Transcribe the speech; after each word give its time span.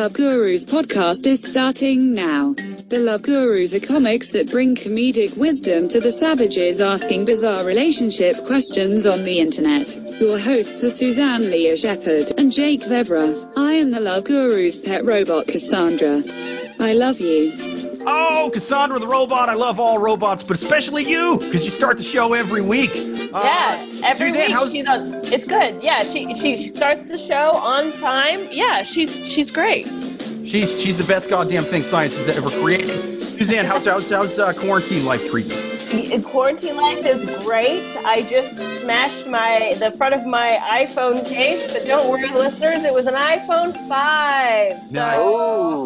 Love 0.00 0.14
Gurus 0.14 0.64
podcast 0.64 1.26
is 1.26 1.42
starting 1.42 2.14
now. 2.14 2.54
The 2.88 2.96
Love 3.00 3.20
Gurus 3.20 3.74
are 3.74 3.86
comics 3.86 4.30
that 4.30 4.50
bring 4.50 4.74
comedic 4.74 5.36
wisdom 5.36 5.88
to 5.88 6.00
the 6.00 6.10
savages 6.10 6.80
asking 6.80 7.26
bizarre 7.26 7.66
relationship 7.66 8.46
questions 8.46 9.04
on 9.04 9.24
the 9.24 9.40
internet. 9.40 9.94
Your 10.18 10.38
hosts 10.38 10.82
are 10.84 10.88
Suzanne 10.88 11.50
Leah 11.50 11.76
Shepherd 11.76 12.32
and 12.38 12.50
Jake 12.50 12.82
Vebra. 12.82 13.34
I 13.58 13.74
am 13.74 13.90
the 13.90 14.00
Love 14.00 14.24
Gurus 14.24 14.78
pet 14.78 15.04
robot 15.04 15.46
Cassandra. 15.46 16.22
I 16.80 16.94
love 16.94 17.20
you. 17.20 17.79
Oh, 18.06 18.50
Cassandra 18.52 18.98
the 18.98 19.06
robot. 19.06 19.48
I 19.48 19.54
love 19.54 19.78
all 19.78 19.98
robots, 19.98 20.42
but 20.42 20.56
especially 20.56 21.04
you, 21.08 21.38
because 21.38 21.64
you 21.64 21.70
start 21.70 21.98
the 21.98 22.02
show 22.02 22.32
every 22.34 22.62
week. 22.62 22.90
Uh, 23.32 23.42
Yeah, 23.44 23.86
every 24.04 24.30
Suzanne, 24.30 24.46
week 24.46 24.50
how's- 24.52 24.72
she's 24.72 24.86
on. 24.86 25.14
It's 25.24 25.44
good. 25.44 25.82
Yeah, 25.82 26.02
she, 26.02 26.34
she 26.34 26.56
she 26.56 26.70
starts 26.70 27.04
the 27.04 27.18
show 27.18 27.50
on 27.52 27.92
time. 27.92 28.40
Yeah, 28.50 28.82
she's 28.82 29.26
she's 29.30 29.50
great. 29.50 29.86
She's 30.44 30.80
she's 30.80 30.96
the 30.98 31.04
best 31.06 31.28
goddamn 31.30 31.64
thing 31.64 31.82
science 31.82 32.16
has 32.16 32.36
ever 32.36 32.48
created. 32.50 33.22
Suzanne, 33.22 33.64
how's 33.66 33.84
how's, 33.84 34.08
how's 34.10 34.38
uh, 34.38 34.52
quarantine 34.54 35.04
life 35.04 35.28
treating 35.30 35.52
you? 35.52 35.69
The- 35.90 36.20
Quarantine 36.22 36.76
life 36.76 37.04
is 37.04 37.24
great. 37.44 37.82
I 38.04 38.22
just 38.22 38.56
smashed 38.80 39.26
my 39.26 39.74
the 39.78 39.90
front 39.92 40.14
of 40.14 40.24
my 40.26 40.58
iPhone 40.70 41.26
case, 41.26 41.72
but 41.72 41.84
don't 41.84 42.08
worry, 42.08 42.28
listeners, 42.30 42.84
it 42.84 42.94
was 42.94 43.06
an 43.06 43.14
iPhone 43.14 43.72
five. 43.88 44.80
So. 44.86 45.84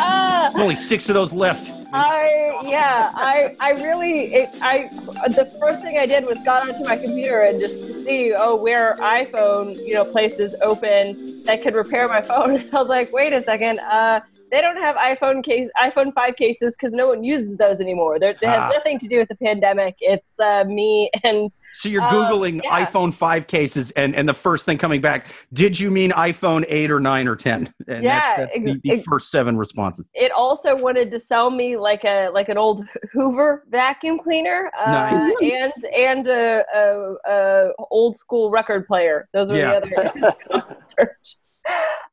Ah, 0.00 0.50
Only 0.54 0.76
six 0.76 1.08
of 1.08 1.14
those 1.14 1.32
left. 1.32 1.72
I 1.92 2.60
yeah, 2.66 3.10
I 3.14 3.56
I 3.60 3.70
really 3.82 4.32
it, 4.34 4.50
I 4.60 4.88
the 5.28 5.46
first 5.58 5.82
thing 5.82 5.98
I 5.98 6.04
did 6.06 6.24
was 6.26 6.36
got 6.44 6.68
onto 6.68 6.84
my 6.84 6.96
computer 6.96 7.40
and 7.42 7.58
just 7.60 7.74
to 7.80 7.92
see 8.04 8.34
oh 8.36 8.56
where 8.56 8.96
iPhone 9.00 9.74
you 9.86 9.94
know 9.94 10.04
places 10.04 10.54
open 10.62 11.42
that 11.44 11.62
could 11.62 11.74
repair 11.74 12.06
my 12.06 12.20
phone. 12.30 12.62
I 12.72 12.78
was 12.78 12.88
like, 12.88 13.10
wait 13.12 13.32
a 13.32 13.40
second, 13.42 13.80
uh, 13.80 14.20
they 14.50 14.60
don't 14.60 14.78
have 14.78 14.96
iPhone 14.96 15.42
case 15.44 15.68
iPhone 15.82 16.12
five 16.14 16.36
cases 16.36 16.76
because 16.76 16.94
no 16.94 17.08
one 17.08 17.22
uses 17.22 17.56
those 17.56 17.80
anymore. 17.80 18.18
They're, 18.18 18.30
it 18.30 18.44
has 18.44 18.60
Ah. 18.62 18.70
nothing 18.72 18.98
to 19.00 19.08
do 19.08 19.18
with 19.18 19.28
the 19.28 19.36
pandemic. 19.36 19.96
It's 20.00 20.38
uh, 20.40 20.64
me 20.64 21.10
and 21.24 21.50
So 21.74 21.88
you're 21.88 22.02
Uh, 22.02 22.10
googling 22.10 22.60
yeah. 22.64 22.84
iPhone 22.84 23.12
five 23.12 23.46
cases, 23.46 23.90
and 23.92 24.14
and 24.16 24.28
the 24.28 24.34
first 24.34 24.64
thing 24.64 24.78
coming 24.78 25.00
back, 25.00 25.28
did 25.52 25.78
you 25.78 25.90
mean 25.90 26.10
iPhone 26.12 26.64
eight 26.68 26.90
or 26.90 27.00
nine 27.00 27.28
or 27.28 27.36
ten? 27.36 27.72
And 27.88 28.02
Yeah, 28.04 28.36
that's, 28.36 28.54
that's 28.54 28.64
the, 28.64 28.80
the 28.82 28.92
ex- 28.92 29.04
first 29.08 29.30
seven 29.30 29.56
responses. 29.56 30.08
it 30.14 30.32
also 30.32 30.76
wanted 30.76 31.10
to 31.10 31.18
sell 31.18 31.50
me 31.50 31.76
like 31.76 32.04
a 32.04 32.28
like 32.32 32.48
an 32.48 32.58
old 32.58 32.84
Hoover 33.12 33.64
vacuum 33.68 34.18
cleaner, 34.18 34.70
uh, 34.78 34.90
Nice. 34.92 35.34
and 35.42 35.84
and 35.94 36.26
a, 36.28 36.64
a, 36.74 37.14
a 37.30 37.72
old 37.90 38.16
school 38.16 38.50
record 38.50 38.86
player. 38.86 39.28
Those 39.32 39.50
were 39.50 39.56
Yeah. 39.58 39.80
the 39.80 40.12
other 40.20 40.76
search. 40.98 41.36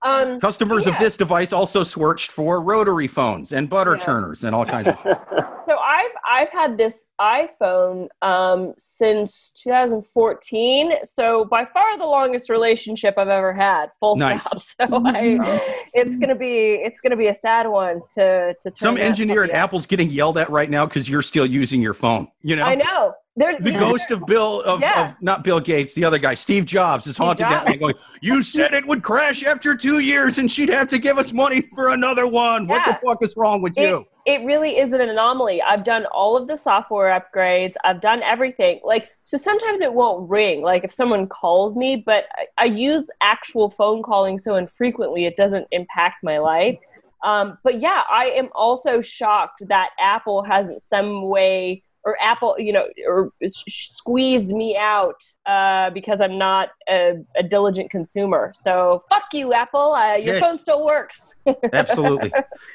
Um, 0.02 0.40
Customers 0.40 0.86
of 0.86 0.96
this 1.00 1.18
device 1.18 1.52
also 1.52 1.84
searched 1.84 2.32
for 2.32 2.62
rotary 2.62 3.08
phones 3.08 3.54
and 3.54 3.68
butter 3.70 3.96
Yeah. 4.00 4.06
turners 4.06 4.44
and 4.44 4.54
all 4.54 4.64
kinds 4.66 4.88
of. 4.90 4.98
so 5.66 5.78
I've 5.78 6.12
I've 6.30 6.50
had 6.50 6.78
this 6.78 7.08
iPhone 7.20 8.08
um, 8.22 8.74
since 8.78 9.52
2014. 9.64 10.94
So 11.04 11.46
by 11.46 11.66
far 11.66 11.98
the 11.98 12.06
longest 12.06 12.50
relationship 12.52 13.16
I've 13.18 13.30
ever 13.30 13.52
had. 13.54 13.88
Full 14.00 14.16
Nice. 14.18 14.42
stop. 14.44 14.60
So 14.90 15.02
I, 15.06 15.80
it's 15.94 16.18
gonna 16.18 16.36
be 16.36 16.82
it's 16.84 17.02
gonna 17.02 17.16
be 17.18 17.28
a 17.28 17.34
sad 17.34 17.68
one 17.68 18.02
to 18.16 18.54
to 18.62 18.70
turn 18.72 18.76
Some 18.76 18.98
engineer 18.98 19.44
at. 19.44 19.52
Apple's 19.52 19.86
getting 19.88 20.10
yelled 20.10 20.38
at 20.38 20.50
right 20.50 20.70
now 20.70 20.86
because 20.86 21.10
you're 21.10 21.22
still 21.24 21.46
using 21.46 21.82
your 21.82 21.94
phone. 21.96 22.28
You 22.42 22.58
know, 22.58 22.64
I 22.64 22.76
know. 22.76 23.14
There's 23.38 23.58
the 23.58 23.72
ghost 23.72 24.12
of 24.12 24.26
Bill 24.26 24.62
of, 24.62 24.80
Yeah. 24.80 25.10
of 25.10 25.22
not 25.22 25.44
Bill 25.44 25.60
Gates, 25.60 25.94
the 25.94 26.06
other 26.06 26.18
guy, 26.18 26.36
Steve 26.36 26.66
Jobs, 26.66 27.06
is 27.06 27.18
haunting 27.18 27.50
that 27.50 27.66
Jobs. 27.66 27.70
man, 27.70 27.80
going, 27.80 27.96
"You 28.22 28.42
said 28.42 28.74
it 28.74 28.88
would 28.88 29.04
crash 29.04 29.44
after 29.44 29.76
two 29.76 30.00
years, 30.00 30.38
and 30.38 30.50
she'd 30.50 30.70
have 30.70 30.88
to 30.90 30.98
give 30.98 31.18
us 31.18 31.34
money 31.34 31.64
for 31.76 31.90
another 31.90 32.28
one. 32.28 32.66
What 32.66 32.86
the 32.86 32.98
fuck 33.06 33.22
is 33.22 33.36
wrong 33.36 33.62
with 33.62 33.74
it, 33.78 33.90
you?" 33.90 34.06
it 34.26 34.46
really 34.46 34.78
is 34.78 34.94
an 34.94 35.02
anomaly. 35.02 35.62
I've 35.62 35.84
done 35.84 36.06
all 36.08 36.38
of 36.38 36.48
the 36.48 36.56
software 36.56 37.20
upgrades. 37.20 37.74
I've 37.84 38.00
done 38.00 38.24
everything. 38.24 38.80
Like 38.86 39.10
so, 39.26 39.36
sometimes 39.36 39.82
it 39.82 39.94
won't 39.94 40.30
ring. 40.30 40.62
Like 40.62 40.86
if 40.86 40.94
someone 40.94 41.28
calls 41.28 41.76
me, 41.76 41.98
but 41.98 42.26
I, 42.38 42.64
I 42.64 42.66
use 42.66 43.10
actual 43.22 43.70
phone 43.70 44.02
calling 44.02 44.40
so 44.40 44.56
infrequently 44.56 45.26
it 45.26 45.36
doesn't 45.36 45.68
impact 45.72 46.24
my 46.24 46.38
life. 46.38 46.80
Um, 47.24 47.58
but 47.64 47.82
yeah, 47.82 48.04
I 48.10 48.28
am 48.28 48.50
also 48.56 49.02
shocked 49.02 49.64
that 49.68 49.90
Apple 50.00 50.44
hasn't 50.44 50.82
some 50.82 51.24
way 51.28 51.84
or 52.06 52.16
Apple, 52.22 52.56
you 52.60 52.72
know, 52.72 52.86
or 53.08 53.32
s- 53.44 53.64
squeezed 53.68 54.54
me 54.54 54.78
out 54.78 55.20
uh, 55.48 55.90
because 55.90 56.22
I'm 56.22 56.38
not 56.38 56.70
a, 56.88 57.16
a 57.36 57.42
diligent 57.44 57.90
consumer. 57.90 58.52
So 58.54 59.04
fuck 59.10 59.24
you, 59.34 59.54
Apple. 59.54 59.94
Uh, 59.96 60.14
your 60.16 60.36
Yes. 60.36 60.44
phone 60.44 60.60
still 60.60 60.86
works. 60.86 61.34
Absolutely. 61.74 62.32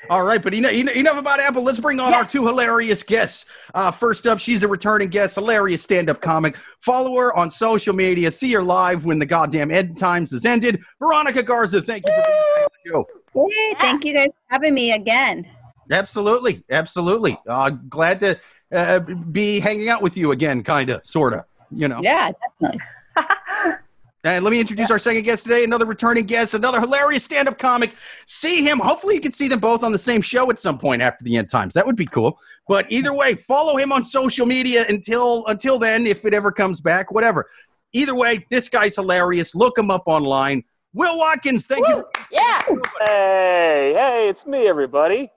All 0.08 0.24
right, 0.24 0.42
but 0.42 0.52
enough, 0.52 0.72
enough 0.72 1.16
about 1.16 1.38
Apple. 1.38 1.62
Let's 1.62 1.78
bring 1.78 2.00
on 2.00 2.12
our 2.12 2.24
two 2.24 2.44
hilarious 2.44 3.02
guests. 3.04 3.44
Uh, 3.72 3.92
first 3.92 4.26
up, 4.26 4.40
she's 4.40 4.64
a 4.64 4.68
returning 4.68 5.08
guest, 5.08 5.36
hilarious 5.36 5.82
stand-up 5.82 6.20
comic. 6.20 6.56
Follow 6.80 7.16
her 7.16 7.36
on 7.36 7.50
social 7.52 7.94
media. 7.94 8.30
See 8.32 8.52
her 8.52 8.62
live 8.62 9.04
when 9.04 9.20
the 9.20 9.26
goddamn 9.26 9.70
end 9.70 9.96
times 9.96 10.32
has 10.32 10.44
ended. 10.44 10.82
Veronica 10.98 11.42
Garza, 11.44 11.80
thank 11.80 12.04
you 12.06 12.12
for 12.12 12.22
being 12.26 12.36
on 12.64 12.68
the 12.84 12.90
show. 12.90 13.48
Hey, 13.48 13.74
thank 13.78 14.04
you 14.04 14.12
guys 14.12 14.26
for 14.26 14.54
having 14.54 14.74
me 14.74 14.90
again. 14.92 15.48
Absolutely, 15.92 16.64
absolutely. 16.70 17.38
Uh, 17.48 17.70
glad 17.70 18.20
to 18.20 18.38
uh, 18.72 19.00
be 19.00 19.60
hanging 19.60 19.88
out 19.88 20.02
with 20.02 20.16
you 20.16 20.32
again, 20.32 20.62
kind 20.62 20.90
of, 20.90 21.04
sort 21.06 21.34
of. 21.34 21.44
You 21.70 21.88
know. 21.88 22.00
Yeah, 22.02 22.30
definitely. 22.60 22.80
And 24.22 24.44
let 24.44 24.50
me 24.50 24.60
introduce 24.60 24.90
our 24.90 24.98
second 24.98 25.22
guest 25.22 25.44
today, 25.44 25.64
another 25.64 25.86
returning 25.86 26.26
guest, 26.26 26.52
another 26.52 26.78
hilarious 26.78 27.24
stand-up 27.24 27.58
comic. 27.58 27.94
See 28.26 28.62
him. 28.62 28.78
Hopefully, 28.78 29.14
you 29.14 29.20
can 29.20 29.32
see 29.32 29.48
them 29.48 29.60
both 29.60 29.82
on 29.82 29.92
the 29.92 29.98
same 29.98 30.20
show 30.20 30.50
at 30.50 30.58
some 30.58 30.76
point 30.76 31.00
after 31.00 31.24
the 31.24 31.38
end 31.38 31.48
times. 31.48 31.72
That 31.72 31.86
would 31.86 31.96
be 31.96 32.04
cool. 32.04 32.38
But 32.68 32.84
either 32.92 33.14
way, 33.14 33.36
follow 33.36 33.78
him 33.78 33.92
on 33.92 34.04
social 34.04 34.44
media 34.44 34.84
until 34.90 35.46
until 35.46 35.78
then, 35.78 36.06
if 36.06 36.26
it 36.26 36.34
ever 36.34 36.52
comes 36.52 36.82
back, 36.82 37.10
whatever. 37.10 37.48
Either 37.94 38.14
way, 38.14 38.44
this 38.50 38.68
guy's 38.68 38.94
hilarious. 38.94 39.54
Look 39.54 39.78
him 39.78 39.90
up 39.90 40.02
online. 40.04 40.64
Will 40.92 41.16
Watkins, 41.16 41.64
thank 41.66 41.88
you. 41.88 42.04
yeah. 42.30 42.60
Hey, 43.06 43.94
hey, 43.96 44.28
it's 44.28 44.44
me, 44.44 44.68
everybody. 44.68 45.30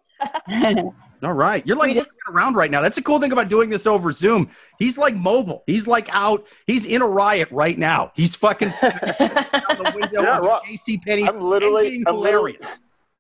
All 1.24 1.34
right. 1.34 1.66
You're 1.66 1.78
like 1.78 1.94
just- 1.96 2.12
around 2.30 2.56
right 2.56 2.70
now. 2.72 2.82
That's 2.82 2.96
the 2.96 3.02
cool 3.02 3.20
thing 3.20 3.32
about 3.32 3.48
doing 3.50 3.70
this 3.70 3.86
over 3.88 4.12
Zoom. 4.12 4.50
He's 4.80 4.98
like 4.98 5.16
mobile. 5.16 5.64
He's 5.68 5.88
like 5.88 6.14
out. 6.14 6.46
He's 6.68 6.86
in 6.86 7.02
a 7.02 7.08
riot 7.08 7.48
right 7.52 7.78
now. 7.78 8.12
He's 8.16 8.36
fucking 8.36 8.70
out 8.84 8.92
the 8.92 9.92
window 9.96 10.22
Yeah, 10.22 10.38
of 10.40 10.44
right. 10.46 10.62
JC 10.70 11.02
Penney's 11.04 11.30
I'm 11.30 11.42
literally- 11.42 11.90
being 11.90 12.04
I'm 12.08 12.16
literally- 12.18 12.54
hilarious. 12.54 12.80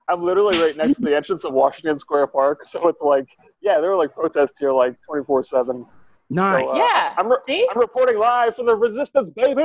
I'm 0.09 0.22
literally 0.22 0.58
right 0.62 0.75
next 0.75 0.96
to 0.96 1.02
the 1.02 1.16
entrance 1.16 1.46
of 1.46 1.53
Washington 1.53 1.97
Square 1.97 2.28
Park, 2.28 2.66
so 2.69 2.90
it's 2.90 3.02
like, 3.02 3.25
yeah, 3.62 3.80
there 3.80 3.90
were 3.91 3.96
like 3.96 4.14
protests 4.14 4.56
here 4.59 4.74
like 4.74 4.97
24 5.08 5.46
seven. 5.46 5.85
Nice. 6.30 6.68
So, 6.68 6.74
uh, 6.74 6.78
Yeah. 6.78 7.14
I'm, 7.18 7.30
re- 7.31 7.38
See? 7.47 7.68
I'm 7.72 7.80
reporting 7.80 8.18
live 8.18 8.56
from 8.56 8.66
the 8.66 8.75
Resistance, 8.75 9.30
baby. 9.30 9.62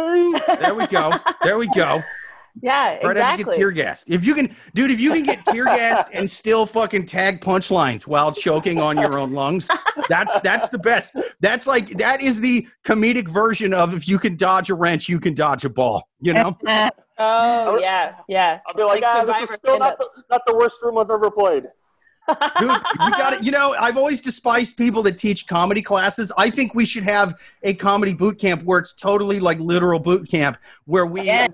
There 0.62 0.74
we 0.76 0.86
go. 0.86 1.12
There 1.42 1.58
we 1.58 1.66
go. 1.74 2.02
Yeah, 2.62 2.98
Right 3.04 3.04
have 3.04 3.14
to 3.14 3.14
get 3.14 3.32
exactly. 3.34 3.56
tear 3.56 3.70
gassed. 3.70 4.10
If 4.10 4.24
you 4.24 4.34
can, 4.34 4.54
dude, 4.74 4.90
if 4.90 5.00
you 5.00 5.12
can 5.12 5.22
get 5.22 5.44
tear 5.46 5.64
gassed 5.64 6.08
and 6.12 6.30
still 6.30 6.66
fucking 6.66 7.06
tag 7.06 7.40
punchlines 7.40 8.06
while 8.06 8.32
choking 8.32 8.80
on 8.80 8.96
your 8.96 9.18
own 9.18 9.32
lungs, 9.32 9.70
that's 10.08 10.38
that's 10.40 10.68
the 10.68 10.78
best. 10.78 11.16
That's 11.40 11.66
like 11.66 11.98
that 11.98 12.20
is 12.22 12.40
the 12.40 12.66
comedic 12.84 13.28
version 13.28 13.72
of 13.74 13.94
if 13.94 14.08
you 14.08 14.18
can 14.18 14.36
dodge 14.36 14.70
a 14.70 14.74
wrench, 14.74 15.08
you 15.08 15.20
can 15.20 15.34
dodge 15.34 15.64
a 15.64 15.70
ball. 15.70 16.08
You 16.20 16.34
know? 16.34 16.58
Oh 17.20 17.78
yeah, 17.78 18.14
yeah. 18.28 18.60
I'll 18.64 18.74
be 18.74 18.84
like, 18.84 19.02
Like 19.02 19.26
ah, 19.26 19.40
this 19.40 19.50
is 19.50 19.56
still 19.56 19.78
not 19.78 19.98
the, 19.98 20.06
not 20.30 20.42
the 20.46 20.54
worst 20.54 20.76
room 20.82 20.98
I've 20.98 21.10
ever 21.10 21.32
played. 21.32 21.64
Dude, 22.60 22.70
we 23.04 23.10
got 23.12 23.32
it. 23.34 23.42
You 23.42 23.50
know, 23.50 23.74
I've 23.74 23.96
always 23.96 24.20
despised 24.20 24.76
people 24.76 25.02
that 25.04 25.16
teach 25.18 25.46
comedy 25.46 25.82
classes. 25.82 26.30
I 26.36 26.50
think 26.50 26.74
we 26.74 26.84
should 26.86 27.04
have 27.04 27.34
a 27.62 27.74
comedy 27.74 28.14
boot 28.14 28.38
camp 28.38 28.62
where 28.64 28.78
it's 28.78 28.92
totally 28.92 29.40
like 29.40 29.58
literal 29.60 29.98
boot 29.98 30.28
camp, 30.30 30.58
where 30.84 31.06
we, 31.06 31.22
Yeah. 31.22 31.48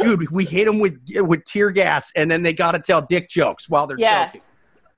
dude, 0.00 0.30
we 0.30 0.44
hit 0.44 0.66
them 0.66 0.78
with 0.78 0.98
with 1.16 1.44
tear 1.44 1.70
gas, 1.70 2.12
and 2.16 2.30
then 2.30 2.42
they 2.42 2.52
got 2.52 2.72
to 2.72 2.78
tell 2.80 3.02
dick 3.02 3.28
jokes 3.28 3.68
while 3.68 3.86
they're 3.86 3.98
Yeah. 3.98 4.26
choking. 4.26 4.42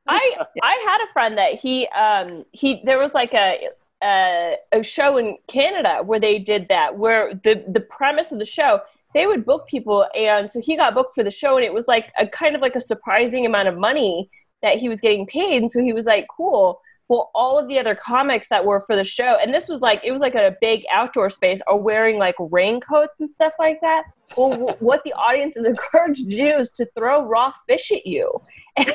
I 0.09 0.37
I 0.63 0.85
had 0.87 1.05
a 1.09 1.13
friend 1.13 1.39
that 1.39 1.55
he 1.55 1.87
um 1.89 2.45
he 2.53 2.81
there 2.85 2.99
was 2.99 3.13
like 3.15 3.35
a 3.35 3.69
a, 4.03 4.57
a 4.73 4.83
show 4.83 5.19
in 5.19 5.37
Canada 5.47 6.01
where 6.03 6.19
they 6.19 6.39
did 6.39 6.69
that 6.69 6.97
where 6.97 7.35
the 7.35 7.63
the 7.69 7.81
premise 7.81 8.33
of 8.33 8.39
the 8.39 8.45
show 8.47 8.81
they 9.13 9.27
would 9.27 9.45
book 9.45 9.69
people 9.69 10.07
and 10.17 10.51
so 10.51 10.61
he 10.61 10.75
got 10.75 10.95
booked 10.95 11.15
for 11.15 11.23
the 11.23 11.31
show 11.31 11.57
and 11.57 11.65
it 11.65 11.73
was 11.73 11.87
like 11.87 12.11
a 12.19 12.27
kind 12.27 12.57
of 12.57 12.63
like 12.63 12.75
a 12.77 12.81
surprising 12.81 13.45
amount 13.45 13.69
of 13.69 13.77
money 13.77 14.31
that 14.63 14.79
he 14.79 14.89
was 14.89 15.01
getting 15.01 15.27
paid. 15.27 15.63
And 15.63 15.71
so 15.71 15.83
he 15.83 15.93
was 15.93 16.07
like 16.07 16.27
cool. 16.35 16.81
Well 17.09 17.31
all 17.35 17.59
of 17.59 17.67
the 17.67 17.79
other 17.79 17.95
comics 17.95 18.49
that 18.49 18.65
were 18.65 18.81
for 18.81 18.95
the 18.95 19.05
show 19.05 19.37
and 19.43 19.53
this 19.53 19.69
was 19.69 19.81
like 19.81 20.01
it 20.05 20.13
was 20.13 20.21
like 20.21 20.37
a 20.37 20.57
big 20.61 20.85
outdoor 20.93 21.29
space 21.29 21.61
are 21.67 21.77
wearing 21.77 22.19
like 22.19 22.37
raincoats 22.39 23.19
and 23.19 23.31
stuff 23.31 23.53
like 23.59 23.81
that. 23.81 24.05
Well 24.37 24.77
what 24.81 25.03
the 25.05 25.13
audience 25.15 25.57
is 25.57 25.67
encouraged 25.67 26.31
to 26.31 26.37
do 26.37 26.57
is 26.57 26.71
to 26.73 26.87
throw 26.95 27.25
raw 27.27 27.53
fish 27.69 27.93
at 27.93 28.07
you. 28.07 28.41
And 28.77 28.89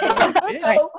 so 0.77 0.91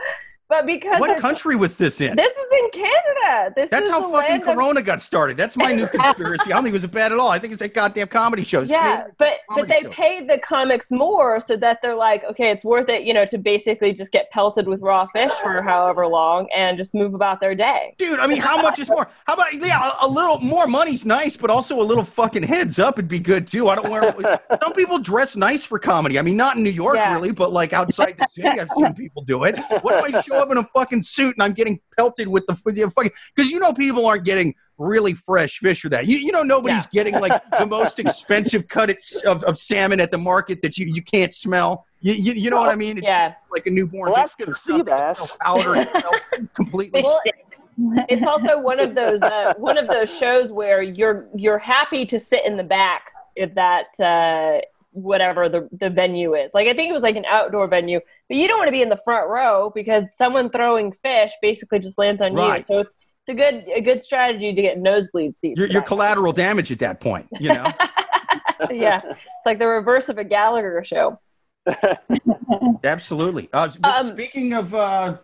but 0.48 0.66
because 0.66 1.00
What 1.00 1.18
country 1.18 1.56
was 1.56 1.76
this 1.76 2.00
in? 2.00 2.16
This 2.16 2.32
is 2.32 2.48
in 2.62 2.70
Canada. 2.70 3.52
This 3.56 3.70
That's 3.70 3.88
how 3.88 4.00
fucking 4.00 4.12
land 4.12 4.42
of- 4.42 4.48
Corona 4.54 4.82
got 4.82 5.02
started. 5.02 5.36
That's 5.36 5.56
my 5.56 5.72
new 5.72 5.86
conspiracy. 5.98 6.52
I 6.52 6.54
don't 6.54 6.62
think 6.64 6.74
it 6.74 6.80
was 6.82 6.86
bad 6.86 7.12
at 7.12 7.18
all. 7.18 7.28
I 7.30 7.38
think 7.38 7.52
it's 7.52 7.62
a 7.62 7.68
goddamn 7.68 8.08
comedy 8.08 8.44
show. 8.44 8.62
It's 8.62 8.70
Yeah, 8.70 9.04
but 9.18 9.38
but 9.54 9.68
they 9.68 9.82
show. 9.82 9.90
paid 9.90 10.28
the 10.30 10.38
comics 10.38 10.90
more 10.90 11.40
so 11.40 11.56
that 11.56 11.80
they're 11.82 11.96
like, 11.96 12.22
okay, 12.24 12.50
it's 12.50 12.64
worth 12.64 12.88
it, 12.88 13.02
you 13.02 13.12
know, 13.12 13.24
to 13.26 13.38
basically 13.38 13.92
just 13.92 14.12
get 14.12 14.30
pelted 14.30 14.68
with 14.68 14.80
raw 14.82 15.06
fish 15.12 15.32
for 15.32 15.62
however 15.62 16.06
long 16.06 16.48
and 16.54 16.76
just 16.76 16.94
move 16.94 17.14
about 17.14 17.40
their 17.40 17.54
day. 17.54 17.94
Dude, 17.98 18.20
I 18.20 18.26
mean, 18.26 18.38
how 18.38 18.60
much 18.62 18.78
is 18.78 18.88
more? 18.88 19.08
How 19.26 19.34
about 19.34 19.52
yeah, 19.54 19.90
a, 20.02 20.06
a 20.06 20.08
little 20.08 20.38
more 20.40 20.66
money's 20.66 21.04
nice, 21.04 21.36
but 21.36 21.50
also 21.50 21.80
a 21.80 21.82
little 21.82 22.04
fucking 22.04 22.42
heads 22.44 22.78
up 22.78 22.96
would 22.96 23.08
be 23.08 23.18
good 23.18 23.48
too. 23.48 23.68
I 23.68 23.74
don't 23.74 23.90
wear. 23.90 24.40
some 24.62 24.72
people 24.72 24.98
dress 24.98 25.34
nice 25.36 25.64
for 25.64 25.78
comedy. 25.78 26.18
I 26.18 26.22
mean, 26.22 26.36
not 26.36 26.56
in 26.56 26.62
New 26.62 26.70
York 26.70 26.96
Yeah. 26.96 27.12
really, 27.12 27.32
but 27.32 27.52
like 27.52 27.72
outside 27.72 28.16
the 28.18 28.26
city, 28.28 28.48
I've 28.60 28.70
seen 28.70 28.94
people 28.94 29.22
do 29.22 29.44
it. 29.44 29.56
What 29.82 30.06
if 30.08 30.14
I 30.14 30.20
show 30.22 30.35
up 30.36 30.50
in 30.50 30.58
a 30.58 30.64
fucking 30.74 31.02
suit 31.02 31.34
and 31.36 31.42
I'm 31.42 31.52
getting 31.52 31.80
pelted 31.96 32.28
with 32.28 32.46
the, 32.46 32.54
fucking? 32.54 33.12
Because 33.34 33.50
you 33.50 33.58
know 33.58 33.72
people 33.72 34.06
aren't 34.06 34.24
getting 34.24 34.54
really 34.78 35.14
fresh 35.14 35.58
fish 35.58 35.80
for 35.80 35.88
that. 35.88 36.06
You 36.06 36.18
you 36.18 36.32
know 36.32 36.42
nobody's 36.42 36.86
Yeah. 36.92 37.02
getting 37.04 37.20
like 37.20 37.32
the 37.58 37.66
most 37.66 37.98
expensive 37.98 38.68
cut 38.68 38.90
of, 39.24 39.42
of 39.44 39.56
salmon 39.58 40.00
at 40.00 40.10
the 40.10 40.18
market 40.18 40.60
that 40.62 40.76
you 40.78 40.86
you 40.86 41.02
can't 41.02 41.34
smell. 41.34 41.86
You, 42.00 42.12
you, 42.12 42.32
you 42.34 42.50
know 42.50 42.58
what 42.58 42.68
I 42.68 42.76
mean? 42.76 42.98
It's 42.98 43.06
Yeah. 43.06 43.34
like 43.50 43.66
a 43.66 43.70
newborn. 43.70 44.10
Alaskan 44.10 44.46
baby 44.46 44.52
or 44.52 44.54
sea 44.54 44.60
something. 44.64 44.80
It 44.80 44.86
bass. 44.86 45.16
smells 45.16 45.36
powder. 45.40 45.86
Completely. 46.54 47.02
Well. 47.02 47.20
It's 48.08 48.26
also 48.26 48.58
one 48.58 48.80
of 48.80 48.94
those 48.94 49.22
uh, 49.22 49.52
one 49.58 49.76
of 49.76 49.86
those 49.86 50.16
shows 50.16 50.50
where 50.50 50.80
you're 50.82 51.26
you're 51.34 51.58
happy 51.58 52.06
to 52.06 52.18
sit 52.18 52.46
in 52.46 52.56
the 52.56 52.64
back 52.64 53.10
if 53.34 53.54
that 53.54 53.98
uh, 54.00 54.60
whatever 54.96 55.48
the 55.48 55.68
the 55.72 55.90
venue 55.90 56.34
is. 56.34 56.54
Like 56.54 56.66
I 56.66 56.74
think 56.74 56.90
it 56.90 56.92
was 56.92 57.02
like 57.02 57.16
an 57.16 57.26
outdoor 57.26 57.68
venue, 57.68 58.00
but 58.28 58.36
you 58.36 58.48
don't 58.48 58.58
want 58.58 58.68
to 58.68 58.72
be 58.72 58.82
in 58.82 58.88
the 58.88 59.00
front 59.04 59.28
row 59.28 59.70
because 59.74 60.16
someone 60.16 60.50
throwing 60.50 60.92
fish 60.92 61.32
basically 61.42 61.78
just 61.78 61.98
lands 61.98 62.22
on 62.22 62.36
you. 62.36 62.62
So 62.62 62.78
it's 62.78 62.96
it's 63.26 63.32
a 63.32 63.34
good 63.34 63.64
a 63.74 63.80
good 63.80 64.00
strategy 64.02 64.54
to 64.54 64.62
get 64.62 64.78
nosebleed 64.78 65.36
seats. 65.36 65.58
You're, 65.58 65.68
you're 65.68 65.82
collateral 65.82 66.32
damage 66.32 66.70
at 66.72 66.78
that 66.80 67.00
point. 67.00 67.26
You 67.38 67.54
know. 67.54 67.66
yeah, 68.70 69.02
it's 69.04 69.46
like 69.46 69.58
the 69.58 69.68
reverse 69.68 70.08
of 70.08 70.18
a 70.18 70.24
Gallagher 70.24 70.82
show. 70.84 71.18
Absolutely. 72.84 73.48
Uh, 73.52 73.70
Um, 73.82 74.12
speaking 74.12 74.52
of 74.52 74.74
uh, 74.74 75.16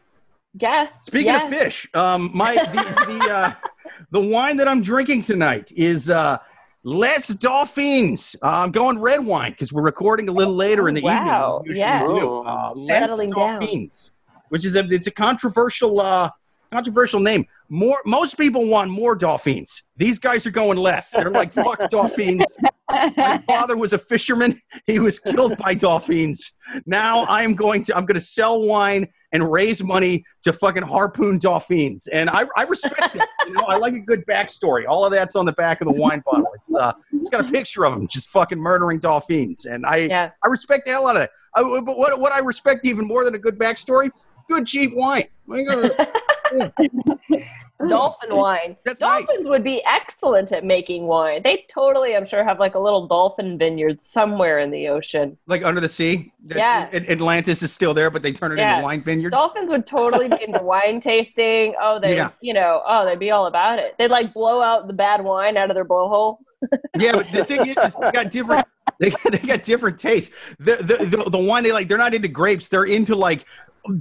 Guess. 0.56 0.98
speaking 1.06 1.26
yes. 1.26 1.44
of 1.44 1.58
fish, 1.58 1.88
um, 1.94 2.30
my 2.34 2.54
the 2.54 3.04
the, 3.06 3.32
uh, 3.32 3.52
the 4.10 4.20
wine 4.20 4.56
that 4.56 4.68
I'm 4.68 4.82
drinking 4.82 5.22
tonight 5.22 5.72
is 5.76 6.10
uh, 6.10 6.38
Les 6.84 7.28
Dolphins. 7.28 8.34
Uh, 8.42 8.48
I'm 8.48 8.70
going 8.72 8.98
red 8.98 9.24
wine 9.24 9.52
because 9.52 9.72
we're 9.72 9.82
recording 9.82 10.28
a 10.28 10.32
little 10.32 10.54
later 10.54 10.88
in 10.88 10.94
the 10.94 11.00
Wow, 11.02 11.62
evening. 11.64 11.64
than 11.64 11.72
we 11.74 11.78
yes. 11.78 12.02
usually 12.02 12.20
do. 12.20 12.38
Uh, 12.44 12.72
Les 12.74 12.98
Settling 13.00 13.30
down. 13.30 13.90
Which 14.48 14.64
is 14.64 14.76
a 14.76 14.80
it's 14.90 15.06
a 15.06 15.10
controversial 15.12 16.00
uh, 16.00 16.30
controversial 16.72 17.20
name. 17.20 17.46
More 17.68 18.02
most 18.04 18.36
people 18.36 18.66
want 18.66 18.90
more 18.90 19.14
dolphins. 19.14 19.84
These 19.96 20.18
guys 20.18 20.46
are 20.46 20.50
going 20.50 20.76
less. 20.76 21.10
They're 21.10 21.30
like 21.30 21.54
fuck 21.54 21.88
dolphins. 21.88 22.44
My 22.90 23.42
father 23.46 23.76
was 23.76 23.92
a 23.92 23.98
fisherman. 23.98 24.60
He 24.86 24.98
was 24.98 25.18
killed 25.20 25.56
by 25.56 25.74
dolphins. 25.74 26.56
Now 26.84 27.20
I 27.24 27.44
am 27.44 27.54
going 27.54 27.84
to 27.84 27.96
I'm 27.96 28.04
going 28.06 28.20
to 28.20 28.26
sell 28.26 28.60
wine 28.60 29.08
and 29.32 29.50
raise 29.50 29.82
money 29.82 30.24
to 30.42 30.52
fucking 30.52 30.82
harpoon 30.82 31.38
dolphins. 31.38 32.06
And 32.08 32.28
I, 32.30 32.44
I 32.56 32.64
respect 32.64 33.16
it. 33.16 33.22
You 33.46 33.54
know, 33.54 33.64
I 33.66 33.76
like 33.76 33.94
a 33.94 33.98
good 33.98 34.24
backstory. 34.26 34.84
All 34.86 35.04
of 35.04 35.12
that's 35.12 35.36
on 35.36 35.46
the 35.46 35.52
back 35.52 35.80
of 35.80 35.86
the 35.86 35.92
wine 35.92 36.22
bottle. 36.26 36.46
It's 36.54 36.74
uh, 36.74 36.92
it's 37.12 37.30
got 37.30 37.40
a 37.48 37.50
picture 37.50 37.84
of 37.86 37.94
him 37.94 38.06
just 38.08 38.28
fucking 38.28 38.58
murdering 38.58 38.98
dolphins. 38.98 39.64
And 39.64 39.86
I 39.86 39.96
Yeah. 39.96 40.30
I 40.44 40.48
respect 40.48 40.84
the 40.86 40.92
hell 40.92 41.06
out 41.08 41.16
of 41.16 41.20
that. 41.22 41.30
I, 41.54 41.62
but 41.62 41.96
what 41.98 42.18
what 42.20 42.32
I 42.32 42.38
respect 42.40 42.86
even 42.86 43.06
more 43.06 43.24
than 43.24 43.34
a 43.34 43.38
good 43.38 43.58
backstory, 43.58 44.10
good 44.48 44.66
cheap 44.66 44.94
wine. 44.94 45.26
Dolphin 47.88 48.36
wine. 48.36 48.76
That's 48.84 49.00
nice. 49.00 49.24
Dolphins 49.26 49.48
would 49.48 49.64
be 49.64 49.82
excellent 49.84 50.52
at 50.52 50.64
making 50.64 51.06
wine. 51.08 51.42
They 51.42 51.64
totally, 51.68 52.14
I'm 52.16 52.24
sure, 52.24 52.44
have 52.44 52.60
like 52.60 52.76
a 52.76 52.78
little 52.78 53.08
dolphin 53.08 53.58
vineyard 53.58 54.00
somewhere 54.00 54.60
in 54.60 54.70
the 54.70 54.86
ocean. 54.88 55.36
like 55.48 55.64
under 55.64 55.80
the 55.80 55.88
sea. 55.88 56.32
That's- 56.44 56.64
Yeah. 56.92 56.96
At- 56.96 57.08
Atlantis 57.10 57.60
is 57.62 57.72
still 57.72 57.92
there, 57.92 58.08
but 58.10 58.22
they 58.22 58.32
turn 58.32 58.52
it 58.52 58.58
Yeah. 58.58 58.74
into 58.74 58.84
wine 58.84 59.02
vineyards. 59.02 59.34
Dolphins 59.34 59.70
would 59.70 59.84
totally 59.84 60.28
be 60.28 60.36
into 60.46 60.60
wine 60.62 61.00
tasting. 61.00 61.74
Oh, 61.80 61.98
they, 61.98 62.14
Yeah. 62.14 62.30
you 62.40 62.54
know, 62.54 62.82
oh, 62.86 63.04
they'd 63.04 63.18
be 63.18 63.32
all 63.32 63.46
about 63.46 63.80
it. 63.80 63.96
They'd 63.98 64.10
like 64.12 64.32
blow 64.32 64.62
out 64.62 64.86
the 64.86 64.92
bad 64.92 65.24
wine 65.24 65.56
out 65.56 65.68
of 65.70 65.74
their 65.74 65.84
blowhole. 65.84 66.38
Yeah, 66.96 67.12
but 67.16 67.32
the 67.32 67.44
thing 67.44 67.66
is, 67.66 67.76
is 67.76 67.94
they 68.00 68.12
got 68.12 68.30
different. 68.30 68.66
They 69.00 69.10
got, 69.10 69.32
they 69.32 69.38
got 69.38 69.62
different 69.64 69.98
tastes. 69.98 70.32
The, 70.60 70.76
the 70.76 71.06
the 71.24 71.30
the 71.30 71.38
wine 71.38 71.64
they 71.64 71.72
like, 71.72 71.88
they're 71.88 71.98
not 71.98 72.14
into 72.14 72.28
grapes. 72.28 72.68
They're 72.68 72.84
into 72.84 73.16
like 73.16 73.46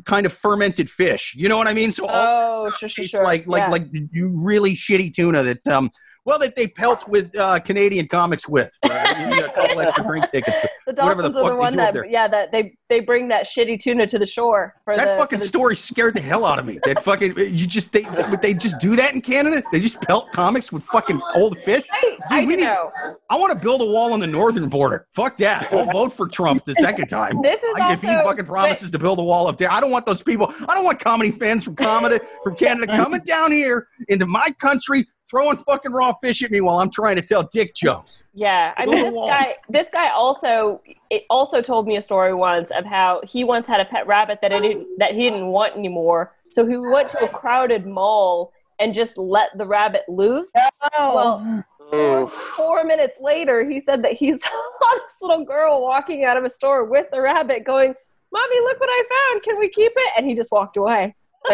kind 0.05 0.25
of 0.25 0.33
fermented 0.33 0.89
fish. 0.89 1.33
You 1.37 1.49
know 1.49 1.57
what 1.57 1.67
I 1.67 1.73
mean? 1.73 1.91
So 1.91 2.05
all 2.07 2.65
Oh, 2.65 2.69
sure, 2.69 2.89
sure, 2.89 3.03
sure. 3.05 3.23
like 3.23 3.47
like 3.47 3.61
Yeah. 3.61 3.69
like 3.69 3.87
you 4.11 4.29
really 4.29 4.73
shitty 4.75 5.13
tuna 5.13 5.43
that's 5.43 5.67
um 5.67 5.91
well 6.25 6.39
that 6.39 6.55
they 6.55 6.67
pelt 6.67 7.07
with 7.07 7.35
uh, 7.35 7.59
Canadian 7.59 8.07
comics 8.07 8.47
with 8.47 8.75
uh, 8.85 8.89
a 8.89 9.49
couple 9.53 9.81
extra 9.81 10.05
drink 10.05 10.29
tickets. 10.29 10.61
the 10.87 10.93
whatever 11.03 11.21
the 11.23 11.29
dolphins 11.29 11.35
are 11.37 11.41
fuck 11.41 11.43
the 11.43 11.49
they 11.53 11.55
one 11.59 11.75
that, 11.77 11.93
there. 11.93 12.05
yeah, 12.05 12.27
that 12.27 12.51
they 12.51 12.75
they 12.89 12.99
bring 12.99 13.27
that 13.29 13.45
shitty 13.45 13.79
tuna 13.79 14.05
to 14.07 14.19
the 14.19 14.25
shore 14.25 14.75
for 14.83 14.95
That 14.95 15.05
the 15.15 15.17
fucking 15.17 15.39
the- 15.39 15.45
story 15.47 15.75
scared 15.75 16.13
the 16.15 16.21
hell 16.21 16.45
out 16.45 16.59
of 16.59 16.65
me. 16.65 16.79
That 16.83 17.03
fucking 17.03 17.37
you 17.37 17.65
just 17.65 17.91
they 17.91 18.03
they, 18.03 18.35
they 18.41 18.53
just 18.53 18.79
do 18.79 18.95
that 18.95 19.13
in 19.13 19.21
Canada. 19.21 19.63
They 19.71 19.79
just 19.79 20.01
pelt 20.01 20.31
comics 20.31 20.71
with 20.71 20.83
fucking 20.83 21.21
old 21.35 21.57
fish. 21.63 21.83
I, 21.91 22.17
I 22.29 22.39
we 22.45 22.55
need- 22.55 22.65
know. 22.65 22.91
I 23.29 23.37
want 23.37 23.53
to 23.53 23.59
build 23.59 23.81
a 23.81 23.85
wall 23.85 24.13
on 24.13 24.19
the 24.19 24.27
northern 24.27 24.67
border. 24.69 25.07
Fuck 25.15 25.37
that. 25.37 25.71
I'll 25.71 25.85
vote 25.91 26.13
for 26.13 26.27
Trump 26.27 26.65
the 26.65 26.73
second 26.75 27.07
time. 27.07 27.41
This 27.41 27.61
is 27.63 27.75
I- 27.77 27.93
if 27.93 28.01
he 28.01 28.07
fucking 28.07 28.45
promises 28.45 28.91
to 28.91 28.99
build 28.99 29.19
a 29.19 29.23
wall 29.23 29.47
up 29.47 29.57
there, 29.57 29.71
I 29.71 29.79
don't 29.79 29.91
want 29.91 30.05
those 30.05 30.21
people. 30.21 30.53
I 30.67 30.75
don't 30.75 30.83
want 30.83 30.99
comedy 30.99 31.31
fans 31.31 31.63
from 31.63 31.75
comedy 31.75 32.19
from 32.43 32.55
Canada 32.55 32.95
coming 32.95 33.21
down 33.21 33.51
here 33.51 33.87
into 34.09 34.25
my 34.25 34.51
country 34.59 35.07
throwing 35.31 35.55
fucking 35.57 35.93
raw 35.93 36.13
fish 36.21 36.43
at 36.43 36.51
me 36.51 36.59
while 36.59 36.79
I'm 36.79 36.91
trying 36.91 37.15
to 37.15 37.21
tell 37.21 37.43
dick 37.43 37.73
jokes. 37.73 38.23
Yeah, 38.33 38.73
I 38.77 38.85
mean 38.85 38.99
this 38.99 39.13
wall. 39.15 39.27
guy. 39.27 39.55
This 39.69 39.87
guy 39.91 40.09
also 40.11 40.81
it 41.09 41.23
also 41.29 41.61
told 41.61 41.87
me 41.87 41.95
a 41.95 42.01
story 42.01 42.33
once 42.33 42.69
of 42.69 42.85
how 42.85 43.21
he 43.23 43.43
once 43.45 43.67
had 43.67 43.79
a 43.79 43.85
pet 43.85 44.05
rabbit 44.05 44.39
that 44.41 44.51
it 44.51 44.59
didn't, 44.59 44.99
that 44.99 45.15
he 45.15 45.23
didn't 45.23 45.47
want 45.47 45.75
anymore. 45.75 46.33
So 46.49 46.67
he 46.67 46.77
went 46.77 47.09
to 47.09 47.23
a 47.23 47.29
crowded 47.29 47.87
mall 47.87 48.51
and 48.79 48.93
just 48.93 49.17
let 49.17 49.57
the 49.57 49.65
rabbit 49.65 50.03
loose. 50.09 50.51
Oh. 50.99 51.15
Well, 51.15 51.65
Ooh. 51.93 52.31
four 52.55 52.83
minutes 52.83 53.17
later, 53.21 53.67
he 53.69 53.79
said 53.79 54.03
that 54.03 54.13
he 54.13 54.31
saw 54.37 54.49
this 54.95 55.15
little 55.21 55.45
girl 55.45 55.81
walking 55.81 56.25
out 56.25 56.37
of 56.37 56.43
a 56.43 56.49
store 56.49 56.85
with 56.85 57.07
the 57.11 57.21
rabbit, 57.21 57.63
going, 57.63 57.95
"Mommy, 58.33 58.59
look 58.59 58.79
what 58.79 58.89
I 58.91 59.03
found! 59.09 59.43
Can 59.43 59.57
we 59.59 59.69
keep 59.69 59.93
it?" 59.95 60.13
And 60.17 60.27
he 60.27 60.35
just 60.35 60.51
walked 60.51 60.75
away. 60.75 61.15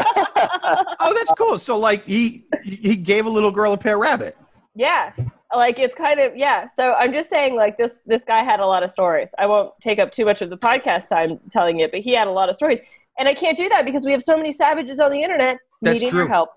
Oh, 0.99 1.13
that's 1.13 1.31
cool. 1.37 1.57
So 1.59 1.77
like 1.77 2.05
he 2.05 2.45
he 2.63 2.95
gave 2.95 3.25
a 3.25 3.29
little 3.29 3.51
girl 3.51 3.73
a 3.73 3.77
pet 3.77 3.97
rabbit. 3.97 4.35
Yeah. 4.75 5.11
Like 5.55 5.79
it's 5.79 5.95
kind 5.95 6.19
of 6.19 6.35
yeah. 6.35 6.67
So 6.67 6.93
I'm 6.93 7.13
just 7.13 7.29
saying 7.29 7.55
like 7.55 7.77
this 7.77 7.93
this 8.05 8.23
guy 8.23 8.43
had 8.43 8.59
a 8.59 8.65
lot 8.65 8.83
of 8.83 8.91
stories. 8.91 9.31
I 9.37 9.45
won't 9.45 9.71
take 9.81 9.99
up 9.99 10.11
too 10.11 10.25
much 10.25 10.41
of 10.41 10.49
the 10.49 10.57
podcast 10.57 11.07
time 11.07 11.39
telling 11.49 11.79
it, 11.79 11.91
but 11.91 12.01
he 12.01 12.13
had 12.13 12.27
a 12.27 12.31
lot 12.31 12.49
of 12.49 12.55
stories. 12.55 12.81
And 13.17 13.27
I 13.27 13.33
can't 13.33 13.57
do 13.57 13.69
that 13.69 13.85
because 13.85 14.03
we 14.03 14.11
have 14.11 14.21
so 14.21 14.35
many 14.35 14.51
savages 14.51 14.99
on 14.99 15.11
the 15.11 15.23
internet 15.23 15.57
That's 15.81 15.93
needing 15.93 16.09
true. 16.09 16.27
help. 16.27 16.49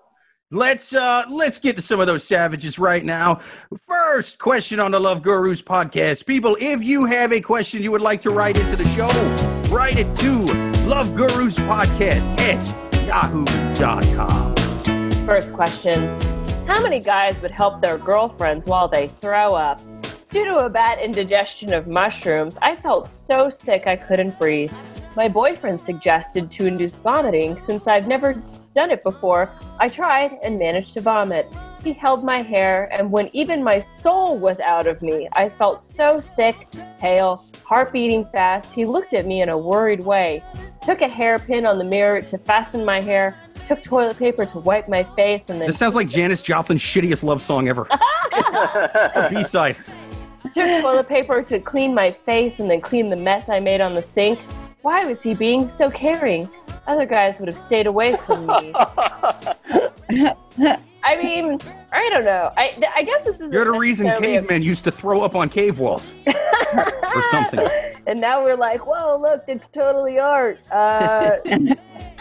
Let's 0.51 0.93
uh 0.93 1.23
let's 1.29 1.59
get 1.59 1.77
to 1.77 1.81
some 1.81 2.01
of 2.01 2.07
those 2.07 2.25
savages 2.25 2.77
right 2.77 3.05
now. 3.05 3.39
First 3.87 4.37
question 4.39 4.79
on 4.81 4.91
the 4.91 4.99
Love 4.99 5.21
Gurus 5.21 5.61
podcast. 5.61 6.25
People, 6.25 6.57
if 6.59 6.83
you 6.83 7.05
have 7.05 7.31
a 7.31 7.39
question 7.39 7.81
you 7.81 7.91
would 7.91 8.01
like 8.01 8.19
to 8.21 8.31
write 8.31 8.57
into 8.57 8.75
the 8.75 8.87
show, 8.89 9.07
write 9.73 9.97
it 9.97 10.13
to 10.17 10.43
Love 10.85 11.15
Gurus 11.15 11.55
Podcast 11.55 12.37
at 12.37 12.90
yahoo.com. 13.11 14.55
First 15.25 15.53
question. 15.53 16.07
How 16.65 16.81
many 16.81 17.01
guys 17.01 17.41
would 17.41 17.51
help 17.51 17.81
their 17.81 17.97
girlfriends 17.97 18.65
while 18.67 18.87
they 18.87 19.09
throw 19.19 19.53
up? 19.53 19.81
Due 20.29 20.45
to 20.45 20.59
a 20.59 20.69
bad 20.69 20.97
indigestion 20.97 21.73
of 21.73 21.87
mushrooms, 21.87 22.57
I 22.61 22.77
felt 22.77 23.05
so 23.05 23.49
sick 23.49 23.85
I 23.85 23.97
couldn't 23.97 24.39
breathe. 24.39 24.71
My 25.17 25.27
boyfriend 25.27 25.81
suggested 25.81 26.49
to 26.51 26.67
induce 26.67 26.95
vomiting 26.95 27.57
since 27.57 27.85
I've 27.85 28.07
never 28.07 28.41
done 28.73 28.91
it 28.91 29.03
before. 29.03 29.51
I 29.77 29.89
tried 29.89 30.39
and 30.41 30.57
managed 30.57 30.93
to 30.93 31.01
vomit. 31.01 31.51
He 31.83 31.91
held 31.91 32.23
my 32.23 32.41
hair, 32.41 32.87
and 32.93 33.11
when 33.11 33.29
even 33.33 33.61
my 33.61 33.79
soul 33.79 34.37
was 34.37 34.61
out 34.61 34.87
of 34.87 35.01
me, 35.01 35.27
I 35.33 35.49
felt 35.49 35.81
so 35.81 36.21
sick, 36.21 36.65
pale, 36.97 37.43
heart 37.71 37.93
beating 37.93 38.25
fast. 38.33 38.73
He 38.73 38.85
looked 38.85 39.13
at 39.13 39.25
me 39.25 39.41
in 39.41 39.47
a 39.47 39.57
worried 39.57 40.01
way, 40.01 40.43
took 40.81 40.99
a 40.99 41.07
hairpin 41.07 41.65
on 41.65 41.77
the 41.77 41.85
mirror 41.85 42.21
to 42.21 42.37
fasten 42.37 42.83
my 42.83 42.99
hair, 42.99 43.33
took 43.63 43.81
toilet 43.81 44.17
paper 44.17 44.45
to 44.45 44.59
wipe 44.59 44.89
my 44.89 45.05
face, 45.15 45.49
and 45.49 45.61
then 45.61 45.67
This 45.67 45.77
sounds 45.77 45.95
like 45.95 46.09
Janis 46.09 46.41
Joplin's 46.41 46.81
shittiest 46.81 47.23
love 47.23 47.41
song 47.41 47.69
ever. 47.69 47.87
B 49.29 49.41
side. 49.45 49.77
took 50.53 50.81
toilet 50.81 51.07
paper 51.07 51.41
to 51.43 51.59
clean 51.61 51.95
my 51.95 52.11
face 52.11 52.59
and 52.59 52.69
then 52.69 52.81
clean 52.81 53.07
the 53.07 53.15
mess 53.15 53.47
I 53.47 53.61
made 53.61 53.79
on 53.79 53.93
the 53.93 54.01
sink. 54.01 54.37
Why 54.81 55.05
was 55.05 55.23
he 55.23 55.33
being 55.33 55.69
so 55.69 55.89
caring? 55.89 56.49
Other 56.87 57.05
guys 57.05 57.39
would 57.39 57.47
have 57.47 57.57
stayed 57.57 57.87
away 57.87 58.17
from 58.25 58.47
me. 58.47 58.73
I 61.03 61.17
mean, 61.17 61.59
I 61.91 62.09
don't 62.09 62.25
know. 62.25 62.51
I, 62.55 62.69
th- 62.69 62.91
I 62.95 63.03
guess 63.03 63.23
this 63.23 63.41
is 63.41 63.51
You're 63.51 63.65
the 63.65 63.71
reason 63.71 64.11
cavemen 64.19 64.61
used 64.61 64.83
to 64.83 64.91
throw 64.91 65.21
up 65.21 65.35
on 65.35 65.49
cave 65.49 65.79
walls 65.79 66.13
or 66.27 67.23
something. 67.31 67.67
And 68.07 68.21
now 68.21 68.43
we're 68.43 68.57
like, 68.57 68.85
whoa, 68.85 69.17
look, 69.19 69.43
it's 69.47 69.67
totally 69.67 70.19
art. 70.19 70.59
Uh, 70.71 71.37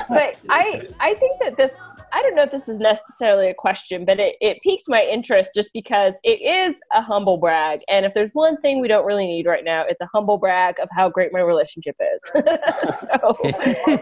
but 0.08 0.36
I 0.48 0.88
I 1.00 1.14
think 1.14 1.40
that 1.40 1.56
this 1.56 1.76
I 2.12 2.22
don't 2.22 2.34
know 2.34 2.42
if 2.42 2.50
this 2.50 2.68
is 2.68 2.78
necessarily 2.78 3.48
a 3.48 3.54
question, 3.54 4.04
but 4.04 4.18
it, 4.18 4.36
it 4.40 4.58
piqued 4.62 4.88
my 4.88 5.02
interest 5.02 5.52
just 5.54 5.72
because 5.72 6.14
it 6.24 6.40
is 6.40 6.80
a 6.92 7.02
humble 7.02 7.36
brag. 7.36 7.80
And 7.88 8.04
if 8.04 8.14
there's 8.14 8.30
one 8.32 8.60
thing 8.60 8.80
we 8.80 8.88
don't 8.88 9.06
really 9.06 9.26
need 9.26 9.46
right 9.46 9.64
now, 9.64 9.84
it's 9.86 10.00
a 10.00 10.08
humble 10.12 10.38
brag 10.38 10.78
of 10.80 10.88
how 10.92 11.08
great 11.08 11.32
my 11.32 11.40
relationship 11.40 11.96
is. 12.00 12.32
so 13.00 13.36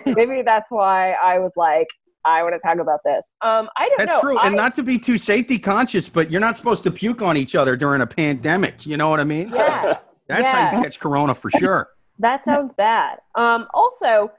maybe 0.07 0.43
that's 0.43 0.71
why 0.71 1.13
I 1.13 1.39
was 1.39 1.53
like, 1.57 1.89
I 2.25 2.43
want 2.43 2.55
to 2.55 2.59
talk 2.59 2.79
about 2.79 3.01
this. 3.05 3.33
Um, 3.41 3.69
I 3.77 3.89
don't 3.89 3.99
That's 3.99 4.13
know. 4.13 4.21
true. 4.21 4.39
I, 4.39 4.49
and 4.49 4.57
not 4.57 4.75
to 4.77 4.83
be 4.83 4.99
too 4.99 5.19
safety 5.19 5.59
conscious, 5.59 6.09
but 6.09 6.31
you're 6.31 6.41
not 6.41 6.57
supposed 6.57 6.85
to 6.85 6.91
puke 6.91 7.23
on 7.23 7.37
each 7.37 7.55
other 7.55 7.77
during 7.77 8.03
a 8.03 8.07
pandemic. 8.07 8.87
You 8.87 8.97
know 8.97 9.09
what 9.09 9.21
I 9.21 9.25
mean? 9.25 9.51
yeah, 9.55 9.99
That's 10.29 10.49
how 10.49 10.77
you 10.77 10.83
catch 10.83 11.01
corona 11.01 11.35
for 11.35 11.51
sure. 11.51 11.91
that 12.19 12.45
sounds 12.45 12.75
bad. 12.75 13.19
Um, 13.35 13.67
also, 13.73 14.31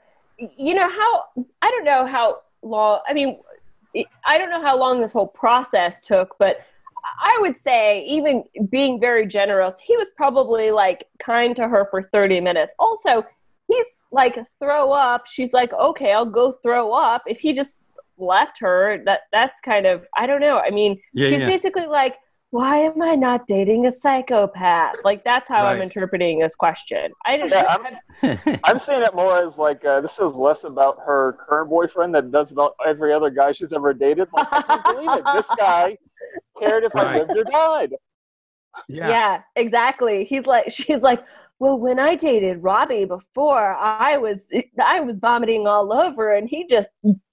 you 0.58 0.74
know 0.74 0.88
how 0.88 1.24
I 1.62 1.70
don't 1.70 1.84
know 1.84 2.06
how 2.06 2.40
long. 2.62 3.00
I 3.08 3.12
mean, 3.12 3.38
I 4.24 4.38
don't 4.38 4.50
know 4.50 4.62
how 4.62 4.78
long 4.78 5.00
this 5.00 5.12
whole 5.12 5.26
process 5.26 6.00
took, 6.00 6.36
but 6.38 6.60
I 7.20 7.38
would 7.40 7.56
say, 7.56 8.04
even 8.04 8.44
being 8.70 9.00
very 9.00 9.26
generous, 9.26 9.80
he 9.80 9.96
was 9.96 10.10
probably 10.16 10.70
like 10.70 11.06
kind 11.18 11.56
to 11.56 11.68
her 11.68 11.86
for 11.90 12.02
30 12.02 12.40
minutes. 12.40 12.74
Also, 12.78 13.24
like, 14.12 14.38
throw 14.58 14.92
up. 14.92 15.26
She's 15.26 15.52
like, 15.52 15.72
okay, 15.72 16.12
I'll 16.12 16.26
go 16.26 16.52
throw 16.62 16.92
up. 16.92 17.22
If 17.26 17.40
he 17.40 17.52
just 17.52 17.80
left 18.18 18.58
her, 18.60 19.02
that 19.06 19.20
that's 19.32 19.60
kind 19.60 19.86
of, 19.86 20.04
I 20.16 20.26
don't 20.26 20.40
know. 20.40 20.58
I 20.58 20.70
mean, 20.70 21.00
Yeah, 21.14 21.28
she's 21.28 21.40
yeah. 21.40 21.46
basically 21.48 21.86
like, 21.86 22.16
why 22.52 22.78
am 22.78 23.00
I 23.00 23.14
not 23.14 23.46
dating 23.46 23.86
a 23.86 23.92
psychopath? 23.92 24.96
Like, 25.04 25.22
that's 25.22 25.48
how 25.48 25.64
I'm 25.64 25.80
interpreting 25.80 26.40
this 26.40 26.56
question. 26.56 27.12
I 27.24 27.36
don't 27.36 27.48
Yeah, 27.48 27.76
I'm- 28.22 28.58
I'm 28.64 28.80
seeing 28.80 29.02
it 29.02 29.14
more 29.14 29.38
as 29.46 29.56
like 29.56 29.84
uh, 29.84 30.00
this 30.00 30.10
is 30.12 30.34
less 30.34 30.58
about 30.64 30.98
her 31.06 31.38
current 31.48 31.70
boyfriend 31.70 32.12
than 32.14 32.32
does 32.32 32.50
about 32.50 32.74
every 32.84 33.12
other 33.12 33.30
guy 33.30 33.52
she's 33.52 33.72
ever 33.72 33.94
dated. 33.94 34.26
Like, 34.32 34.48
I 34.50 34.62
can't 34.62 34.84
believe 34.84 35.10
it. 35.18 35.24
This 35.36 35.56
guy 35.58 35.96
cared 36.58 36.82
if 36.84 36.94
I 36.96 37.18
lived 37.18 37.30
or 37.36 37.44
died. 37.44 37.94
Yeah. 38.88 39.08
Yeah. 39.08 39.42
exactly. 39.56 40.24
He's 40.24 40.46
like, 40.46 40.72
she's 40.72 41.02
like, 41.02 41.22
well, 41.60 41.78
when 41.78 41.98
I 42.00 42.14
dated 42.16 42.62
Robbie 42.62 43.04
before, 43.04 43.76
I 43.78 44.16
was 44.16 44.48
I 44.82 45.00
was 45.00 45.18
vomiting 45.18 45.66
all 45.68 45.92
over, 45.92 46.32
and 46.34 46.48
he 46.48 46.66
just 46.66 46.88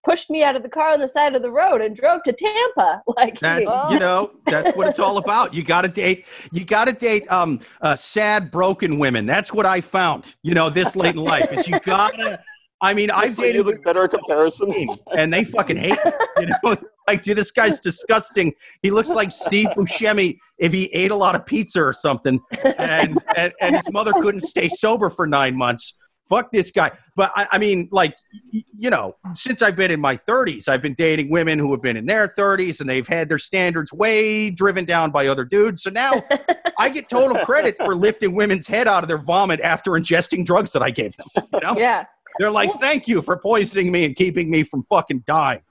pushed 0.06 0.30
me 0.30 0.44
out 0.44 0.56
of 0.56 0.64
the 0.64 0.70
car 0.70 0.92
on 0.92 1.00
the 1.00 1.08
side 1.08 1.34
of 1.36 1.42
the 1.42 1.50
road 1.52 1.82
and 1.82 1.96
drove 1.96 2.22
to 2.24 2.34
Tampa. 2.34 3.02
Like, 3.18 3.40
That's 3.40 3.70
Oh. 3.72 3.90
you 3.92 4.00
know 4.00 4.32
that's 4.46 4.76
what 4.78 4.88
it's 4.90 5.00
all 5.00 5.18
about. 5.24 5.54
You 5.54 5.64
got 5.64 5.82
to 5.82 5.88
date. 5.88 6.26
You 6.52 6.64
got 6.66 6.86
to 6.86 6.94
date 6.94 7.30
um 7.32 7.60
uh, 7.82 7.96
sad 7.96 8.52
broken 8.52 9.00
women. 9.00 9.26
That's 9.26 9.52
what 9.54 9.66
I 9.66 9.82
found. 9.82 10.36
You 10.44 10.54
know, 10.54 10.70
this 10.70 10.96
late 10.96 11.16
in 11.16 11.22
life 11.24 11.52
is 11.54 11.68
you 11.68 11.80
gotta. 11.80 12.40
I 12.80 12.94
mean, 12.94 13.10
I've 13.10 13.30
Just 13.30 13.40
like 13.40 13.48
dated 13.54 13.68
even 13.68 13.82
better 13.82 14.08
comparison. 14.08 14.88
and 15.18 15.34
they 15.34 15.44
fucking 15.46 15.78
hate 15.78 15.98
me. 16.06 16.12
You 16.40 16.48
know, 16.64 16.76
like, 17.08 17.22
dude, 17.22 17.38
this 17.38 17.52
guy's 17.52 17.80
disgusting. 17.80 18.54
He 18.82 18.92
looks 18.92 19.10
like 19.10 19.32
Steve 19.32 19.68
Buscemi 19.78 20.38
if 20.58 20.74
he 20.74 20.86
ate 20.88 21.12
a 21.12 21.16
lot 21.16 21.36
of 21.36 21.46
pizza 21.46 21.82
or 21.82 21.94
something, 21.94 22.40
and 22.78 23.18
and, 23.36 23.54
and 23.62 23.76
his 23.76 23.90
mother 23.92 24.12
couldn't 24.14 24.42
stay 24.42 24.70
sober 24.70 25.10
for 25.10 25.26
nine 25.26 25.56
months. 25.56 25.98
Fuck 26.30 26.52
this 26.52 26.72
guy. 26.72 26.92
But 27.16 27.32
I, 27.38 27.48
I 27.54 27.58
mean, 27.58 27.88
like, 27.90 28.18
you 28.52 28.90
know, 28.90 29.16
since 29.34 29.62
I've 29.62 29.78
been 29.78 29.92
in 29.92 30.02
my 30.02 30.18
30s, 30.18 30.68
I've 30.68 30.82
been 30.82 30.94
dating 30.94 31.30
women 31.32 31.58
who 31.58 31.72
have 31.72 31.82
been 31.82 31.96
in 31.96 32.06
their 32.06 32.28
30s 32.28 32.82
and 32.82 32.90
they've 32.90 33.08
had 33.08 33.30
their 33.30 33.40
standards 33.40 33.94
way 33.94 34.50
driven 34.50 34.84
down 34.84 35.12
by 35.12 35.28
other 35.28 35.46
dudes. 35.46 35.84
So 35.84 35.90
now 35.90 36.22
I 36.78 36.90
get 36.90 37.08
total 37.08 37.38
credit 37.46 37.78
for 37.78 37.96
lifting 37.96 38.36
women's 38.36 38.68
head 38.68 38.90
out 38.90 39.06
of 39.06 39.08
their 39.08 39.18
vomit 39.20 39.62
after 39.62 39.92
ingesting 39.92 40.46
drugs 40.46 40.74
that 40.74 40.84
I 40.84 40.92
gave 40.92 41.16
them. 41.16 41.28
You 41.38 41.60
know? 41.62 41.76
yeah, 41.78 42.04
They're 42.40 42.52
like, 42.52 42.74
thank 42.82 43.08
you 43.08 43.22
for 43.22 43.38
poisoning 43.38 43.90
me 43.90 44.04
and 44.04 44.14
keeping 44.14 44.50
me 44.50 44.64
from 44.64 44.84
fucking 44.84 45.24
dying. 45.26 45.62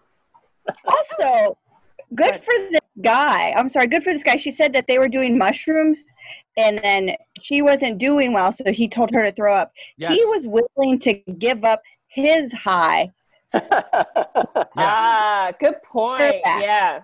Also, 0.86 1.56
good 2.14 2.36
for 2.36 2.54
this 2.70 2.80
guy. 3.02 3.52
I'm 3.56 3.68
sorry, 3.68 3.86
good 3.86 4.02
for 4.02 4.12
this 4.12 4.22
guy. 4.22 4.36
She 4.36 4.50
said 4.50 4.72
that 4.72 4.86
they 4.86 4.98
were 4.98 5.08
doing 5.08 5.36
mushrooms 5.36 6.04
and 6.56 6.78
then 6.82 7.16
she 7.40 7.62
wasn't 7.62 7.98
doing 7.98 8.32
well, 8.32 8.52
so 8.52 8.72
he 8.72 8.88
told 8.88 9.10
her 9.12 9.22
to 9.22 9.32
throw 9.32 9.54
up. 9.54 9.72
Yes. 9.98 10.14
He 10.14 10.24
was 10.24 10.46
willing 10.46 10.98
to 11.00 11.14
give 11.14 11.64
up 11.64 11.82
his 12.08 12.52
high. 12.52 13.12
ah, 14.76 15.52
good 15.60 15.82
point. 15.82 16.22
Yeah. 16.22 16.60
Yeah, 16.60 17.00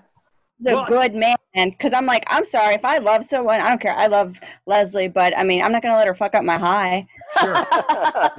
The 0.60 0.74
Well- 0.74 0.86
good 0.86 1.14
man. 1.14 1.36
Because 1.54 1.92
I'm 1.92 2.06
like, 2.06 2.24
I'm 2.28 2.46
sorry, 2.46 2.74
if 2.74 2.84
I 2.84 2.96
love 2.96 3.24
someone, 3.24 3.60
I 3.60 3.68
don't 3.68 3.80
care. 3.80 3.94
I 3.94 4.06
love 4.06 4.38
Leslie, 4.64 5.08
but 5.08 5.36
I 5.36 5.42
mean, 5.42 5.62
I'm 5.62 5.70
not 5.70 5.82
going 5.82 5.92
to 5.92 5.98
let 5.98 6.06
her 6.06 6.14
fuck 6.14 6.34
up 6.34 6.44
my 6.44 6.56
high. 6.56 7.06
Sure. 7.40 7.66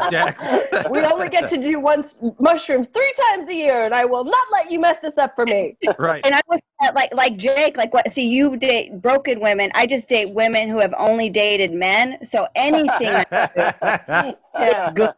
Exactly. 0.07 0.81
we 0.91 0.99
only 1.01 1.29
get 1.29 1.49
to 1.49 1.57
do 1.57 1.79
once 1.79 2.19
mushrooms 2.39 2.87
three 2.87 3.13
times 3.31 3.47
a 3.47 3.53
year, 3.53 3.85
and 3.85 3.93
I 3.93 4.05
will 4.05 4.23
not 4.23 4.47
let 4.51 4.71
you 4.71 4.79
mess 4.79 4.99
this 4.99 5.17
up 5.17 5.35
for 5.35 5.45
me. 5.45 5.77
right. 5.99 6.21
And 6.25 6.35
I 6.35 6.41
was 6.47 6.59
uh, 6.83 6.91
like, 6.95 7.13
like 7.13 7.37
Jake, 7.37 7.77
like 7.77 7.93
what? 7.93 8.11
See, 8.11 8.27
you 8.27 8.57
date 8.57 9.01
broken 9.01 9.39
women. 9.39 9.71
I 9.73 9.85
just 9.87 10.07
date 10.07 10.31
women 10.31 10.69
who 10.69 10.79
have 10.79 10.93
only 10.97 11.29
dated 11.29 11.73
men. 11.73 12.23
So 12.23 12.47
anything 12.55 13.23
Yeah, 14.55 14.91
good. 14.93 15.09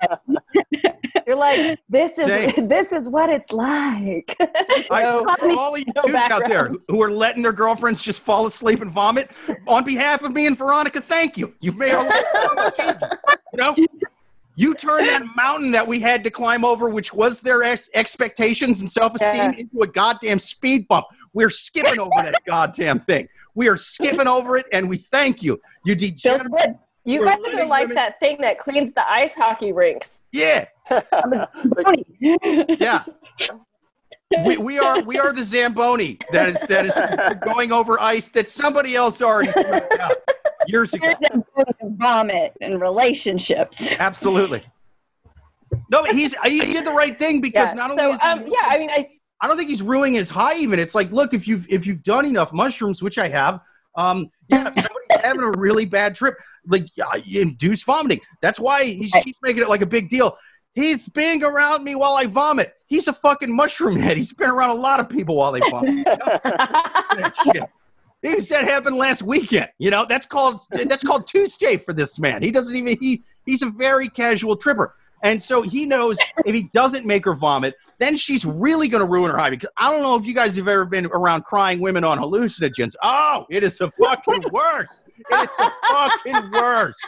you're 1.27 1.35
like, 1.35 1.77
this 1.89 2.17
is 2.17 2.27
Jake. 2.27 2.55
this 2.69 2.93
is 2.93 3.09
what 3.09 3.29
it's 3.29 3.51
like. 3.51 4.35
I, 4.89 5.01
No. 5.01 5.25
for 5.39 5.51
all 5.59 5.77
you 5.77 5.83
no 5.95 6.03
dudes 6.03 6.15
out 6.15 6.47
there 6.47 6.71
who 6.87 7.01
are 7.01 7.11
letting 7.11 7.43
their 7.43 7.51
girlfriends 7.51 8.01
just 8.01 8.21
fall 8.21 8.45
asleep 8.45 8.81
and 8.81 8.91
vomit, 8.91 9.31
on 9.67 9.83
behalf 9.83 10.23
of 10.23 10.31
me 10.31 10.47
and 10.47 10.57
Veronica, 10.57 11.01
thank 11.01 11.37
you. 11.37 11.53
You've 11.59 11.77
made 11.77 11.93
our 11.93 12.05
life 12.05 12.25
so 12.33 12.55
much 12.55 12.79
easier. 12.79 13.09
You 13.57 13.63
know, 13.63 13.75
you 14.57 14.73
turned 14.73 15.09
that 15.09 15.23
mountain 15.35 15.71
that 15.71 15.85
we 15.85 15.99
had 15.99 16.23
to 16.23 16.31
climb 16.31 16.63
over, 16.63 16.89
which 16.89 17.13
was 17.13 17.41
their 17.41 17.61
ex- 17.63 17.89
expectations 17.93 18.79
and 18.81 18.89
self-esteem, 18.89 19.35
Yeah. 19.35 19.51
into 19.57 19.81
a 19.81 19.87
goddamn 19.87 20.39
speed 20.39 20.87
bump. 20.87 21.07
We're 21.33 21.49
skipping 21.49 21.99
over 21.99 22.11
that 22.17 22.35
goddamn 22.47 22.99
thing. 23.01 23.27
We 23.53 23.67
are 23.69 23.77
skipping 23.77 24.27
over 24.27 24.57
it, 24.57 24.65
and 24.71 24.87
we 24.89 24.97
thank 24.97 25.43
you. 25.43 25.59
You 25.83 25.95
degenerate. 25.95 26.75
You 27.03 27.19
We're 27.19 27.25
guys 27.37 27.53
are 27.55 27.65
like 27.65 27.83
women- 27.83 27.95
that 27.95 28.19
thing 28.19 28.37
that 28.41 28.57
cleans 28.57 28.91
the 28.93 29.03
ice 29.09 29.33
hockey 29.35 29.71
rinks. 29.73 30.23
Yeah, 30.31 30.65
yeah. 32.19 33.03
We, 34.45 34.57
we 34.57 34.79
are 34.79 35.01
we 35.03 35.19
are 35.19 35.31
the 35.31 35.43
zamboni 35.43 36.17
that 36.31 36.49
is 36.49 36.57
that 36.67 36.85
is 36.87 36.93
going 37.45 37.71
over 37.71 37.99
ice 38.01 38.29
that 38.29 38.49
somebody 38.49 38.95
else 38.95 39.21
already 39.21 39.51
smoked 39.51 39.99
out 39.99 40.13
years 40.67 40.93
ago. 40.93 41.05
Here's 41.07 41.15
that 41.21 41.55
good 41.55 41.97
vomit 41.97 42.53
and 42.61 42.79
relationships. 42.81 43.99
Absolutely. 43.99 44.61
No, 45.91 46.03
but 46.03 46.15
he's 46.15 46.33
he 46.43 46.59
did 46.61 46.85
the 46.85 46.91
right 46.93 47.17
thing 47.17 47.41
because 47.41 47.69
Yeah. 47.69 47.73
not 47.73 47.91
only 47.91 48.03
So, 48.03 48.13
is 48.13 48.21
he, 48.21 48.27
um, 48.27 48.43
yeah, 48.45 48.67
I 48.67 48.77
mean, 48.77 48.89
I 48.89 49.09
I 49.41 49.47
don't 49.47 49.57
think 49.57 49.69
he's 49.69 49.81
ruining 49.81 50.13
his 50.13 50.29
high. 50.29 50.57
Even 50.57 50.79
it's 50.79 50.95
like, 50.95 51.11
look, 51.11 51.33
if 51.33 51.47
you've 51.47 51.65
if 51.69 51.85
you've 51.85 52.03
done 52.03 52.25
enough 52.25 52.53
mushrooms, 52.53 53.01
which 53.03 53.17
I 53.17 53.27
have, 53.29 53.59
um, 53.95 54.29
yeah, 54.47 54.71
having 55.21 55.43
a 55.43 55.51
really 55.51 55.85
bad 55.85 56.15
trip, 56.15 56.35
like 56.67 56.87
uh, 57.03 57.19
induce 57.27 57.83
vomiting. 57.83 58.21
That's 58.41 58.59
why 58.59 58.85
he's, 58.85 59.11
she's 59.23 59.35
making 59.41 59.63
it 59.63 59.69
like 59.69 59.81
a 59.81 59.85
big 59.85 60.09
deal. 60.09 60.37
He's 60.73 61.07
being 61.09 61.41
around 61.43 61.83
me 61.83 61.95
while 61.95 62.15
I 62.15 62.25
vomit. 62.25 62.73
He's 62.87 63.07
a 63.07 63.13
fucking 63.13 63.51
mushroom 63.53 63.97
head. 63.97 64.17
He's 64.17 64.33
been 64.33 64.49
around 64.49 64.71
a 64.71 64.79
lot 64.79 64.99
of 64.99 65.07
people 65.09 65.35
while 65.37 65.51
they 65.53 65.61
vomit. 65.69 66.05
Said 68.41 68.65
happened 68.65 68.97
last 68.97 69.21
weekend. 69.21 69.69
You 69.77 69.91
know, 69.91 70.05
that's 70.07 70.25
called 70.25 70.61
that's 70.69 71.03
called 71.03 71.27
Tuesday 71.27 71.77
for 71.77 71.93
this 71.93 72.19
man. 72.19 72.41
He 72.41 72.51
doesn't 72.51 72.75
even 72.75 72.97
he 72.99 73.23
he's 73.45 73.61
a 73.61 73.69
very 73.69 74.09
casual 74.09 74.55
tripper. 74.55 74.95
And 75.23 75.41
so 75.41 75.61
he 75.61 75.85
knows 75.85 76.17
if 76.45 76.53
he 76.53 76.63
doesn't 76.63 77.05
make 77.05 77.25
her 77.25 77.33
vomit, 77.33 77.75
then 77.99 78.15
she's 78.15 78.45
really 78.45 78.87
going 78.87 79.01
to 79.03 79.09
ruin 79.09 79.31
her 79.31 79.37
high. 79.37 79.49
Because 79.49 79.69
I 79.77 79.91
don't 79.91 80.01
know 80.01 80.15
if 80.15 80.25
you 80.25 80.33
guys 80.33 80.55
have 80.55 80.67
ever 80.67 80.85
been 80.85 81.05
around 81.07 81.43
crying 81.43 81.79
women 81.79 82.03
on 82.03 82.17
hallucinogens. 82.17 82.93
Oh, 83.03 83.45
it 83.49 83.63
is 83.63 83.77
the 83.77 83.91
fucking 83.91 84.43
worst. 84.51 85.01
It 85.17 85.41
is 85.41 85.49
the 85.57 85.71
fucking 85.87 86.51
worst. 86.51 86.99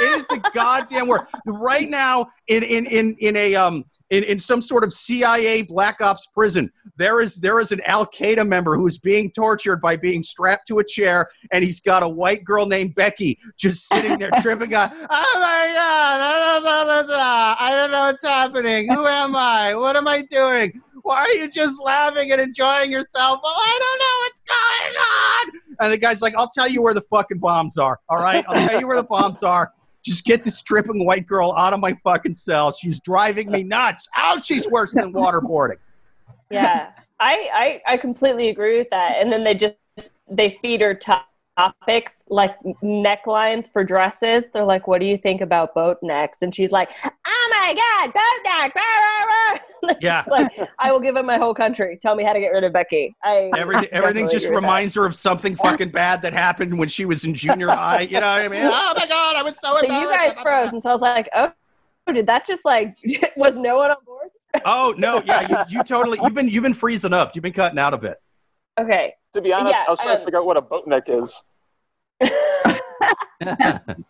It 0.00 0.10
is 0.12 0.26
the 0.26 0.50
goddamn 0.52 1.08
worst. 1.08 1.32
Right 1.46 1.88
now, 1.88 2.26
in 2.48 2.62
in 2.62 2.86
in 2.86 3.16
in 3.18 3.36
a 3.36 3.54
um 3.54 3.84
in, 4.10 4.24
in 4.24 4.40
some 4.40 4.62
sort 4.62 4.84
of 4.84 4.92
CIA 4.92 5.62
black 5.62 6.00
ops 6.00 6.26
prison, 6.34 6.70
there 6.96 7.20
is 7.20 7.36
there 7.36 7.60
is 7.60 7.72
an 7.72 7.80
Al 7.82 8.06
Qaeda 8.06 8.46
member 8.46 8.76
who 8.76 8.86
is 8.86 8.98
being 8.98 9.30
tortured 9.30 9.80
by 9.80 9.96
being 9.96 10.22
strapped 10.22 10.66
to 10.68 10.78
a 10.78 10.84
chair, 10.84 11.28
and 11.52 11.62
he's 11.62 11.80
got 11.80 12.02
a 12.02 12.08
white 12.08 12.44
girl 12.44 12.66
named 12.66 12.94
Becky 12.94 13.38
just 13.58 13.88
sitting 13.88 14.18
there 14.18 14.30
tripping 14.42 14.74
on. 14.74 14.90
Oh 14.92 15.38
my 15.40 15.72
god! 15.74 16.20
I 16.20 16.60
don't 16.60 17.08
know, 17.08 17.16
I 17.18 17.70
don't 17.70 17.90
know 17.90 18.00
what's 18.00 18.22
happening. 18.22 18.92
Who 18.92 19.06
am 19.06 19.36
I? 19.36 19.74
What 19.74 19.96
am 19.96 20.08
I 20.08 20.17
doing? 20.22 20.80
Why 21.02 21.18
are 21.20 21.28
you 21.30 21.48
just 21.48 21.80
laughing 21.82 22.30
and 22.32 22.40
enjoying 22.40 22.90
yourself? 22.90 23.40
Oh, 23.42 23.62
I 23.66 23.78
don't 23.80 23.98
know 24.00 24.16
what's 24.22 24.42
going 24.92 25.04
on. 25.06 25.84
And 25.84 25.92
the 25.92 25.98
guy's 25.98 26.20
like, 26.22 26.34
"I'll 26.36 26.48
tell 26.48 26.68
you 26.68 26.82
where 26.82 26.94
the 26.94 27.02
fucking 27.02 27.38
bombs 27.38 27.78
are. 27.78 27.98
All 28.08 28.20
right, 28.20 28.44
I'll 28.48 28.68
tell 28.68 28.80
you 28.80 28.86
where 28.88 28.96
the 28.96 29.02
bombs 29.04 29.42
are." 29.42 29.72
Just 30.04 30.24
get 30.24 30.44
this 30.44 30.62
tripping 30.62 31.04
white 31.04 31.26
girl 31.26 31.52
out 31.56 31.72
of 31.72 31.80
my 31.80 31.96
fucking 32.04 32.34
cell. 32.34 32.72
She's 32.72 33.00
driving 33.00 33.50
me 33.50 33.62
nuts. 33.62 34.08
Ouch, 34.16 34.46
she's 34.46 34.68
worse 34.70 34.92
than 34.94 35.12
waterboarding. 35.12 35.76
yeah, 36.50 36.90
I, 37.20 37.80
I 37.86 37.92
I 37.94 37.96
completely 37.96 38.48
agree 38.48 38.78
with 38.78 38.88
that. 38.90 39.16
And 39.20 39.32
then 39.32 39.44
they 39.44 39.54
just 39.54 39.74
they 40.30 40.50
feed 40.62 40.80
her 40.82 40.94
to- 40.94 41.22
topics 41.58 42.22
like 42.28 42.56
necklines 42.82 43.72
for 43.72 43.82
dresses. 43.82 44.44
They're 44.52 44.64
like, 44.64 44.86
"What 44.86 45.00
do 45.00 45.06
you 45.06 45.18
think 45.18 45.40
about 45.40 45.74
boat 45.74 45.98
necks?" 46.02 46.42
And 46.42 46.54
she's 46.54 46.70
like, 46.70 46.90
"Oh 47.04 47.48
my 47.50 47.74
god, 47.74 48.12
boat 48.12 48.42
neck!" 48.44 48.74
rah, 48.74 48.82
rah, 48.82 49.24
rah." 49.24 49.58
Yeah. 50.00 50.24
like 50.28 50.52
I 50.78 50.92
will 50.92 51.00
give 51.00 51.16
up 51.16 51.24
my 51.24 51.38
whole 51.38 51.54
country. 51.54 51.98
Tell 52.00 52.14
me 52.14 52.24
how 52.24 52.32
to 52.32 52.40
get 52.40 52.48
rid 52.48 52.64
of 52.64 52.72
Becky. 52.72 53.14
I 53.24 53.50
Everything, 53.56 53.88
everything 53.92 54.28
just 54.28 54.48
reminds 54.48 54.94
her 54.94 55.06
of 55.06 55.14
something 55.14 55.56
fucking 55.56 55.90
bad 55.90 56.22
that 56.22 56.32
happened 56.32 56.78
when 56.78 56.88
she 56.88 57.04
was 57.04 57.24
in 57.24 57.34
junior 57.34 57.68
high. 57.68 58.02
You 58.02 58.20
know 58.20 58.32
what 58.32 58.42
I 58.42 58.48
mean? 58.48 58.62
Oh 58.80 58.94
my 58.96 59.06
god, 59.06 59.36
I 59.36 59.42
was 59.42 59.58
so. 59.58 59.78
So 59.80 59.86
you 59.86 60.08
guys 60.08 60.38
froze, 60.38 60.70
and 60.70 60.80
so 60.80 60.90
I 60.90 60.92
was 60.92 61.00
like, 61.00 61.28
oh, 61.34 61.52
did 62.12 62.26
that 62.26 62.46
just 62.46 62.64
like 62.64 62.96
was 63.36 63.56
no 63.56 63.78
one 63.78 63.90
on 63.90 63.96
board? 64.04 64.28
Oh 64.64 64.94
no, 64.96 65.22
yeah, 65.24 65.64
you, 65.68 65.78
you 65.78 65.84
totally. 65.84 66.18
You've 66.22 66.34
been 66.34 66.48
you've 66.48 66.62
been 66.62 66.74
freezing 66.74 67.12
up. 67.12 67.34
You've 67.34 67.42
been 67.42 67.52
cutting 67.52 67.78
out 67.78 67.94
a 67.94 67.98
bit. 67.98 68.20
Okay. 68.78 69.14
To 69.34 69.40
be 69.40 69.52
honest, 69.52 69.74
Yeah, 69.74 69.84
I 69.86 69.90
was 69.90 69.98
trying 69.98 70.10
um, 70.10 70.18
to 70.18 70.24
figure 70.24 70.38
out 70.38 70.46
what 70.46 70.56
a 70.56 70.62
boat 70.62 70.86
neck 70.86 71.04
is. 71.08 71.32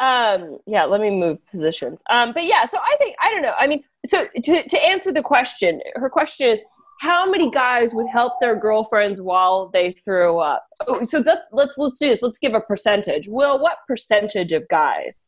um 0.00 0.58
yeah 0.66 0.84
let 0.84 1.00
me 1.00 1.10
move 1.10 1.38
positions. 1.50 2.02
Um 2.10 2.32
but 2.34 2.44
yeah 2.44 2.64
so 2.64 2.78
i 2.78 2.96
think 2.98 3.16
i 3.20 3.30
don't 3.30 3.42
know. 3.42 3.54
I 3.58 3.66
mean 3.66 3.82
so 4.04 4.26
to, 4.42 4.62
to 4.68 4.84
answer 4.84 5.12
the 5.12 5.22
question 5.22 5.80
her 5.94 6.10
question 6.10 6.48
is 6.48 6.62
how 7.00 7.30
many 7.30 7.50
guys 7.50 7.94
would 7.94 8.08
help 8.12 8.34
their 8.40 8.54
girlfriends 8.54 9.22
while 9.22 9.70
they 9.72 9.90
threw 9.92 10.38
up? 10.38 10.66
Oh, 10.86 11.02
so 11.02 11.22
let's 11.24 11.46
let's 11.50 11.78
let's 11.78 11.98
do 11.98 12.08
this. 12.08 12.20
Let's 12.20 12.38
give 12.38 12.52
a 12.52 12.60
percentage. 12.60 13.26
Will 13.26 13.58
what 13.58 13.78
percentage 13.88 14.52
of 14.52 14.68
guys 14.68 15.18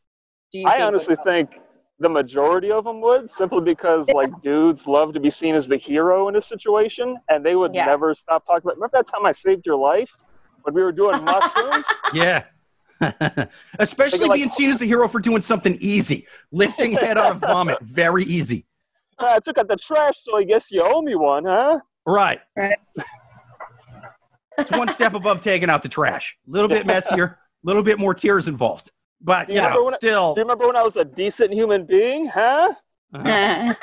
do 0.51 0.59
you 0.59 0.67
I 0.67 0.73
think 0.73 0.83
honestly 0.83 1.15
think 1.25 1.49
the 1.99 2.09
majority 2.09 2.71
of 2.71 2.83
them 2.83 3.01
would, 3.01 3.29
simply 3.37 3.61
because 3.61 4.05
like 4.13 4.29
dudes 4.41 4.81
love 4.87 5.13
to 5.13 5.19
be 5.19 5.29
seen 5.31 5.55
as 5.55 5.67
the 5.67 5.77
hero 5.77 6.27
in 6.27 6.35
a 6.35 6.41
situation, 6.41 7.17
and 7.29 7.45
they 7.45 7.55
would 7.55 7.73
Yeah. 7.73 7.85
never 7.85 8.13
stop 8.15 8.45
talking 8.45 8.63
about. 8.65 8.75
Remember 8.75 8.97
that 8.97 9.07
time 9.07 9.25
I 9.25 9.33
saved 9.33 9.65
your 9.65 9.77
life 9.77 10.09
when 10.63 10.73
we 10.73 10.81
were 10.81 10.91
doing 10.91 11.23
mushrooms? 11.23 11.85
yeah. 12.13 12.43
Especially 13.79 14.11
Think 14.19 14.23
of, 14.23 14.29
like- 14.29 14.37
being 14.37 14.49
seen 14.49 14.69
as 14.69 14.81
a 14.81 14.85
hero 14.85 15.07
for 15.07 15.19
doing 15.19 15.41
something 15.41 15.77
easy, 15.81 16.25
lifting 16.51 16.93
head 16.93 17.17
out 17.17 17.31
of 17.31 17.39
vomit, 17.41 17.77
very 17.81 18.23
easy. 18.23 18.65
Uh, 19.19 19.27
I 19.31 19.39
took 19.39 19.57
out 19.57 19.67
the 19.67 19.75
trash, 19.75 20.15
so 20.23 20.37
I 20.37 20.43
guess 20.43 20.67
you 20.71 20.81
owe 20.83 21.01
me 21.01 21.15
one, 21.15 21.45
huh? 21.45 21.79
Right. 22.05 22.39
Right. 22.55 22.77
It's 24.57 24.71
one 24.71 24.87
step 24.89 25.13
above 25.13 25.41
taking 25.41 25.69
out 25.69 25.83
the 25.83 25.89
trash. 25.89 26.37
A 26.47 26.51
little 26.51 26.67
bit 26.69 26.85
messier, 26.85 27.23
a 27.25 27.37
little 27.63 27.83
bit 27.83 27.97
more 27.99 28.13
tears 28.13 28.47
involved. 28.47 28.91
But 29.23 29.49
you 29.49 29.55
Yeah. 29.55 29.69
know, 29.73 29.83
When 29.83 29.93
I- 29.93 29.97
still. 29.97 30.33
Do 30.35 30.41
you 30.41 30.43
remember 30.45 30.67
when 30.67 30.75
I 30.75 30.83
was 30.83 30.95
a 30.97 31.05
decent 31.05 31.51
human 31.53 31.85
being, 31.85 32.27
huh? 32.27 32.73
there's 33.13 33.75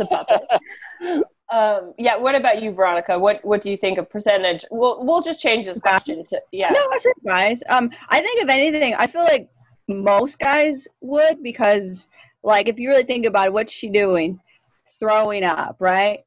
a 0.00 0.06
puppet 0.06 0.40
um 1.52 1.94
yeah 1.98 2.16
what 2.16 2.34
about 2.34 2.60
you 2.60 2.72
veronica 2.72 3.16
what 3.16 3.44
what 3.44 3.60
do 3.60 3.70
you 3.70 3.76
think 3.76 3.96
of 3.98 4.10
percentage 4.10 4.64
we'll 4.72 5.04
we'll 5.06 5.20
just 5.20 5.38
change 5.40 5.66
this 5.66 5.78
question 5.78 6.24
to 6.24 6.40
yeah 6.50 6.70
No, 6.70 6.80
I 7.32 7.54
said. 7.54 7.62
Um, 7.68 7.90
I 8.08 8.20
think 8.20 8.42
if 8.42 8.48
anything, 8.48 8.94
I 8.96 9.06
feel 9.06 9.22
like 9.22 9.48
most 9.86 10.40
guys 10.40 10.88
would 11.00 11.44
because, 11.44 12.08
like, 12.42 12.66
if 12.68 12.76
you 12.80 12.88
really 12.88 13.04
think 13.04 13.24
about 13.24 13.46
it, 13.46 13.52
what's 13.52 13.72
she 13.72 13.88
doing? 13.88 14.40
Throwing 14.98 15.44
up, 15.44 15.76
right? 15.78 16.24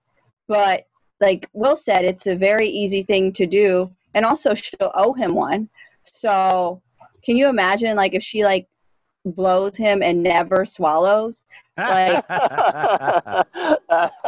But 0.47 0.87
like 1.19 1.49
Will 1.51 1.75
said, 1.75 2.05
it's 2.05 2.25
a 2.27 2.35
very 2.37 2.67
easy 2.69 3.03
thing 3.03 3.33
to 3.33 3.45
do, 3.45 3.91
and 4.13 4.25
also 4.25 4.53
she'll 4.53 4.91
owe 4.95 5.11
him 5.11 5.35
one. 5.35 5.67
So, 6.13 6.81
can 7.23 7.35
you 7.37 7.47
imagine, 7.47 7.95
like, 7.95 8.13
if 8.13 8.23
she 8.23 8.43
like 8.43 8.67
blows 9.25 9.75
him 9.75 10.01
and 10.01 10.23
never 10.23 10.65
swallows? 10.65 11.41
Like- 11.77 12.25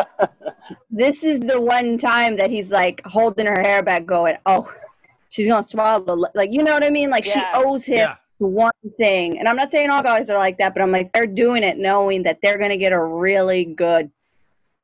This 0.90 1.24
is 1.24 1.40
the 1.40 1.60
one 1.60 1.98
time 1.98 2.36
that 2.38 2.50
he's 2.50 2.72
like 2.72 3.02
holding 3.06 3.46
her 3.46 3.62
hair 3.62 3.82
back, 3.84 4.06
going, 4.06 4.38
"Oh, 4.46 4.72
she's 5.30 5.48
gonna 5.48 5.64
swallow." 5.64 6.24
Like, 6.36 6.52
you 6.52 6.64
know 6.64 6.74
what 6.74 6.84
I 6.84 6.90
mean? 6.90 7.10
Like 7.10 7.26
she 7.26 7.42
owes 7.54 7.84
him 7.84 8.10
yeah. 8.10 8.16
one 8.38 8.72
thing. 8.98 9.40
And 9.40 9.48
I'm 9.48 9.56
not 9.56 9.72
saying 9.72 9.90
all 9.90 10.04
guys 10.04 10.30
are 10.30 10.38
like 10.38 10.58
that, 10.60 10.74
but 10.74 10.82
I'm 10.82 10.92
like 10.92 11.12
they're 11.14 11.26
doing 11.26 11.64
it 11.64 11.78
knowing 11.78 12.24
that 12.24 12.40
they're 12.42 12.58
gonna 12.58 12.78
get 12.78 12.94
a 12.94 13.04
really 13.04 13.66
good 13.66 14.12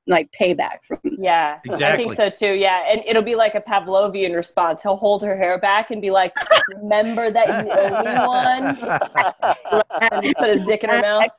like 0.08 0.32
payback 0.40 0.80
from 0.88 1.00
this. 1.04 1.14
Yeah, 1.20 1.60
I 1.64 1.96
think 1.98 2.14
so 2.14 2.30
too. 2.30 2.54
Yeah, 2.54 2.84
and 2.90 3.02
it'll 3.06 3.22
be 3.22 3.36
like 3.36 3.56
a 3.56 3.62
Pavlovian 3.62 4.36
response. 4.36 4.82
He'll 4.82 4.96
hold 4.98 5.22
her 5.24 5.38
hair 5.38 5.58
back 5.60 5.92
and 5.92 6.02
be 6.02 6.10
like, 6.12 6.34
"Remember 6.76 7.30
that 7.30 7.66
you 7.66 7.72
owe 7.72 8.04
me 8.04 8.16
one." 10.22 10.34
Put 10.40 10.50
his 10.50 10.62
dick 10.66 10.84
in 10.84 10.90
her 10.90 11.02
mouth. 11.02 11.30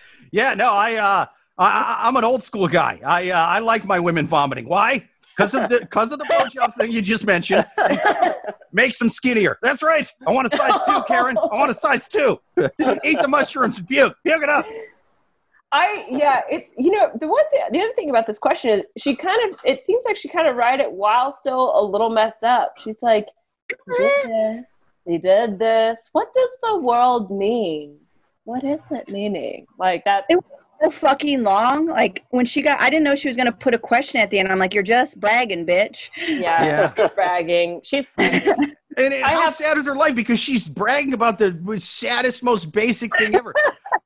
yeah, 0.32 0.54
no, 0.54 0.72
I, 0.72 0.94
uh, 0.96 1.26
I, 1.58 1.66
I- 1.66 2.08
I'm 2.08 2.16
an 2.16 2.24
old 2.24 2.42
school 2.42 2.68
guy. 2.68 3.00
I, 3.04 3.30
uh, 3.30 3.36
I 3.38 3.58
like 3.60 3.84
my 3.84 3.98
women 4.00 4.26
vomiting. 4.26 4.68
Why? 4.68 5.08
Because 5.36 5.54
of 5.54 5.68
the, 5.68 5.78
because 5.80 6.10
of 6.10 6.18
the 6.18 6.24
blowjob 6.24 6.74
thing 6.74 6.90
you 6.90 7.00
just 7.00 7.24
mentioned. 7.24 7.64
Makes 8.72 8.98
them 8.98 9.08
skinnier. 9.08 9.56
That's 9.62 9.82
right. 9.84 10.10
I 10.26 10.32
want 10.32 10.52
a 10.52 10.56
size 10.56 10.74
two, 10.84 11.00
Karen. 11.06 11.38
I 11.38 11.56
want 11.56 11.70
a 11.70 11.74
size 11.74 12.08
two. 12.08 12.40
Eat 13.04 13.20
the 13.20 13.28
mushrooms 13.28 13.78
and 13.78 13.86
puke. 13.86 14.16
Puke 14.26 14.42
it 14.42 14.48
up. 14.48 14.66
I 15.72 16.06
yeah, 16.10 16.40
it's 16.50 16.72
you 16.78 16.90
know 16.90 17.10
the 17.20 17.28
one 17.28 17.44
thing 17.50 17.60
the 17.72 17.78
other 17.80 17.92
thing 17.94 18.08
about 18.10 18.26
this 18.26 18.38
question 18.38 18.70
is 18.70 18.82
she 18.96 19.14
kind 19.14 19.38
of 19.52 19.58
it 19.64 19.84
seems 19.86 20.04
like 20.06 20.16
she 20.16 20.28
kind 20.28 20.48
of 20.48 20.56
write 20.56 20.80
it 20.80 20.90
while 20.90 21.32
still 21.32 21.78
a 21.78 21.82
little 21.84 22.08
messed 22.10 22.42
up. 22.44 22.74
She's 22.78 22.96
like, 23.02 23.26
"He 23.68 23.76
did 23.98 24.12
this, 24.24 24.76
he 25.06 25.18
did 25.18 25.58
this. 25.58 26.08
What 26.12 26.32
does 26.32 26.50
the 26.62 26.78
world 26.78 27.30
mean? 27.30 27.98
What 28.44 28.64
is 28.64 28.80
it 28.90 29.10
meaning? 29.10 29.66
Like 29.78 30.04
that? 30.06 30.24
It 30.30 30.36
was 30.36 30.64
so 30.82 30.90
fucking 30.90 31.42
long. 31.42 31.84
Like 31.86 32.24
when 32.30 32.46
she 32.46 32.62
got, 32.62 32.80
I 32.80 32.88
didn't 32.88 33.04
know 33.04 33.14
she 33.14 33.28
was 33.28 33.36
gonna 33.36 33.52
put 33.52 33.74
a 33.74 33.78
question 33.78 34.20
at 34.20 34.30
the 34.30 34.38
end. 34.38 34.48
I'm 34.50 34.58
like, 34.58 34.72
you're 34.72 34.82
just 34.82 35.20
bragging, 35.20 35.66
bitch. 35.66 36.08
Yeah, 36.16 36.64
Yeah. 36.64 36.94
she's 36.96 37.10
bragging. 37.10 37.80
She's 37.84 38.06
bragging. 38.16 38.74
And, 38.96 39.14
and 39.14 39.22
I 39.24 39.30
how 39.34 39.42
have- 39.42 39.54
sad 39.54 39.78
is 39.78 39.86
her 39.86 39.94
life? 39.94 40.16
Because 40.16 40.40
she's 40.40 40.66
bragging 40.66 41.12
about 41.12 41.38
the 41.38 41.56
saddest, 41.78 42.42
most 42.42 42.72
basic 42.72 43.16
thing 43.16 43.32
ever. 43.32 43.54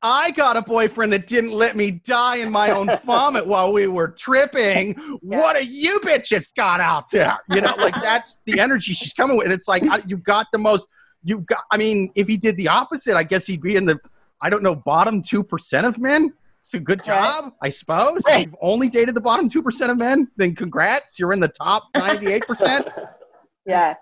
I 0.03 0.33
got 0.33 0.57
a 0.57 0.63
boyfriend 0.63 1.13
that 1.13 1.27
didn't 1.29 1.53
let 1.53 1.77
me 1.77 1.93
die 1.93 2.37
in 2.39 2.51
my 2.51 2.71
own 2.71 2.89
vomit 3.05 3.47
while 3.47 3.73
we 3.73 3.87
were 3.87 4.09
tripping. 4.09 4.95
What 5.21 5.57
a 5.57 5.65
you 5.65 6.01
bitches 6.01 6.53
got 6.57 6.81
out 6.81 7.11
there? 7.11 7.39
You 7.49 7.61
know, 7.61 7.75
like 7.77 7.95
that's 8.03 8.41
the 8.45 8.59
energy 8.59 8.95
she's 8.95 9.13
coming 9.13 9.37
with. 9.37 9.53
It's 9.53 9.69
like 9.69 9.83
I- 9.85 10.03
you've 10.07 10.25
got 10.25 10.47
the 10.53 10.59
most. 10.59 10.87
You've 11.23 11.47
got. 11.47 11.61
I 11.71 11.77
mean, 11.77 12.11
if 12.17 12.27
he 12.27 12.37
did 12.37 12.57
the 12.57 12.67
opposite, 12.69 13.15
I 13.17 13.23
guess 13.23 13.47
he'd 13.47 13.63
be 13.63 13.77
in 13.77 13.85
the. 13.87 13.99
I 14.41 14.51
don't 14.51 14.65
know, 14.65 14.75
bottom 14.75 15.23
two 15.23 15.45
percent 15.45 15.87
of 15.87 15.99
men. 15.99 16.33
So 16.65 16.81
good 16.81 17.03
job, 17.05 17.53
I 17.63 17.69
suppose. 17.69 18.23
Right. 18.27 18.47
you've 18.47 18.57
only 18.61 18.89
dated 18.89 19.15
the 19.15 19.21
bottom 19.21 19.49
two 19.49 19.63
percent 19.63 19.93
of 19.93 19.99
men, 19.99 20.29
then 20.37 20.55
congrats, 20.57 21.19
you're 21.19 21.33
in 21.33 21.39
the 21.41 21.49
top 21.49 21.85
ninety-eight 21.95 22.47
percent. 22.47 22.89
yeah. 23.67 23.95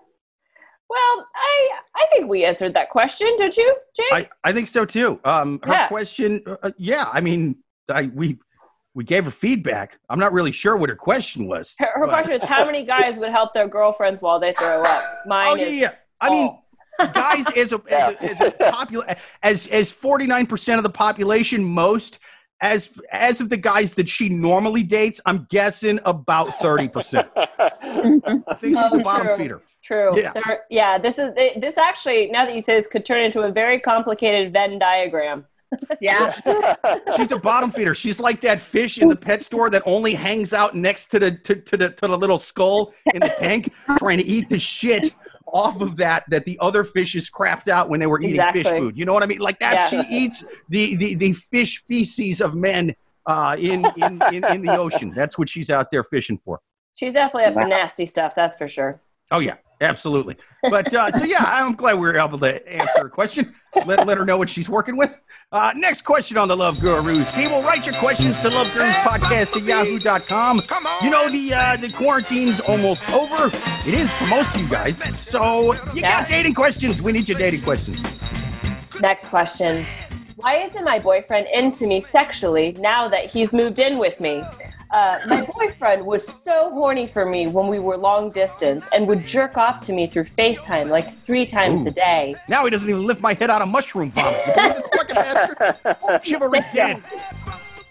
Well, 0.91 1.25
I 1.33 1.69
I 1.95 2.05
think 2.11 2.27
we 2.29 2.43
answered 2.43 2.73
that 2.73 2.89
question, 2.89 3.33
don't 3.37 3.55
you, 3.55 3.75
Jake? 3.95 4.11
I, 4.11 4.29
I 4.43 4.51
think 4.51 4.67
so 4.67 4.83
too. 4.83 5.21
Um, 5.23 5.61
her 5.63 5.71
Yeah. 5.71 5.87
question, 5.87 6.43
uh, 6.61 6.71
yeah, 6.77 7.05
I 7.13 7.21
mean, 7.21 7.55
I, 7.87 8.11
we 8.13 8.39
we 8.93 9.05
gave 9.05 9.23
her 9.23 9.31
feedback. 9.31 9.97
I'm 10.09 10.19
not 10.19 10.33
really 10.33 10.51
sure 10.51 10.75
what 10.75 10.89
her 10.89 10.97
question 10.97 11.47
was. 11.47 11.75
her, 11.79 11.87
her 11.95 12.07
question 12.07 12.33
is 12.33 12.43
how 12.43 12.65
many 12.65 12.83
guys 12.85 13.17
would 13.17 13.29
help 13.29 13.53
their 13.53 13.69
girlfriends 13.69 14.21
while 14.21 14.37
they 14.37 14.53
throw 14.53 14.83
up? 14.83 15.03
Mine 15.25 15.45
Oh 15.47 15.55
yeah, 15.55 15.67
yeah. 15.69 15.91
I 16.19 16.29
mean, 16.29 16.59
guys, 17.13 17.45
as 17.55 17.71
a 17.71 17.81
as 17.89 18.13
a, 18.13 18.23
as 18.23 18.41
a 18.41 18.51
popul- 18.51 19.17
as 19.43 19.67
as 19.67 19.93
49 19.93 20.45
percent 20.45 20.77
of 20.77 20.83
the 20.83 20.89
population, 20.89 21.63
most 21.63 22.19
as 22.61 22.89
as 23.11 23.41
of 23.41 23.49
the 23.49 23.57
guys 23.57 23.95
that 23.95 24.07
she 24.07 24.29
normally 24.29 24.83
dates, 24.83 25.19
I'm 25.25 25.45
guessing 25.49 25.99
about 26.05 26.55
30 26.57 26.87
percent. 26.89 27.27
I 27.35 28.55
think 28.59 28.75
she's 28.77 28.77
Oh, 28.77 28.99
a 28.99 29.03
bottom 29.03 29.27
true. 29.27 29.37
feeder. 29.37 29.61
True. 29.83 30.19
Yeah. 30.19 30.31
There- 30.33 30.61
yeah. 30.69 30.97
This 30.99 31.17
is 31.17 31.33
this 31.35 31.77
actually. 31.77 32.27
Now 32.27 32.45
that 32.45 32.53
you 32.53 32.61
say 32.61 32.75
this, 32.75 32.87
could 32.87 33.03
turn 33.03 33.21
into 33.23 33.41
a 33.41 33.51
very 33.51 33.79
complicated 33.79 34.53
Venn 34.53 34.77
diagram. 34.79 35.45
Yeah. 35.99 36.33
She's 37.15 37.31
a 37.31 37.37
bottom 37.37 37.71
feeder. 37.71 37.93
She's 37.93 38.19
like 38.19 38.41
that 38.41 38.59
fish 38.61 38.97
in 38.97 39.07
the 39.07 39.15
pet 39.15 39.41
store 39.43 39.69
that 39.69 39.83
only 39.85 40.13
hangs 40.13 40.53
out 40.53 40.75
next 40.75 41.07
to 41.07 41.19
the 41.19 41.31
to, 41.31 41.55
to 41.55 41.77
the 41.77 41.89
to 41.91 42.07
the 42.07 42.17
little 42.17 42.37
skull 42.37 42.93
in 43.13 43.19
the 43.19 43.33
tank, 43.37 43.71
trying 43.97 44.17
to 44.17 44.25
eat 44.25 44.49
the 44.49 44.59
shit 44.59 45.15
off 45.47 45.81
of 45.81 45.97
that 45.97 46.23
that 46.29 46.45
the 46.45 46.57
other 46.61 46.83
fishes 46.83 47.29
crapped 47.29 47.67
out 47.67 47.89
when 47.89 47.99
they 47.99 48.07
were 48.07 48.21
eating 48.21 48.41
fish 48.53 48.67
food. 48.67 48.97
You 48.97 49.05
know 49.05 49.13
what 49.13 49.23
I 49.23 49.25
mean? 49.25 49.39
Like 49.39 49.59
that. 49.59 49.91
Yeah. 49.91 50.01
She 50.01 50.07
eats 50.09 50.43
the 50.69 50.95
the 50.95 51.15
the 51.15 51.33
fish 51.33 51.83
feces 51.87 52.41
of 52.41 52.55
men 52.55 52.95
uh, 53.25 53.55
in, 53.59 53.85
in 53.97 54.21
in 54.33 54.43
in 54.45 54.61
the 54.61 54.75
ocean. 54.77 55.13
That's 55.15 55.37
what 55.37 55.49
she's 55.49 55.69
out 55.69 55.91
there 55.91 56.03
fishing 56.03 56.39
for. 56.43 56.61
She's 56.93 57.13
definitely 57.13 57.45
up 57.45 57.53
for 57.53 57.67
nasty 57.67 58.05
stuff. 58.05 58.35
That's 58.35 58.57
for 58.57 58.67
sure. 58.67 59.01
Oh 59.31 59.39
yeah, 59.39 59.55
absolutely. 59.81 60.37
But 60.69 60.93
uh, 60.93 61.11
so 61.11 61.23
yeah, 61.25 61.43
I'm 61.43 61.73
glad 61.75 61.95
we 61.95 62.01
were 62.01 62.17
able 62.17 62.37
to 62.39 62.71
answer 62.71 63.03
her 63.03 63.09
question. 63.09 63.53
Let, 63.85 64.05
let 64.05 64.17
her 64.17 64.25
know 64.25 64.37
what 64.37 64.47
she's 64.49 64.69
working 64.69 64.95
with. 64.97 65.17
Uh, 65.51 65.71
next 65.75 66.03
question 66.03 66.37
on 66.37 66.47
the 66.47 66.55
Love 66.55 66.79
Gurus. 66.79 67.29
People, 67.35 67.61
write 67.63 67.85
your 67.85 67.95
questions 67.95 68.39
to 68.41 68.49
Love 68.49 68.71
Gurus 68.73 68.95
Podcast 68.97 69.55
at 69.57 69.63
yahoo.com. 69.63 70.61
You 71.01 71.09
know 71.09 71.29
the 71.29 71.53
uh, 71.53 71.77
the 71.77 71.89
quarantine's 71.89 72.59
almost 72.61 73.09
over. 73.11 73.47
It 73.87 73.93
is 73.93 74.11
for 74.13 74.27
most 74.27 74.53
of 74.55 74.61
you 74.61 74.67
guys. 74.69 74.97
So 75.27 75.73
you 75.93 76.01
Yeah. 76.01 76.21
got 76.21 76.29
dating 76.29 76.53
questions. 76.53 77.01
We 77.01 77.11
need 77.11 77.27
your 77.27 77.37
dating 77.37 77.61
questions. 77.61 78.01
Next 79.01 79.27
question. 79.29 79.85
Why 80.35 80.55
isn't 80.57 80.83
my 80.83 80.99
boyfriend 80.99 81.47
into 81.53 81.85
me 81.87 82.01
sexually 82.01 82.73
now 82.79 83.07
that 83.09 83.25
he's 83.29 83.51
moved 83.53 83.79
in 83.79 83.97
with 83.97 84.19
me? 84.19 84.43
Uh, 84.91 85.17
my 85.27 85.41
boyfriend 85.55 86.05
was 86.05 86.27
so 86.27 86.69
horny 86.71 87.07
for 87.07 87.25
me 87.25 87.47
when 87.47 87.67
we 87.67 87.79
were 87.79 87.95
long 87.95 88.29
distance 88.29 88.85
and 88.93 89.07
would 89.07 89.25
jerk 89.25 89.55
off 89.55 89.77
to 89.85 89.93
me 89.93 90.05
through 90.05 90.25
FaceTime 90.25 90.89
like 90.89 91.09
three 91.23 91.45
times 91.45 91.81
Ooh. 91.81 91.87
a 91.87 91.91
day. 91.91 92.35
Now 92.49 92.65
he 92.65 92.71
doesn't 92.71 92.89
even 92.89 93.07
lift 93.07 93.21
my 93.21 93.33
head 93.33 93.49
out 93.49 93.61
of 93.61 93.69
mushroom 93.69 94.11
vomit. 94.11 94.41
You 94.45 94.53
believe 94.53 94.73
this 94.75 94.87
fucking 94.93 95.15
fucking. 95.15 96.19
Chivalry's 96.23 96.67
dead. 96.73 97.01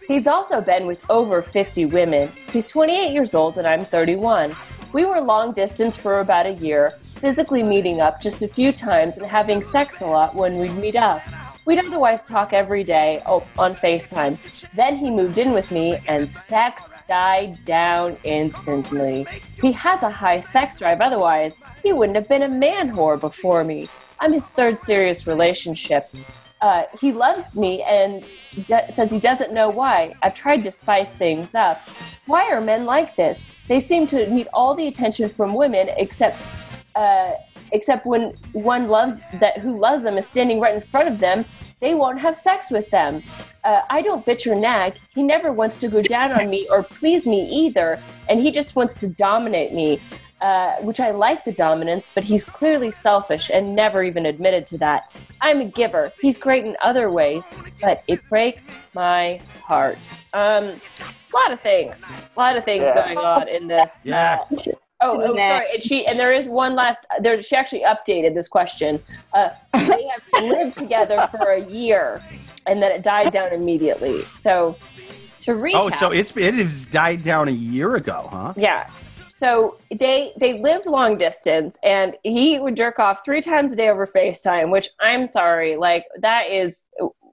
He's 0.07 0.27
also 0.27 0.61
been 0.61 0.87
with 0.87 1.03
over 1.09 1.41
50 1.41 1.87
women. 1.87 2.31
He's 2.53 2.67
28 2.67 3.13
years 3.13 3.35
old 3.35 3.57
and 3.57 3.67
I'm 3.67 3.85
31. 3.85 4.55
We 4.93 5.07
were 5.07 5.21
long 5.21 5.53
distance 5.53 5.97
for 5.97 6.21
about 6.21 6.47
a 6.47 6.55
year, 6.55 6.99
physically 7.01 7.63
meeting 7.63 8.01
up 8.01 8.21
just 8.21 8.43
a 8.43 8.49
few 8.49 8.73
times 8.73 9.17
and 9.17 9.25
having 9.25 9.63
sex 9.63 10.03
a 10.03 10.07
lot 10.07 10.35
when 10.35 10.59
we'd 10.59 10.75
meet 10.75 10.97
up. 10.97 11.23
We'd 11.67 11.79
otherwise 11.79 12.25
talk 12.25 12.53
every 12.53 12.85
day 12.85 13.23
oh, 13.27 13.47
on 13.59 13.75
FaceTime. 13.75 14.39
Then 14.73 14.97
he 14.97 15.11
moved 15.11 15.39
in 15.39 15.53
with 15.53 15.71
me 15.71 15.99
and 16.09 16.31
sex 16.31 16.91
died 17.07 17.65
down 17.65 18.17
instantly. 18.25 19.27
He 19.61 19.73
has 19.73 20.03
a 20.03 20.11
high 20.11 20.41
sex 20.41 20.79
drive, 20.79 21.01
otherwise, 21.01 21.61
he 21.83 21.93
wouldn't 21.93 22.17
have 22.17 22.29
been 22.29 22.43
a 22.43 22.49
man 22.49 22.93
whore 22.93 23.21
before 23.21 23.65
me. 23.65 23.89
I'm 24.19 24.33
his 24.33 24.47
third 24.47 24.81
serious 24.81 25.27
relationship. 25.27 26.11
Uh, 26.61 26.85
he 26.99 27.13
loves 27.13 27.57
me 27.57 27.83
and 27.83 28.31
d- 28.67 28.81
says 28.91 29.11
he 29.11 29.19
doesn't 29.19 29.53
know 29.53 29.71
why. 29.71 30.15
I've 30.23 30.35
tried 30.35 30.63
to 30.65 30.71
spice 30.71 31.13
things 31.13 31.55
up. 31.55 31.81
Why 32.27 32.51
are 32.51 32.61
men 32.61 32.85
like 32.85 33.17
this? 33.17 33.51
They 33.67 33.81
seem 33.81 34.07
to 34.09 34.31
need 34.31 34.49
all 34.53 34.75
the 34.75 34.87
attention 34.87 35.29
from 35.29 35.55
women, 35.55 35.89
except 35.97 36.39
uh, 36.95 37.33
except 37.73 38.07
when 38.07 38.35
one 38.53 38.89
loves 38.89 39.15
that 39.35 39.59
who 39.59 39.79
loves 39.79 40.03
them 40.03 40.19
is 40.19 40.27
standing 40.27 40.61
right 40.61 40.75
in 40.75 40.81
front 40.81 41.09
of 41.09 41.19
them. 41.19 41.45
They 41.81 41.95
won't 41.95 42.21
have 42.21 42.37
sex 42.37 42.71
with 42.71 42.91
them. 42.91 43.23
Uh, 43.65 43.81
I 43.89 44.03
don't 44.03 44.25
bitch 44.27 44.47
or 44.51 44.55
nag. 44.55 44.95
He 45.15 45.23
never 45.23 45.51
wants 45.51 45.79
to 45.79 45.89
go 45.89 46.03
down 46.03 46.31
on 46.33 46.51
me 46.51 46.67
or 46.71 46.83
please 46.83 47.27
me 47.27 47.49
either, 47.49 47.99
and 48.29 48.39
he 48.39 48.51
just 48.51 48.77
wants 48.77 48.95
to 48.97 49.09
dominate 49.09 49.73
me. 49.73 50.01
Uh, 50.43 50.77
which 50.77 51.01
I 51.01 51.11
like 51.11 51.45
the 51.45 51.53
dominance, 51.53 52.11
but 52.15 52.25
he's 52.25 52.45
clearly 52.45 52.91
selfish 52.91 53.51
and 53.53 53.77
never 53.77 54.03
even 54.03 54.25
admitted 54.25 54.67
to 54.69 54.79
that. 54.79 55.15
I'm 55.43 55.61
a 55.61 55.67
giver. 55.67 56.13
He's 56.19 56.39
great 56.39 56.65
in 56.65 56.79
other 56.81 57.11
ways, 57.11 57.45
but 57.83 58.03
it 58.09 58.27
breaks 58.31 58.79
my 58.95 59.39
heart. 59.63 59.99
Um, 60.33 60.65
a 60.65 61.37
lot 61.37 61.53
of 61.53 61.61
things, 61.61 62.03
a 62.35 62.41
lot 62.41 62.57
of 62.57 62.65
things 62.65 62.85
Yeah. 62.85 62.95
going 62.95 63.19
on 63.19 63.49
in 63.49 63.69
this. 63.69 63.99
Yeah. 64.03 64.39
Uh, 64.51 64.57
oh, 65.01 65.21
oh, 65.23 65.37
sorry. 65.37 65.67
And 65.75 65.83
she 65.83 66.07
and 66.07 66.19
there 66.19 66.33
is 66.33 66.49
one 66.49 66.75
last. 66.75 67.07
There, 67.21 67.41
she 67.43 67.57
actually 67.57 67.83
updated 67.83 68.35
this 68.35 68.49
question. 68.49 69.03
Uh, 69.33 69.51
they 69.75 70.09
have 70.09 70.23
lived 70.43 70.77
together 70.77 71.29
for 71.31 71.53
a 71.53 71.65
year, 71.65 72.23
and 72.67 72.83
then 72.83 72.93
it 72.93 73.03
died 73.03 73.33
down 73.33 73.53
immediately. 73.53 74.25
So, 74.41 74.77
to 75.41 75.53
recap, 75.53 75.75
Oh, 75.75 75.91
so 75.91 76.11
it's 76.11 76.37
it 76.37 76.55
has 76.55 76.85
died 76.87 77.23
down 77.23 77.49
a 77.49 77.53
year 77.53 77.97
ago, 77.97 78.29
huh? 78.31 78.55
yeah. 78.57 78.89
So 79.29 79.79
they 79.91 80.33
they 80.37 80.61
lived 80.61 80.85
long 80.85 81.17
distance, 81.17 81.79
and 81.83 82.15
he 82.23 82.61
would 82.61 82.77
jerk 82.77 82.99
off 82.99 83.25
three 83.25 83.41
times 83.41 83.73
a 83.73 83.77
day 83.77 83.89
over 83.89 84.07
Facetime. 84.07 84.71
Which 84.71 84.91
I'm 85.01 85.27
sorry, 85.27 85.77
like 85.77 86.05
that 86.19 86.51
is 86.51 86.83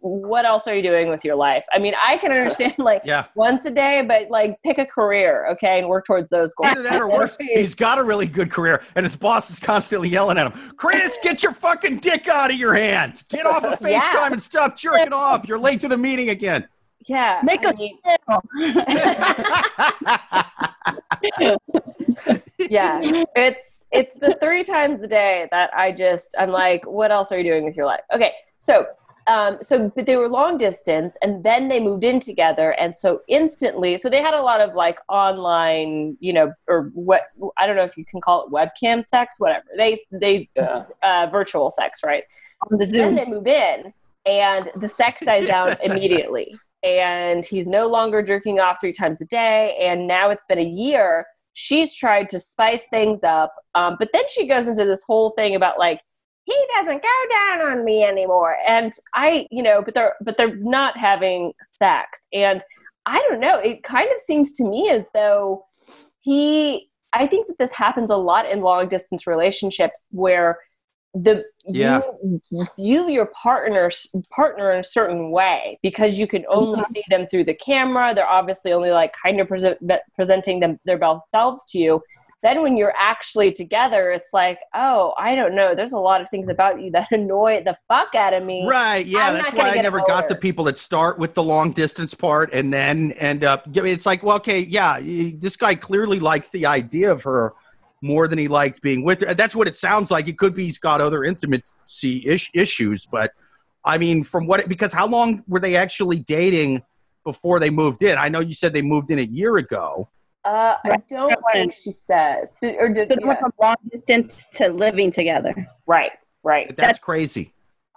what 0.07 0.45
else 0.45 0.67
are 0.67 0.75
you 0.75 0.81
doing 0.81 1.09
with 1.09 1.23
your 1.25 1.35
life? 1.35 1.63
I 1.73 1.79
mean, 1.79 1.93
I 2.03 2.17
can 2.17 2.31
understand 2.31 2.73
like 2.77 3.01
Yeah. 3.05 3.25
once 3.35 3.65
a 3.65 3.71
day, 3.71 4.03
but 4.07 4.29
like 4.29 4.61
pick 4.63 4.77
a 4.77 4.85
career, 4.85 5.47
okay, 5.51 5.79
and 5.79 5.87
work 5.89 6.05
towards 6.05 6.29
those 6.29 6.53
goals. 6.53 6.71
Either 6.71 6.83
that 6.83 7.01
or 7.01 7.09
worse, 7.09 7.35
he's 7.55 7.75
got 7.75 7.97
a 7.99 8.03
really 8.03 8.25
good 8.25 8.49
career, 8.51 8.81
and 8.95 9.05
his 9.05 9.15
boss 9.15 9.49
is 9.51 9.59
constantly 9.59 10.09
yelling 10.09 10.37
at 10.37 10.51
him, 10.51 10.71
Chris, 10.77 11.17
get 11.23 11.43
your 11.43 11.51
fucking 11.53 11.97
dick 11.97 12.27
out 12.27 12.51
of 12.51 12.57
your 12.57 12.73
hand. 12.73 13.23
Get 13.29 13.45
off 13.45 13.63
of 13.63 13.79
FaceTime 13.79 13.89
Yeah. 14.13 14.27
and 14.31 14.41
stop 14.41 14.77
jerking 14.77 15.13
off. 15.13 15.47
You're 15.47 15.59
late 15.59 15.79
to 15.81 15.87
the 15.87 15.97
meeting 15.97 16.29
again. 16.29 16.67
Yeah, 17.07 17.39
Make 17.43 17.65
I 17.65 17.69
a 17.71 17.75
mean, 17.75 17.97
yeah, 22.69 22.99
it's 23.35 23.83
it's 23.91 24.13
the 24.19 24.35
three 24.41 24.63
times 24.63 25.01
a 25.01 25.07
day 25.07 25.47
that 25.51 25.73
I 25.73 25.91
just 25.91 26.35
I'm 26.37 26.49
like, 26.51 26.85
what 26.85 27.11
else 27.11 27.31
are 27.31 27.37
you 27.37 27.43
doing 27.43 27.63
with 27.63 27.77
your 27.77 27.85
life? 27.85 28.01
Okay, 28.13 28.33
so 28.59 28.87
um, 29.27 29.57
so 29.61 29.91
but 29.95 30.05
they 30.05 30.15
were 30.15 30.29
long 30.29 30.57
distance, 30.57 31.17
and 31.21 31.43
then 31.43 31.67
they 31.67 31.79
moved 31.79 32.03
in 32.03 32.19
together, 32.19 32.71
and 32.71 32.95
so 32.95 33.21
instantly, 33.27 33.97
so 33.97 34.09
they 34.09 34.21
had 34.21 34.33
a 34.33 34.41
lot 34.41 34.61
of 34.61 34.73
like 34.73 34.99
online, 35.09 36.17
you 36.19 36.33
know, 36.33 36.53
or 36.67 36.91
what 36.93 37.23
I 37.57 37.67
don't 37.67 37.75
know 37.75 37.83
if 37.83 37.97
you 37.97 38.05
can 38.05 38.21
call 38.21 38.45
it 38.45 38.51
webcam 38.51 39.03
sex, 39.03 39.35
whatever. 39.39 39.65
They 39.75 40.01
they 40.11 40.49
uh, 40.57 41.27
virtual 41.31 41.69
sex, 41.69 42.01
right? 42.03 42.23
On 42.71 42.77
the 42.77 42.85
then 42.85 43.15
they 43.15 43.25
move 43.25 43.47
in 43.47 43.93
and 44.27 44.69
the 44.75 44.89
sex 44.89 45.21
dies 45.23 45.47
down 45.47 45.75
immediately 45.83 46.55
and 46.83 47.45
he's 47.45 47.67
no 47.67 47.87
longer 47.87 48.21
jerking 48.21 48.59
off 48.59 48.79
three 48.79 48.93
times 48.93 49.21
a 49.21 49.25
day 49.25 49.75
and 49.81 50.07
now 50.07 50.29
it's 50.29 50.45
been 50.45 50.59
a 50.59 50.63
year 50.63 51.25
she's 51.53 51.95
tried 51.95 52.29
to 52.29 52.39
spice 52.39 52.83
things 52.91 53.19
up 53.23 53.55
um, 53.73 53.95
but 53.97 54.09
then 54.13 54.23
she 54.29 54.45
goes 54.45 54.67
into 54.67 54.85
this 54.85 55.01
whole 55.03 55.31
thing 55.31 55.55
about 55.55 55.79
like 55.79 56.01
he 56.47 56.67
doesn't 56.75 57.03
go 57.03 57.09
down 57.31 57.71
on 57.71 57.85
me 57.85 58.03
anymore. 58.03 58.55
And 58.67 58.93
i 59.13 59.47
you 59.51 59.61
know 59.61 59.81
but 59.83 59.93
they're 59.93 60.15
but 60.21 60.37
they're 60.37 60.55
not 60.55 60.97
having 60.97 61.53
sex. 61.63 62.21
And 62.33 62.63
i 63.05 63.19
don't 63.29 63.39
know 63.39 63.57
it 63.59 63.83
kind 63.83 64.09
of 64.13 64.19
seems 64.21 64.53
to 64.53 64.63
me 64.63 64.89
as 64.89 65.07
though 65.13 65.65
he 66.19 66.89
i 67.13 67.25
think 67.25 67.47
that 67.47 67.57
this 67.57 67.71
happens 67.71 68.09
a 68.09 68.17
lot 68.17 68.49
in 68.49 68.61
long 68.61 68.87
distance 68.87 69.25
relationships 69.27 70.07
where 70.11 70.57
the 71.13 71.45
Yeah. 71.65 72.01
you 72.49 72.65
view 72.77 73.09
your 73.09 73.27
partner's 73.27 74.07
partner 74.29 74.71
in 74.73 74.79
a 74.79 74.83
certain 74.83 75.31
way 75.31 75.79
because 75.81 76.19
you 76.19 76.27
can 76.27 76.45
only 76.49 76.81
mm-hmm. 76.81 76.93
see 76.93 77.03
them 77.09 77.27
through 77.27 77.45
the 77.45 77.53
camera. 77.55 78.13
They're 78.13 78.29
obviously 78.29 78.71
only 78.71 78.91
like 78.91 79.13
kind 79.21 79.39
of 79.41 79.47
present, 79.47 79.77
presenting 80.15 80.59
them 80.59 80.79
their 80.85 80.97
best 80.97 81.29
selves 81.29 81.65
to 81.69 81.79
you 81.79 82.01
then 82.43 82.61
when 82.61 82.77
you're 82.77 82.93
actually 82.97 83.51
together 83.51 84.11
it's 84.11 84.31
like 84.33 84.59
oh 84.73 85.13
i 85.17 85.35
don't 85.35 85.55
know 85.55 85.73
there's 85.73 85.93
a 85.93 85.99
lot 85.99 86.21
of 86.21 86.29
things 86.29 86.49
about 86.49 86.81
you 86.81 86.91
that 86.91 87.11
annoy 87.11 87.61
the 87.63 87.77
fuck 87.87 88.13
out 88.15 88.33
of 88.33 88.43
me 88.43 88.67
Right. 88.67 89.05
Yeah. 89.05 89.29
I'm 89.29 89.33
that's 89.35 89.53
why 89.53 89.69
I 89.69 89.81
never 89.81 89.99
got 89.99 90.27
the 90.27 90.35
people 90.35 90.65
that 90.65 90.77
start 90.77 91.17
with 91.17 91.33
the 91.33 91.43
long 91.43 91.71
distance 91.71 92.13
part 92.13 92.51
and 92.53 92.73
then 92.73 93.11
end 93.13 93.43
up. 93.43 93.63
I 93.67 93.81
mean, 93.81 93.93
It's 93.93 94.05
like, 94.05 94.23
well, 94.23 94.35
okay, 94.37 94.59
yeah, 94.59 94.99
this 94.99 95.55
guy 95.55 95.75
clearly 95.75 96.19
liked 96.19 96.51
the 96.51 96.65
idea 96.65 97.11
of 97.11 97.23
her 97.23 97.53
more 98.01 98.27
than 98.27 98.37
he 98.37 98.47
liked 98.47 98.81
being 98.81 99.03
with 99.03 99.21
her. 99.21 99.33
That's 99.33 99.55
what 99.55 99.67
it 99.67 99.75
sounds 99.75 100.11
like. 100.11 100.27
It 100.27 100.37
could 100.37 100.53
be 100.53 100.65
he's 100.65 100.77
got 100.77 101.01
other 101.01 101.23
intimacy 101.23 102.27
ish- 102.27 102.51
issues, 102.53 103.05
but 103.05 103.31
I 103.83 103.97
mean, 103.97 104.23
from 104.23 104.47
what 104.47 104.61
it, 104.61 104.69
because 104.69 104.91
how 104.93 105.07
long 105.07 105.43
were 105.47 105.59
they 105.59 105.75
actually 105.75 106.19
dating 106.19 106.83
before 107.23 107.59
they 107.59 107.69
moved 107.69 108.03
in? 108.03 108.17
I 108.17 108.29
know 108.29 108.39
you 108.39 108.53
said 108.53 108.73
they 108.73 108.81
moved 108.81 109.11
in 109.11 109.19
a 109.19 109.23
year 109.23 109.57
ago. 109.57 110.09
Uh, 110.47 110.75
i 110.85 110.97
don't 111.07 111.33
think 111.53 111.73
she 111.73 111.91
says 111.91 112.55
did, 112.61 112.75
or 112.79 112.87
did, 112.89 113.07
So 113.09 113.15
they 113.19 113.25
went 113.25 113.39
from 113.39 113.51
long 113.61 113.75
distance 113.91 114.47
to 114.53 114.69
living 114.69 115.11
together. 115.11 115.53
right 115.85 116.11
right 116.43 116.67
That's, 116.69 116.77
That's- 116.77 116.99
crazy. 116.99 117.53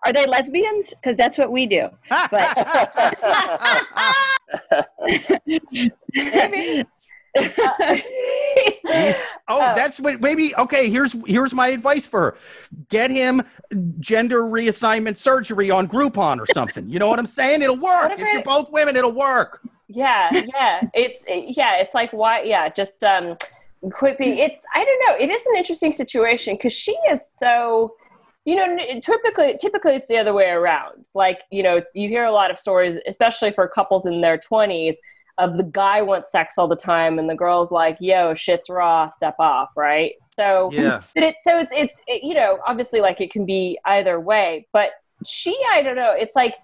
Are 0.07 0.15
they 0.15 0.25
lesbians? 0.25 0.95
Because 0.95 1.15
that's 1.17 1.37
what 1.37 1.53
we 1.53 1.67
do. 1.67 1.89
Maybe. 6.13 6.85
Uh, 7.39 7.95
He's- 7.95 9.23
oh, 9.47 9.61
Oh. 9.61 9.73
that's 9.77 10.01
what 10.01 10.21
maybe 10.21 10.53
okay, 10.57 10.91
here's 10.91 11.15
here's 11.27 11.55
my 11.55 11.69
advice 11.69 12.05
for 12.05 12.21
her. 12.23 12.37
Get 12.89 13.13
him 13.13 13.43
gender 14.01 14.43
reassignment 14.43 15.17
surgery 15.17 15.71
on 15.71 15.87
Groupon 15.87 16.41
or 16.41 16.47
something. 16.53 16.91
You 16.91 16.99
know 16.99 17.07
what 17.09 17.21
I'm 17.21 17.27
saying? 17.27 17.63
It'll 17.63 17.77
work. 17.77 18.03
What 18.09 18.13
If 18.13 18.19
if 18.19 18.27
you're 18.27 18.39
it- 18.41 18.45
both 18.45 18.73
women, 18.73 18.97
it'll 18.97 19.13
work. 19.13 19.61
Yeah 19.93 20.31
yeah. 20.55 20.81
It's 20.95 21.25
it- 21.27 21.57
yeah 21.57 21.77
it's 21.77 21.95
like 21.95 22.13
why 22.13 22.43
yeah 22.43 22.69
just 22.69 23.03
um 23.05 23.37
quit 23.93 24.19
being 24.19 24.39
it's 24.39 24.63
i 24.75 24.85
don't 24.85 25.01
know 25.07 25.17
it 25.25 25.31
is 25.31 25.45
an 25.47 25.57
interesting 25.57 25.91
situation 25.91 26.55
because 26.55 26.73
she 26.73 26.93
is 27.11 27.21
so 27.39 27.95
you 28.45 28.55
know 28.57 28.77
typically 29.01 29.57
typically 29.59 29.95
it's 29.95 30.09
the 30.09 30.17
other 30.17 30.33
way 30.33 30.49
around. 30.51 31.09
Like 31.15 31.41
you 31.51 31.63
know 31.63 31.77
it's 31.77 31.93
you 31.95 32.09
hear 32.09 32.25
a 32.25 32.33
lot 32.33 32.51
of 32.51 32.59
stories 32.59 32.99
especially 33.07 33.53
for 33.53 33.69
couples 33.69 34.07
in 34.07 34.21
their 34.23 34.39
20s 34.39 34.97
of 35.39 35.57
the 35.57 35.63
guy 35.63 36.03
wants 36.03 36.31
sex 36.31 36.59
all 36.59 36.69
the 36.69 36.77
time 36.77 37.19
and 37.19 37.29
the 37.29 37.35
girl's 37.35 37.71
like 37.71 37.97
yo 38.01 38.35
shit's 38.35 38.69
raw 38.71 39.09
step 39.09 39.35
off 39.39 39.71
right? 39.77 40.13
So 40.21 40.71
Yeah. 40.73 41.01
but 41.15 41.23
it's 41.25 41.43
so 41.45 41.59
it's 41.59 41.73
it's 41.75 42.01
it, 42.07 42.23
you 42.23 42.35
know 42.35 42.59
obviously 42.67 43.01
like 43.01 43.21
it 43.21 43.31
can 43.31 43.45
be 43.47 43.79
either 43.87 44.19
way 44.21 44.67
but 44.73 44.91
she 45.25 45.55
i 45.73 45.83
don't 45.83 45.97
know 45.97 46.13
it's 46.13 46.35
like 46.37 46.55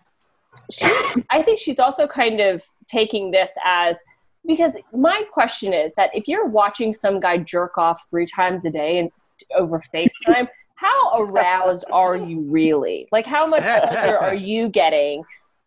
she 0.71 0.87
i 1.31 1.43
think 1.43 1.59
she's 1.59 1.79
also 1.79 2.07
kind 2.07 2.41
of 2.41 2.67
taking 2.87 3.31
this 3.31 3.51
as 3.64 3.99
because 4.46 4.72
my 4.92 5.22
question 5.33 5.72
is 5.72 5.94
that 5.96 6.11
if 6.14 6.29
you're 6.29 6.46
watching 6.46 6.92
some 6.92 7.18
guy 7.18 7.37
jerk 7.38 7.77
off 7.77 8.01
three 8.09 8.27
times 8.27 8.64
a 8.64 8.70
day 8.70 8.99
and 8.99 9.11
over 9.57 9.81
facetime 9.94 10.46
how 10.77 11.18
aroused 11.18 11.87
are 11.90 12.16
you 12.16 12.42
really? 12.42 13.09
Like 13.11 13.27
how 13.27 13.46
much 13.46 13.62
pleasure 13.83 14.16
are 14.18 14.35
you 14.35 14.68
getting? 14.68 15.25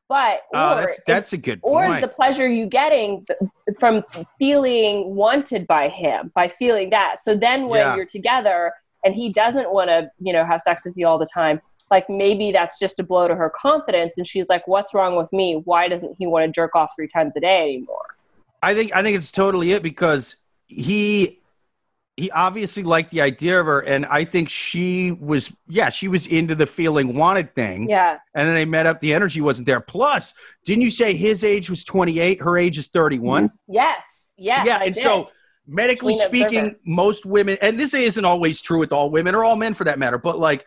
But 0.08 0.42
Oh, 0.54 0.78
or 0.78 0.82
that's 0.82 1.02
that's 1.06 1.34
a 1.34 1.38
good 1.38 1.60
or 1.62 1.88
is 1.88 2.02
the 2.02 2.08
pleasure 2.08 2.48
you 2.48 2.66
getting 2.68 3.26
th- 3.26 3.40
from 3.80 4.04
feeling 4.40 5.16
wanted 5.16 5.68
by 5.68 5.90
him 5.90 6.32
by 6.36 6.48
feeling 6.48 6.90
that? 6.92 7.20
So 7.20 7.36
then 7.36 7.68
when 7.68 7.82
Yeah. 7.82 7.96
you're 7.96 8.06
together 8.06 8.72
and 9.04 9.14
he 9.16 9.32
doesn't 9.34 9.72
want 9.72 9.90
to 9.90 10.10
you 10.20 10.32
know 10.34 10.46
have 10.46 10.62
sex 10.62 10.86
with 10.86 10.96
you 10.96 11.08
all 11.08 11.18
the 11.20 11.28
time 11.32 11.60
like 11.92 12.10
maybe 12.10 12.52
that's 12.52 12.80
just 12.80 13.00
a 13.00 13.04
blow 13.04 13.28
to 13.28 13.36
her 13.36 13.50
confidence 13.50 14.18
and 14.18 14.26
she's 14.28 14.50
like 14.50 14.68
what's 14.68 14.94
wrong 14.94 15.16
with 15.16 15.32
me 15.34 15.62
why 15.66 15.88
doesn't 15.88 16.16
he 16.18 16.28
want 16.28 16.46
to 16.46 16.52
jerk 16.52 16.76
off 16.76 16.92
three 16.96 17.08
times 17.08 17.36
a 17.36 17.40
day 17.40 17.64
anymore 17.64 18.16
I 18.62 18.74
think 18.74 18.96
I 18.96 19.04
think 19.04 19.18
it's 19.18 19.32
totally 19.32 19.72
it 19.72 19.84
because 19.84 20.36
he 20.68 21.40
he 22.20 22.30
obviously 22.32 22.84
liked 22.84 23.12
the 23.12 23.22
idea 23.22 23.60
of 23.60 23.66
her, 23.66 23.80
and 23.80 24.06
I 24.08 24.26
think 24.26 24.50
she 24.50 25.12
was, 25.12 25.54
yeah, 25.68 25.90
she 25.90 26.10
was 26.10 26.28
into 26.28 26.54
the 26.54 26.68
feeling 26.68 27.16
wanted 27.16 27.56
thing. 27.56 27.90
Yeah. 27.90 28.18
And 28.36 28.48
then 28.48 28.56
they 28.56 28.66
met 28.66 28.86
up. 28.86 29.00
The 29.00 29.14
energy 29.14 29.40
wasn't 29.40 29.68
there. 29.68 29.80
Plus, 29.80 30.34
didn't 30.66 30.82
you 30.82 30.92
say 30.92 31.16
his 31.16 31.46
age 31.46 31.70
was 31.70 31.86
28? 31.86 32.42
Her 32.42 32.58
age 32.58 32.78
is 32.78 32.88
31. 32.88 33.46
Mm-hmm. 33.46 33.74
Yes. 33.74 34.32
Yes. 34.38 34.66
yeah, 34.66 34.78
I 34.78 34.86
and 34.86 34.96
did. 34.96 35.04
so 35.04 35.30
medically 35.66 36.16
Clean 36.16 36.28
speaking, 36.28 36.60
observer. 36.60 36.80
most 36.86 37.26
women, 37.26 37.58
and 37.62 37.80
this 37.80 37.94
isn't 37.94 38.26
always 38.26 38.62
true 38.62 38.80
with 38.80 38.92
all 38.92 39.10
women 39.10 39.34
or 39.36 39.44
all 39.44 39.56
men 39.56 39.74
for 39.74 39.86
that 39.86 40.00
matter, 40.00 40.18
but 40.18 40.40
like 40.40 40.66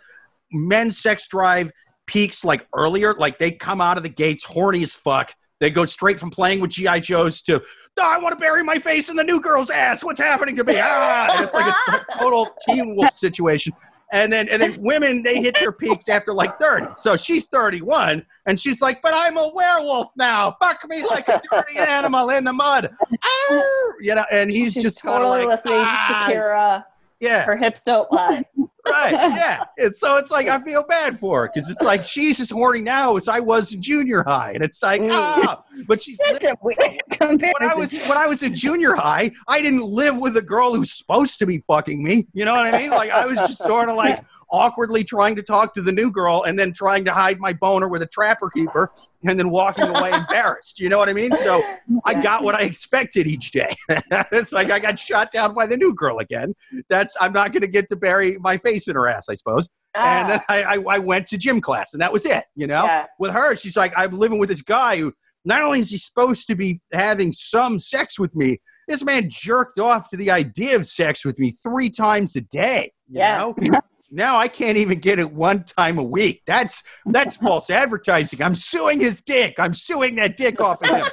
men's 0.52 0.98
sex 0.98 1.26
drive 1.28 1.70
peaks 2.06 2.44
like 2.44 2.66
earlier, 2.74 3.14
like 3.14 3.38
they 3.38 3.50
come 3.50 3.80
out 3.80 3.96
of 3.96 4.02
the 4.02 4.08
gates 4.08 4.44
horny 4.44 4.82
as 4.82 4.92
fuck. 4.94 5.32
They 5.60 5.70
go 5.70 5.84
straight 5.84 6.18
from 6.18 6.30
playing 6.30 6.60
with 6.60 6.70
GI 6.72 7.00
Joes 7.00 7.40
to 7.42 7.60
"Oh, 7.60 8.02
I 8.02 8.18
want 8.18 8.32
to 8.36 8.40
bury 8.40 8.64
my 8.64 8.78
face 8.80 9.08
in 9.08 9.14
the 9.16 9.22
new 9.22 9.40
girl's 9.40 9.70
ass. 9.70 10.02
What's 10.02 10.18
happening 10.18 10.56
to 10.56 10.64
me? 10.64 10.74
Ah! 10.76 11.28
And 11.36 11.44
it's 11.44 11.54
like 11.54 11.72
a 11.88 12.18
total 12.18 12.52
Teen 12.66 12.96
Wolf 12.96 13.12
situation. 13.12 13.72
And 14.12 14.30
then 14.30 14.48
and 14.48 14.60
then 14.60 14.76
women 14.82 15.22
they 15.22 15.40
hit 15.40 15.56
their 15.58 15.70
peaks 15.72 16.08
after 16.08 16.34
like 16.34 16.58
30. 16.58 16.88
So 16.96 17.16
she's 17.16 17.46
31 17.46 18.26
and 18.44 18.60
she's 18.60 18.82
like, 18.82 19.00
but 19.02 19.14
I'm 19.14 19.36
a 19.38 19.50
werewolf 19.54 20.08
now. 20.16 20.56
Fuck 20.60 20.86
me 20.88 21.02
like 21.06 21.28
a 21.28 21.40
dirty 21.50 21.78
animal 21.78 22.28
in 22.30 22.42
the 22.44 22.52
mud. 22.52 22.90
Ah! 23.22 23.62
You 24.00 24.16
know, 24.16 24.24
and 24.32 24.50
he's 24.50 24.72
She's 24.72 24.82
just 24.82 24.98
totally 24.98 25.40
like, 25.44 25.48
listening 25.48 25.84
"Ah." 25.86 26.26
to 26.28 26.34
Shakira. 26.34 26.84
Yeah, 27.20 27.44
Her 27.44 27.56
hips 27.56 27.84
don't 27.84 28.10
lie. 28.12 28.44
Right. 28.88 29.12
Yeah. 29.32 29.64
And 29.78 29.94
so 29.96 30.16
it's 30.16 30.30
like 30.30 30.48
I 30.48 30.60
feel 30.62 30.82
bad 30.82 31.18
for 31.20 31.42
her 31.42 31.50
because 31.52 31.68
it's 31.70 31.82
like 31.82 32.04
she's 32.06 32.40
as 32.40 32.50
horny 32.50 32.80
now 32.80 33.16
as 33.16 33.28
I 33.28 33.40
was 33.40 33.72
in 33.72 33.80
junior 33.82 34.22
high. 34.22 34.52
And 34.52 34.62
it's 34.62 34.82
like, 34.82 35.00
Mm. 35.00 35.10
ah, 35.12 35.62
but 35.86 36.02
she's 36.02 36.18
That's 36.18 36.44
a 36.44 36.54
weird 36.62 36.78
comparison. 37.10 37.52
when 37.60 37.70
I 37.70 37.74
was 37.74 37.92
when 38.06 38.18
I 38.18 38.26
was 38.26 38.42
in 38.42 38.54
junior 38.54 38.94
high, 38.94 39.30
I 39.48 39.62
didn't 39.62 39.84
live 39.84 40.16
with 40.18 40.36
a 40.36 40.42
girl 40.42 40.74
who's 40.74 40.92
supposed 40.92 41.38
to 41.40 41.46
be 41.46 41.62
fucking 41.66 42.02
me. 42.02 42.26
You 42.32 42.44
know 42.44 42.52
what 42.54 42.72
I 42.72 42.78
mean? 42.78 42.90
Like 42.90 43.10
I 43.10 43.26
was 43.26 43.36
just 43.36 43.58
sort 43.58 43.88
of 43.88 43.96
like 43.96 44.22
awkwardly 44.52 45.02
trying 45.02 45.34
to 45.34 45.42
talk 45.42 45.74
to 45.74 45.82
the 45.82 45.90
new 45.90 46.10
girl 46.10 46.42
and 46.44 46.58
then 46.58 46.72
trying 46.72 47.04
to 47.06 47.12
hide 47.12 47.40
my 47.40 47.52
boner 47.54 47.88
with 47.88 48.02
a 48.02 48.06
trapper 48.06 48.50
keeper 48.50 48.90
and 49.26 49.38
then 49.38 49.50
walking 49.50 49.84
away 49.88 50.12
embarrassed. 50.16 50.78
You 50.78 50.88
know 50.90 50.98
what 50.98 51.08
I 51.08 51.14
mean? 51.14 51.34
So 51.38 51.62
I 52.04 52.14
got 52.22 52.44
what 52.44 52.54
I 52.54 52.60
expected 52.62 53.26
each 53.26 53.50
day. 53.50 53.74
it's 54.30 54.52
like 54.52 54.70
I 54.70 54.78
got 54.78 54.98
shot 54.98 55.32
down 55.32 55.54
by 55.54 55.66
the 55.66 55.76
new 55.76 55.94
girl 55.94 56.18
again. 56.18 56.54
That's 56.88 57.16
I'm 57.20 57.32
not 57.32 57.52
going 57.52 57.62
to 57.62 57.66
get 57.68 57.88
to 57.88 57.96
bury 57.96 58.36
my 58.38 58.58
face 58.58 58.86
in 58.88 58.94
her 58.94 59.08
ass, 59.08 59.28
I 59.30 59.34
suppose. 59.34 59.68
And 59.94 60.28
then 60.30 60.40
Ah, 60.48 60.52
I, 60.52 60.62
I, 60.62 60.82
I 60.90 60.98
went 60.98 61.26
to 61.28 61.38
gym 61.38 61.60
class, 61.60 61.92
and 61.92 62.00
that 62.00 62.12
was 62.12 62.24
it. 62.24 62.44
You 62.54 62.66
know, 62.66 62.84
yeah. 62.84 63.06
with 63.18 63.32
her, 63.32 63.56
she's 63.56 63.76
like, 63.76 63.92
I'm 63.96 64.16
living 64.18 64.38
with 64.38 64.48
this 64.48 64.62
guy 64.62 64.96
who 64.98 65.12
not 65.44 65.62
only 65.62 65.80
is 65.80 65.90
he 65.90 65.98
supposed 65.98 66.46
to 66.46 66.54
be 66.54 66.80
having 66.92 67.32
some 67.32 67.78
sex 67.80 68.18
with 68.18 68.34
me, 68.34 68.60
this 68.88 69.02
man 69.04 69.28
jerked 69.30 69.78
off 69.78 70.08
to 70.08 70.16
the 70.16 70.30
idea 70.30 70.76
of 70.76 70.86
sex 70.86 71.24
with 71.24 71.38
me 71.38 71.52
three 71.62 71.90
times 71.90 72.36
a 72.36 72.40
day. 72.42 72.92
You 73.08 73.18
Yeah. 73.20 73.38
know? 73.38 73.54
Now 74.12 74.36
I 74.36 74.46
can't 74.46 74.76
even 74.76 75.00
get 75.00 75.18
it 75.18 75.32
one 75.32 75.64
time 75.64 75.98
a 75.98 76.02
week. 76.02 76.42
That's 76.46 76.82
that's 77.06 77.36
false 77.38 77.70
advertising. 77.70 78.42
I'm 78.42 78.54
suing 78.54 79.00
his 79.00 79.22
dick. 79.22 79.54
I'm 79.58 79.74
suing 79.74 80.16
that 80.16 80.36
dick 80.36 80.60
off 80.60 80.82
of 80.82 80.90
him. 80.90 81.04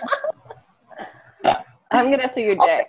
I'm 1.91 2.12
gonna 2.12 2.27
sue 2.27 2.41
your 2.41 2.55
dick. 2.57 2.88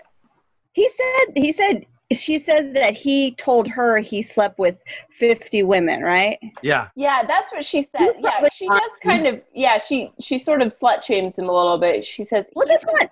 He 0.73 0.89
said 0.89 1.25
he 1.37 1.53
said 1.53 1.87
she 2.13 2.41
says 2.41 2.73
that 2.75 2.95
he 2.95 3.33
told 3.37 3.69
her 3.69 3.99
he 3.99 4.21
slept 4.21 4.59
with 4.59 4.77
50 5.11 5.63
women, 5.63 6.03
right? 6.03 6.39
Yeah. 6.61 6.89
Yeah, 6.97 7.23
that's 7.25 7.53
what 7.53 7.65
she 7.65 7.83
said. 7.83 8.15
Yeah, 8.19 8.31
probably 8.31 8.51
she 8.53 8.67
does 8.67 8.91
kind 9.03 9.29
of. 9.29 9.41
Yeah, 9.55 9.79
she 9.79 10.13
she 10.21 10.39
sort 10.39 10.61
of 10.61 10.69
slut 10.69 11.05
shames 11.05 11.39
him 11.39 11.49
a 11.49 11.53
little 11.53 11.79
bit. 11.79 12.05
She 12.05 12.25
says 12.25 12.47
Well, 12.55 12.67
he's, 12.67 12.81
that's 12.81 12.93
not. 12.93 13.11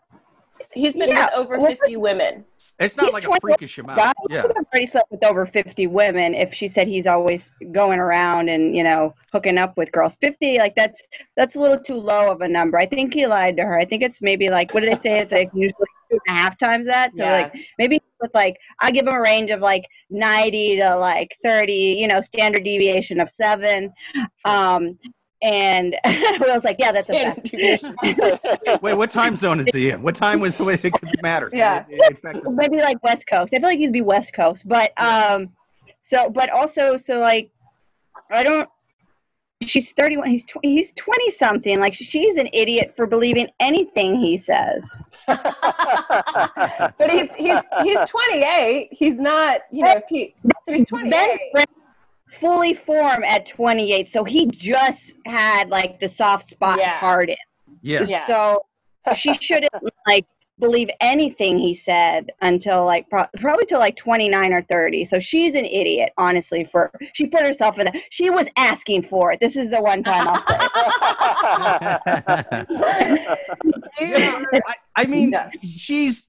he's 0.73 0.93
been 0.95 1.11
yeah, 1.11 1.27
with 1.27 1.35
over 1.35 1.65
fifty 1.65 1.97
women. 1.97 2.45
It's 2.79 2.97
not 2.97 3.07
He's 3.07 3.13
like 3.15 3.25
a 3.25 3.27
21 3.27 3.41
freakish 3.41 3.79
amount. 3.79 3.99
guy 3.99 4.13
Yeah. 4.31 4.43
would 4.43 4.57
already 4.57 4.87
slept 4.87 5.11
with 5.11 5.25
over 5.25 5.47
50 5.47 5.87
women 5.89 6.35
if 6.35 6.55
she 6.55 6.69
said 6.69 6.87
he's 6.87 7.07
always 7.07 7.51
going 7.73 7.99
around 7.99 8.49
and 8.49 8.77
you 8.77 8.85
know 8.85 9.15
hooking 9.33 9.59
up 9.59 9.77
with 9.77 9.91
girls? 9.93 10.17
50 10.21 10.59
like 10.59 10.75
that's 10.77 11.03
that's 11.37 11.57
a 11.57 11.61
little 11.61 11.79
too 11.81 11.97
low 11.97 12.31
of 12.31 12.41
a 12.41 12.49
number. 12.49 12.79
I 12.79 12.87
think 12.87 13.15
he 13.15 13.27
lied 13.27 13.57
to 13.57 13.65
her. 13.65 13.79
I 13.79 13.85
think 13.85 14.03
it's 14.03 14.23
maybe 14.23 14.49
like 14.49 14.73
what 14.75 14.83
do 14.85 14.91
they 14.91 14.97
say? 14.97 15.19
It's 15.19 15.33
like 15.33 15.51
usually 15.55 15.87
two 16.11 16.19
and 16.27 16.37
a 16.37 16.39
half 16.41 16.57
times 16.57 16.87
that. 16.87 17.17
So 17.17 17.25
Yeah. 17.25 17.33
like 17.33 17.55
maybe 17.79 18.01
with 18.21 18.31
like 18.35 18.57
i 18.81 18.91
give 18.91 19.07
him 19.07 19.15
a 19.15 19.21
range 19.21 19.51
of 19.51 19.61
like 19.61 19.87
90 20.11 20.79
to 20.81 20.97
like 20.97 21.37
30 21.43 21.73
you 21.73 22.09
know 22.09 22.21
standard 22.21 22.65
deviation 22.65 23.21
of 23.21 23.29
seven. 23.31 23.93
Um 24.45 24.99
and 25.43 25.97
I 26.05 26.39
was 26.49 26.65
like, 26.65 26.77
yeah, 26.79 26.93
that's 26.93 27.11
a 27.11 27.13
fact. 27.13 28.83
Wait, 28.83 28.95
what 28.95 29.11
time 29.11 29.37
zone 29.37 29.61
is 29.61 29.69
he 29.73 29.91
in? 29.91 30.03
What 30.03 30.15
time 30.15 30.41
was 30.41 30.57
because 30.59 31.13
it 31.13 31.23
matters. 31.23 31.53
Yeah. 31.55 31.85
It- 31.89 32.01
it 32.01 32.13
affects 32.19 32.47
maybe 32.51 32.79
like 32.79 33.03
West 33.03 33.27
Coast. 33.27 33.53
I 33.55 33.59
feel 33.59 33.69
like 33.69 33.79
he'd 33.79 33.93
be 33.93 34.03
West 34.03 34.33
Coast, 34.35 34.67
but 34.67 34.93
um, 35.01 35.51
so 36.03 36.29
but 36.31 36.51
also 36.51 36.97
so 36.97 37.19
like 37.21 37.51
I 38.31 38.43
don't. 38.43 38.69
She's 39.65 39.93
thirty 39.93 40.17
one. 40.17 40.29
He's 40.31 40.45
tw- 40.45 40.59
he's 40.63 40.93
twenty 40.93 41.31
something. 41.33 41.81
Like 41.81 41.93
she's 41.95 42.37
an 42.37 42.49
idiot 42.53 42.93
for 42.97 43.07
believing 43.07 43.49
anything 43.59 44.17
he 44.17 44.37
says. 44.37 45.03
but 45.27 47.11
he's 47.11 47.29
he's 47.37 47.61
he's 47.83 47.99
28. 48.09 48.89
He's 48.93 49.21
not, 49.21 49.61
you 49.71 49.85
know, 49.85 50.01
he, 50.09 50.35
so 50.63 50.73
he's 50.73 50.89
28. 50.89 51.11
Ben 51.55 51.65
fully 52.31 52.75
formed 52.75 53.25
at 53.25 53.47
twenty 53.47 53.93
eight, 53.93 54.09
so 54.09 54.25
he 54.25 54.47
just 54.47 55.15
had 55.27 55.69
like 55.71 55.99
the 56.01 56.09
soft 56.09 56.49
spot 56.49 56.79
Yeah. 56.79 56.99
hardened. 56.99 57.39
Yes. 57.83 58.11
Yeah. 58.11 58.27
So 58.27 58.63
she 59.17 59.33
shouldn't 59.35 59.73
like 60.07 60.25
believe 60.59 60.91
anything 61.01 61.57
he 61.57 61.73
said 61.73 62.31
until 62.43 62.85
like 62.85 63.09
pro- 63.09 63.25
probably 63.39 63.65
till 63.65 63.79
like 63.79 63.95
29 63.95 64.53
or 64.53 64.61
30 64.63 65.05
so 65.05 65.17
she's 65.21 65.55
an 65.55 65.65
idiot 65.65 66.11
honestly 66.19 66.65
for 66.65 66.91
she 67.13 67.27
put 67.27 67.43
herself 67.43 67.79
in 67.79 67.85
that 67.85 67.95
she 68.11 68.29
was 68.29 68.49
asking 68.57 69.01
for 69.01 69.31
it 69.33 69.39
this 69.39 69.55
is 69.55 69.71
the 69.71 69.81
one 69.81 70.03
time 70.03 70.27
i'll 70.27 70.45
say 70.49 70.59
Yeah, 74.01 74.43
I, 74.67 74.75
I 74.97 75.05
mean, 75.07 75.31
Yeah. 75.33 75.51
she's. 75.63 76.25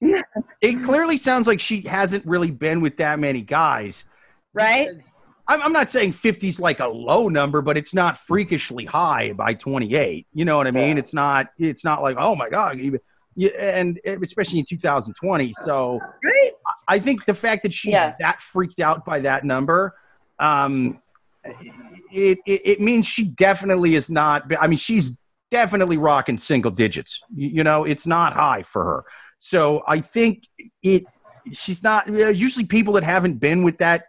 It 0.60 0.82
clearly 0.84 1.16
sounds 1.16 1.46
like 1.46 1.60
she 1.60 1.82
hasn't 1.82 2.26
really 2.26 2.50
been 2.50 2.80
with 2.80 2.96
that 2.98 3.18
many 3.20 3.42
guys, 3.42 4.04
right 4.52 4.88
Because 4.88 5.12
I'm, 5.50 5.60
I'm 5.62 5.72
not 5.72 5.90
saying 5.90 6.12
50's 6.12 6.60
like 6.60 6.78
a 6.78 6.86
low 6.86 7.28
number, 7.28 7.60
but 7.60 7.76
it's 7.76 7.92
not 7.92 8.18
freakishly 8.18 8.84
high 8.84 9.32
by 9.32 9.54
28. 9.54 10.26
You 10.32 10.44
know 10.44 10.56
what 10.56 10.66
I 10.68 10.70
mean? 10.70 10.96
Yeah. 10.96 11.00
It's 11.00 11.12
not. 11.12 11.48
It's 11.58 11.84
not 11.84 12.02
like 12.02 12.16
oh 12.18 12.36
my 12.36 12.48
god, 12.48 12.78
you, 12.78 13.00
you, 13.34 13.48
and 13.48 14.00
especially 14.04 14.60
in 14.60 14.64
2020. 14.64 15.52
So 15.54 16.00
right 16.24 16.52
I 16.86 16.98
think 17.00 17.24
the 17.24 17.34
fact 17.34 17.64
that 17.64 17.72
she's 17.72 17.92
Yeah. 17.92 18.14
that 18.20 18.40
freaked 18.40 18.78
out 18.80 19.04
by 19.04 19.20
that 19.20 19.44
number, 19.44 19.94
um, 20.38 21.02
it, 21.44 22.38
it 22.46 22.60
it 22.64 22.80
means 22.80 23.06
she 23.06 23.24
definitely 23.24 23.96
is 23.96 24.08
not. 24.08 24.44
I 24.60 24.68
mean, 24.68 24.78
she's 24.78 25.18
definitely 25.50 25.96
rocking 25.96 26.38
single 26.38 26.70
digits. 26.70 27.20
You, 27.34 27.48
you 27.48 27.64
know, 27.64 27.84
it's 27.84 28.06
not 28.06 28.34
high 28.34 28.62
for 28.62 28.84
her. 28.84 29.04
So 29.40 29.82
I 29.88 30.00
think 30.00 30.46
it. 30.82 31.04
She's 31.52 31.82
not. 31.82 32.06
Usually, 32.08 32.66
people 32.66 32.92
that 32.94 33.02
haven't 33.02 33.38
been 33.40 33.64
with 33.64 33.78
that 33.78 34.04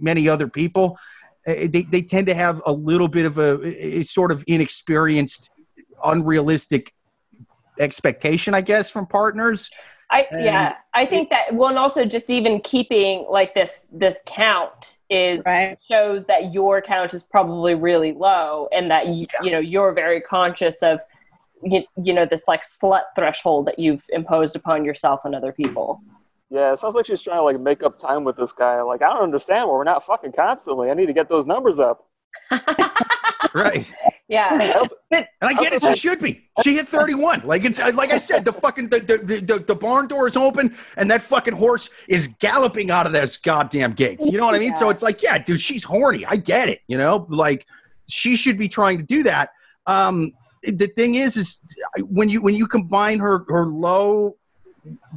many 0.00 0.28
other 0.28 0.48
people, 0.48 0.98
eh, 1.46 1.52
eh, 1.52 1.68
they 1.70 1.82
they 1.82 2.02
tend 2.02 2.26
to 2.26 2.34
have 2.34 2.60
a 2.66 2.72
little 2.72 3.08
bit 3.08 3.26
of 3.26 3.38
a, 3.38 3.98
a 3.98 4.02
sort 4.02 4.32
of 4.32 4.44
inexperienced, 4.46 5.50
unrealistic 6.04 6.94
expectation, 7.78 8.54
I 8.54 8.60
guess, 8.60 8.90
from 8.90 9.06
partners. 9.06 9.70
I 10.10 10.26
And- 10.30 10.44
yeah, 10.44 10.74
I 10.92 11.06
think 11.06 11.30
that 11.30 11.54
well, 11.54 11.68
and 11.68 11.78
also 11.78 12.04
just 12.04 12.30
even 12.30 12.60
keeping 12.60 13.26
like 13.30 13.54
this 13.54 13.86
this 13.92 14.20
count 14.26 14.98
is 15.08 15.44
right 15.46 15.78
shows 15.88 16.26
that 16.26 16.52
your 16.52 16.82
count 16.82 17.14
is 17.14 17.22
probably 17.22 17.74
really 17.74 18.12
low, 18.12 18.68
and 18.72 18.90
that 18.90 19.06
you, 19.06 19.26
you 19.42 19.52
know 19.52 19.60
you're 19.60 19.92
very 19.92 20.20
conscious 20.20 20.82
of 20.82 21.00
you, 21.62 21.84
you 22.02 22.12
know 22.12 22.24
this 22.24 22.48
like 22.48 22.62
slut 22.62 23.02
threshold 23.14 23.66
that 23.66 23.78
you've 23.78 24.04
imposed 24.10 24.56
upon 24.56 24.84
yourself 24.84 25.20
and 25.24 25.34
other 25.34 25.52
people. 25.52 26.02
Yeah, 26.50 26.72
it 26.72 26.80
sounds 26.80 26.94
like 26.94 27.06
she's 27.06 27.22
trying 27.22 27.38
to 27.38 27.42
like 27.42 27.60
make 27.60 27.82
up 27.82 28.00
time 28.00 28.24
with 28.24 28.36
this 28.36 28.50
guy. 28.58 28.82
Like, 28.82 29.02
I 29.02 29.12
don't 29.12 29.22
understand 29.22 29.68
why 29.68 29.74
we're 29.74 29.84
not 29.84 30.04
fucking 30.04 30.32
constantly. 30.32 30.90
I 30.90 30.94
need 30.94 31.06
to 31.06 31.12
get 31.12 31.28
those 31.28 31.46
numbers 31.46 31.78
up. 31.78 32.08
Right. 33.54 33.90
Yeah, 34.28 34.84
And 35.10 35.26
I 35.40 35.54
get 35.54 35.72
it. 35.72 35.82
She 35.82 35.96
should 35.96 36.20
be. 36.20 36.48
She 36.62 36.74
hit 36.74 36.88
31. 36.88 37.42
Like 37.44 37.64
it's 37.64 37.78
like 37.78 38.12
I 38.12 38.18
said, 38.18 38.44
the 38.44 38.52
fucking 38.52 38.88
the, 38.88 39.00
the, 39.00 39.40
the, 39.40 39.58
the 39.58 39.74
barn 39.74 40.06
door 40.06 40.28
is 40.28 40.36
open 40.36 40.76
and 40.96 41.10
that 41.10 41.22
fucking 41.22 41.54
horse 41.54 41.90
is 42.08 42.28
galloping 42.38 42.90
out 42.90 43.06
of 43.06 43.12
those 43.12 43.36
goddamn 43.36 43.92
gates. 43.92 44.26
You 44.26 44.38
know 44.38 44.46
what 44.46 44.54
I 44.54 44.58
mean? 44.58 44.74
So 44.76 44.88
it's 44.90 45.02
like, 45.02 45.22
yeah, 45.22 45.38
dude, 45.38 45.60
she's 45.60 45.82
horny. 45.82 46.24
I 46.26 46.36
get 46.36 46.68
it. 46.68 46.80
You 46.86 46.98
know, 46.98 47.26
like 47.28 47.66
she 48.08 48.36
should 48.36 48.58
be 48.58 48.68
trying 48.68 48.98
to 48.98 49.04
do 49.04 49.24
that. 49.24 49.50
Um, 49.86 50.32
the 50.62 50.86
thing 50.88 51.16
is, 51.16 51.36
is 51.36 51.60
when 52.02 52.28
you 52.28 52.42
when 52.42 52.54
you 52.54 52.66
combine 52.66 53.18
her 53.18 53.44
her 53.48 53.66
low 53.66 54.36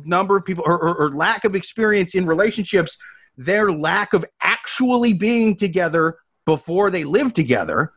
number 0.04 0.38
of 0.38 0.46
people 0.46 0.64
or, 0.66 0.80
or, 0.80 0.96
or 0.96 1.12
lack 1.12 1.46
of 1.46 1.56
experience 1.56 2.16
in 2.16 2.26
relationships, 2.26 2.98
their 3.38 3.72
lack 3.72 4.14
of 4.14 4.26
actually 4.42 5.14
being 5.14 5.56
together 5.56 6.18
before 6.46 6.90
they 6.90 7.04
live 7.04 7.34
together. 7.34 7.94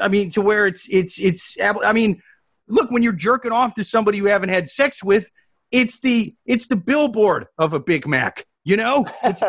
I 0.00 0.08
mean, 0.08 0.30
to 0.32 0.42
where 0.42 0.66
it's 0.66 0.86
it's 0.90 1.18
it's. 1.18 1.56
I 1.60 1.92
mean, 1.92 2.22
look 2.68 2.90
when 2.90 3.02
you're 3.02 3.12
jerking 3.12 3.52
off 3.52 3.74
to 3.74 3.84
somebody 3.84 4.18
you 4.18 4.26
haven't 4.26 4.50
had 4.50 4.68
sex 4.68 5.02
with, 5.02 5.30
it's 5.72 6.00
the 6.00 6.34
it's 6.46 6.68
the 6.68 6.76
billboard 6.76 7.46
of 7.58 7.72
a 7.72 7.80
Big 7.80 8.06
Mac. 8.06 8.46
You 8.64 8.76
know, 8.76 9.06
it's 9.24 9.42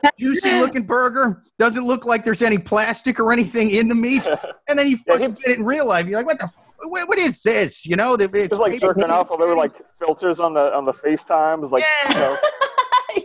juicy 0.18 0.58
looking 0.58 0.82
burger. 0.82 1.42
Doesn't 1.58 1.84
look 1.84 2.04
like 2.04 2.24
there's 2.24 2.42
any 2.42 2.58
plastic 2.58 3.20
or 3.20 3.32
anything 3.32 3.70
in 3.70 3.88
the 3.88 3.94
meat. 3.94 4.26
And 4.68 4.78
then 4.78 4.88
you 4.88 4.98
fucking 4.98 5.34
get 5.34 5.52
it 5.52 5.58
in 5.58 5.64
real 5.64 5.86
life. 5.86 6.06
You're 6.06 6.18
like, 6.18 6.26
what 6.26 6.38
the? 6.38 6.50
What, 6.82 7.08
what 7.08 7.18
is 7.18 7.42
this? 7.42 7.84
You 7.84 7.96
know, 7.96 8.16
the- 8.16 8.24
it's 8.24 8.34
It's 8.52 8.58
like 8.58 8.80
jerking 8.80 9.04
off 9.04 9.30
while 9.30 9.38
there 9.38 9.48
were 9.48 9.56
like 9.56 9.72
filters 9.98 10.38
on 10.38 10.54
the 10.54 10.72
on 10.74 10.84
the 10.84 10.92
FaceTime. 10.92 11.64
It 11.64 11.70
like, 11.72 11.82
Yeah. 12.04 12.12
you 12.12 12.18
know, 12.18 12.38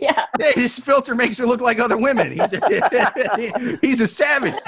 yeah. 0.00 0.26
Hey, 0.38 0.52
this 0.56 0.78
filter 0.78 1.14
makes 1.14 1.38
her 1.38 1.46
look 1.46 1.60
like 1.60 1.78
other 1.78 1.96
women. 1.96 2.32
He's 2.32 2.52
a, 2.52 3.78
he's 3.80 4.00
a 4.00 4.08
savage. 4.08 4.54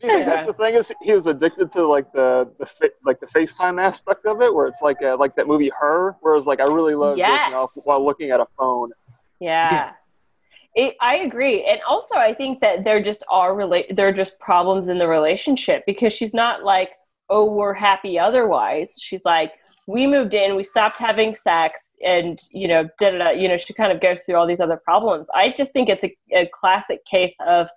Do 0.00 0.12
you 0.12 0.24
that's 0.24 0.46
the 0.48 0.52
thing 0.52 0.74
is 0.74 0.92
he 1.02 1.12
was 1.12 1.26
addicted 1.26 1.72
to 1.72 1.86
like 1.86 2.12
the 2.12 2.48
the 2.58 2.66
fa- 2.66 2.90
like 3.06 3.20
the 3.20 3.26
FaceTime 3.26 3.80
aspect 3.82 4.26
of 4.26 4.42
it, 4.42 4.52
where 4.54 4.66
it's 4.66 4.82
like 4.82 5.00
uh 5.02 5.16
like 5.16 5.34
that 5.36 5.46
movie 5.46 5.70
Her, 5.80 6.16
where 6.20 6.36
it's 6.36 6.46
like 6.46 6.60
I 6.60 6.64
really 6.64 6.94
love 6.94 7.16
Yes. 7.16 7.30
jerking 7.32 7.54
off 7.58 7.70
while 7.84 8.04
looking 8.04 8.30
at 8.30 8.38
a 8.40 8.46
phone. 8.58 8.90
Yeah. 9.40 9.72
Yeah. 9.72 9.90
It, 10.76 10.96
I 11.00 11.18
agree, 11.18 11.64
and 11.66 11.80
also 11.88 12.16
I 12.16 12.34
think 12.34 12.60
that 12.60 12.82
there 12.84 13.00
just 13.00 13.24
are 13.30 13.52
rela- 13.54 13.94
there 13.94 14.08
are 14.08 14.12
just 14.12 14.38
problems 14.40 14.88
in 14.88 14.98
the 14.98 15.06
relationship 15.06 15.84
because 15.86 16.12
she's 16.12 16.34
not 16.34 16.64
like, 16.64 16.90
oh, 17.34 17.46
we're 17.58 17.74
happy 17.74 18.18
otherwise. 18.18 18.96
She's 19.00 19.24
like, 19.24 19.52
we 19.86 20.06
moved 20.06 20.32
in, 20.34 20.56
we 20.56 20.62
stopped 20.62 20.98
having 20.98 21.34
sex, 21.34 21.94
and 22.02 22.38
you 22.52 22.66
know, 22.68 22.84
da 23.00 23.10
da 23.10 23.18
da. 23.18 23.30
You 23.30 23.48
know, 23.48 23.56
she 23.58 23.72
kind 23.74 23.92
of 23.92 24.00
goes 24.00 24.22
through 24.22 24.36
all 24.36 24.46
these 24.46 24.60
other 24.60 24.80
problems. 24.88 25.28
I 25.34 25.50
just 25.50 25.72
think 25.72 25.88
it's 25.88 26.04
a, 26.04 26.16
a 26.32 26.46
classic 26.60 27.04
case 27.04 27.34
of 27.46 27.68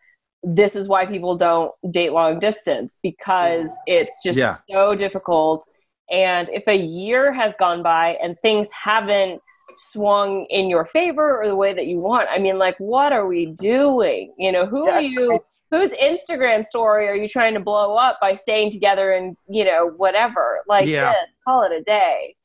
this 0.44 0.76
is 0.76 0.88
why 0.88 1.06
people 1.06 1.36
don't 1.36 1.72
date 1.92 2.12
long 2.14 2.40
distance 2.40 3.00
because 3.02 3.70
it's 3.88 4.16
just 4.24 4.40
Yeah. 4.40 4.54
so 4.72 4.96
difficult. 4.96 5.66
And 6.12 6.48
if 6.50 6.66
a 6.68 6.76
year 6.76 7.34
has 7.34 7.56
gone 7.58 7.82
by 7.84 8.18
and 8.24 8.38
things 8.42 8.70
haven't 8.72 9.42
swung 9.76 10.46
in 10.50 10.70
your 10.70 10.86
favor 10.86 11.42
or 11.42 11.48
the 11.48 11.56
way 11.56 11.74
that 11.74 11.88
you 11.88 12.00
want, 12.00 12.30
I 12.32 12.38
mean, 12.40 12.58
like, 12.58 12.78
what 12.78 13.12
are 13.12 13.28
we 13.28 13.48
doing? 13.48 14.34
You 14.38 14.52
know, 14.54 14.66
who 14.66 14.88
are 14.88 15.02
you? 15.02 15.40
Whose 15.72 15.92
Instagram 15.92 16.64
story 16.64 17.08
are 17.08 17.16
you 17.16 17.28
trying 17.28 17.54
to 17.56 17.60
blow 17.60 17.96
up 17.96 18.18
by 18.22 18.36
staying 18.36 18.72
together 18.72 19.12
and 19.14 19.36
you 19.50 19.66
know 19.66 19.92
whatever 19.98 20.62
like 20.68 20.88
Yeah. 20.88 21.12
this? 21.12 21.38
Call 21.46 21.64
it 21.64 21.72
a 21.72 21.82
day. 21.82 22.36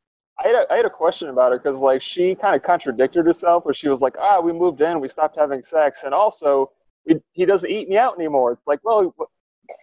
I 0.42 0.48
had 0.48 0.56
a, 0.56 0.72
I 0.72 0.76
had 0.76 0.86
a 0.86 0.90
question 0.90 1.28
about 1.28 1.52
her 1.52 1.58
because 1.58 1.76
like 1.78 2.02
she 2.02 2.34
kind 2.34 2.56
of 2.56 2.62
contradicted 2.62 3.26
herself, 3.26 3.64
where 3.64 3.74
she 3.74 3.88
was 3.88 4.00
like, 4.00 4.14
ah, 4.20 4.40
we 4.40 4.52
moved 4.52 4.80
in, 4.80 5.00
we 5.00 5.08
stopped 5.08 5.38
having 5.38 5.62
sex, 5.72 5.98
and 6.04 6.12
also 6.14 6.70
we, 7.06 7.16
he 7.32 7.44
doesn't 7.44 7.68
eat 7.70 7.88
me 7.88 7.96
out 7.96 8.16
anymore. 8.18 8.52
It's 8.52 8.66
like, 8.66 8.80
well, 8.82 9.14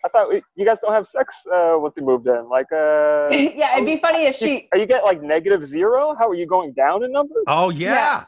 I 0.04 0.10
thought 0.10 0.28
we, 0.30 0.41
you 0.56 0.65
guys 0.65 0.78
don't 0.82 0.91
have 0.93 1.08
sex 1.15 1.34
uh, 1.54 1.75
once 1.75 1.93
you 1.95 2.04
moved 2.04 2.28
in. 2.28 2.49
Like, 2.49 2.65
uh, 2.73 3.30
yeah, 3.32 3.73
it'd 3.75 3.86
be 3.86 3.95
funny 3.97 4.25
if 4.25 4.36
she. 4.36 4.67
are 4.73 4.78
you 4.78 4.86
getting 4.86 5.06
like 5.06 5.21
negative 5.21 5.67
zero? 5.69 6.13
How 6.17 6.28
are 6.28 6.36
you 6.36 6.45
going 6.47 6.73
down 6.73 7.04
in 7.04 7.12
numbers? 7.13 7.43
Oh 7.47 7.69
yeah. 7.69 7.93
Yeah. 7.93 8.23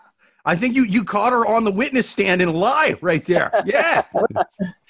I 0.46 0.56
think 0.56 0.76
you 0.76 0.86
you 0.86 1.04
caught 1.04 1.34
her 1.34 1.46
on 1.46 1.66
the 1.66 1.72
witness 1.72 2.10
stand 2.10 2.42
and 2.42 2.54
lie 2.54 2.96
right 3.02 3.24
there. 3.26 3.52
Yeah. 3.66 4.04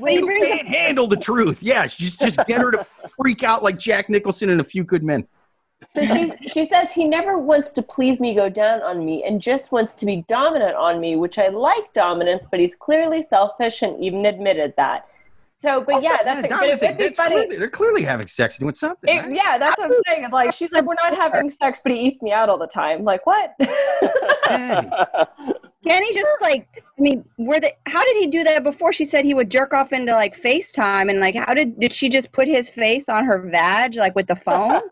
But 0.00 0.12
you 0.12 0.26
can't 0.26 0.68
handle 0.68 1.06
the 1.06 1.16
truth. 1.16 1.62
Yeah, 1.62 1.86
just 1.86 2.20
just 2.20 2.38
get 2.46 2.60
her 2.60 2.70
to 2.70 2.86
freak 3.20 3.42
out 3.42 3.62
like 3.62 3.78
Jack 3.78 4.08
Nicholson 4.08 4.50
and 4.50 4.60
a 4.60 4.64
few 4.64 4.84
good 4.84 5.02
men. 5.02 5.26
So 5.94 6.04
she 6.04 6.32
she 6.48 6.66
says 6.66 6.92
he 6.92 7.04
never 7.04 7.38
wants 7.38 7.70
to 7.72 7.82
please 7.82 8.20
me, 8.20 8.34
go 8.34 8.48
down 8.48 8.82
on 8.82 9.04
me, 9.04 9.24
and 9.24 9.40
just 9.40 9.72
wants 9.72 9.94
to 9.96 10.06
be 10.06 10.24
dominant 10.28 10.76
on 10.76 11.00
me, 11.00 11.16
which 11.16 11.38
I 11.38 11.48
like 11.48 11.92
dominance, 11.92 12.46
but 12.50 12.60
he's 12.60 12.74
clearly 12.74 13.22
selfish 13.22 13.82
and 13.82 14.02
even 14.02 14.26
admitted 14.26 14.74
that. 14.76 15.06
So, 15.54 15.80
but 15.80 15.96
oh, 15.96 16.00
yeah, 16.00 16.18
that's 16.24 16.48
Yeah, 16.48 16.60
a, 16.60 16.66
it 16.68 16.80
would 16.80 16.98
be 16.98 17.08
funny. 17.08 17.34
clearly, 17.34 17.56
they're 17.56 17.68
clearly 17.68 18.02
having 18.02 18.28
sex 18.28 18.58
doing 18.58 18.74
something. 18.74 19.12
It, 19.12 19.18
right? 19.22 19.34
yeah, 19.34 19.58
that's 19.58 19.76
what 19.78 19.86
I'm 19.90 19.96
saying. 20.06 20.22
It's 20.24 20.32
like 20.32 20.52
she's 20.52 20.70
like, 20.70 20.84
we're 20.84 20.94
not 20.94 21.16
having 21.16 21.50
sex, 21.50 21.80
but 21.82 21.90
he 21.90 21.98
eats 21.98 22.22
me 22.22 22.30
out 22.30 22.48
all 22.48 22.58
the 22.58 22.68
time. 22.68 23.02
Like 23.04 23.26
what? 23.26 23.54
Hey. 24.48 24.88
Can 25.88 26.02
he 26.02 26.12
just 26.14 26.30
like? 26.40 26.66
I 26.76 27.00
mean, 27.00 27.24
were 27.38 27.60
they? 27.60 27.72
How 27.86 28.04
did 28.04 28.16
he 28.16 28.26
do 28.26 28.44
that 28.44 28.62
before? 28.64 28.92
She 28.92 29.04
said 29.04 29.24
he 29.24 29.32
would 29.34 29.50
jerk 29.50 29.72
off 29.72 29.92
into 29.92 30.12
like 30.12 30.40
FaceTime, 30.40 31.08
and 31.10 31.20
like, 31.20 31.34
how 31.36 31.54
did 31.54 31.78
did 31.80 31.92
she 31.92 32.08
just 32.08 32.30
put 32.32 32.46
his 32.48 32.68
face 32.68 33.08
on 33.08 33.24
her 33.24 33.48
vag 33.50 33.94
like 33.94 34.14
with 34.14 34.26
the 34.26 34.36
phone? 34.36 34.80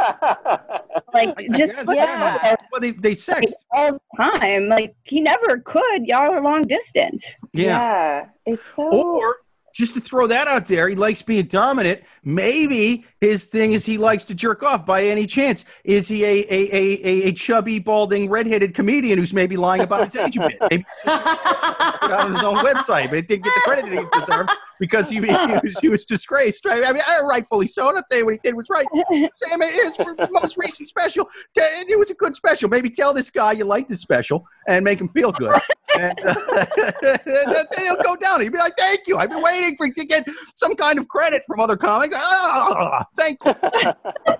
Like, 1.14 1.28
I- 1.38 1.44
I 1.44 1.48
just 1.56 1.72
guess, 1.72 1.84
put 1.84 1.96
yeah. 1.96 2.56
Well, 2.70 2.80
they 2.80 2.90
they 2.90 3.14
sex. 3.14 3.52
all 3.70 3.92
the 3.92 4.00
time. 4.22 4.68
Like, 4.68 4.94
he 5.04 5.20
never 5.20 5.58
could. 5.60 6.04
Y'all 6.06 6.30
are 6.32 6.42
long 6.42 6.62
distance. 6.62 7.36
Yeah. 7.52 8.26
it's 8.44 8.66
so. 8.74 8.90
Or 8.90 9.36
just 9.76 9.92
to 9.92 10.00
throw 10.00 10.26
that 10.26 10.48
out 10.48 10.66
there, 10.66 10.88
he 10.88 10.96
likes 10.96 11.20
being 11.20 11.44
dominant. 11.44 12.00
Maybe 12.24 13.04
his 13.20 13.44
thing 13.44 13.72
is 13.72 13.84
he 13.84 13.98
likes 13.98 14.24
to 14.24 14.34
jerk 14.34 14.62
off. 14.62 14.86
By 14.86 15.04
any 15.04 15.26
chance, 15.26 15.66
is 15.84 16.08
he 16.08 16.24
a 16.24 16.46
a, 16.48 16.74
a, 16.74 17.22
a, 17.24 17.32
chubby, 17.32 17.78
balding, 17.78 18.30
redheaded 18.30 18.74
comedian 18.74 19.18
who's 19.18 19.34
maybe 19.34 19.54
lying 19.58 19.82
about 19.82 20.06
his 20.06 20.16
age 20.16 20.38
a 20.38 20.48
bit? 20.48 20.58
Maybe 20.70 20.86
it 21.04 22.10
on 22.10 22.32
his 22.32 22.42
own 22.42 22.64
website, 22.64 23.10
but 23.10 23.16
he 23.16 23.22
didn't 23.22 23.44
get 23.44 23.54
the 23.54 23.60
credit 23.64 23.84
he 23.84 24.18
deserved 24.18 24.50
because 24.80 25.10
he, 25.10 25.16
he, 25.16 25.20
was, 25.62 25.78
he 25.82 25.88
was 25.90 26.06
disgraced. 26.06 26.66
I 26.66 26.90
mean, 26.92 27.02
I- 27.06 27.20
rightfully 27.20 27.68
so. 27.68 27.88
I'm 27.88 27.96
not 27.96 28.08
saying 28.10 28.24
what 28.24 28.34
he 28.34 28.40
did 28.42 28.54
was 28.54 28.70
right. 28.70 28.86
Sam, 29.10 29.60
his 29.60 29.98
most 30.30 30.56
recent 30.56 30.88
special, 30.88 31.28
it 31.54 31.98
was 31.98 32.08
a 32.08 32.14
good 32.14 32.34
special. 32.34 32.70
Maybe 32.70 32.88
tell 32.88 33.12
this 33.12 33.28
guy 33.28 33.52
you 33.52 33.66
like 33.66 33.88
this 33.88 34.00
special 34.00 34.46
and 34.68 34.84
make 34.84 35.00
him 35.00 35.08
feel 35.08 35.32
good. 35.32 35.60
and 35.98 36.18
uh, 36.24 36.66
then 37.24 37.66
he'll 37.78 38.02
go 38.02 38.16
down. 38.16 38.40
He'll 38.40 38.52
be 38.52 38.58
like, 38.58 38.76
"Thank 38.76 39.06
you. 39.06 39.18
I've 39.18 39.30
been 39.30 39.42
waiting 39.42 39.65
for 39.74 39.88
to 39.88 40.04
get 40.04 40.26
some 40.54 40.76
kind 40.76 40.98
of 40.98 41.08
credit 41.08 41.42
from 41.46 41.60
other 41.60 41.76
comics. 41.76 42.14
Ah, 42.16 43.04
thank 43.16 43.38
you." 43.44 43.54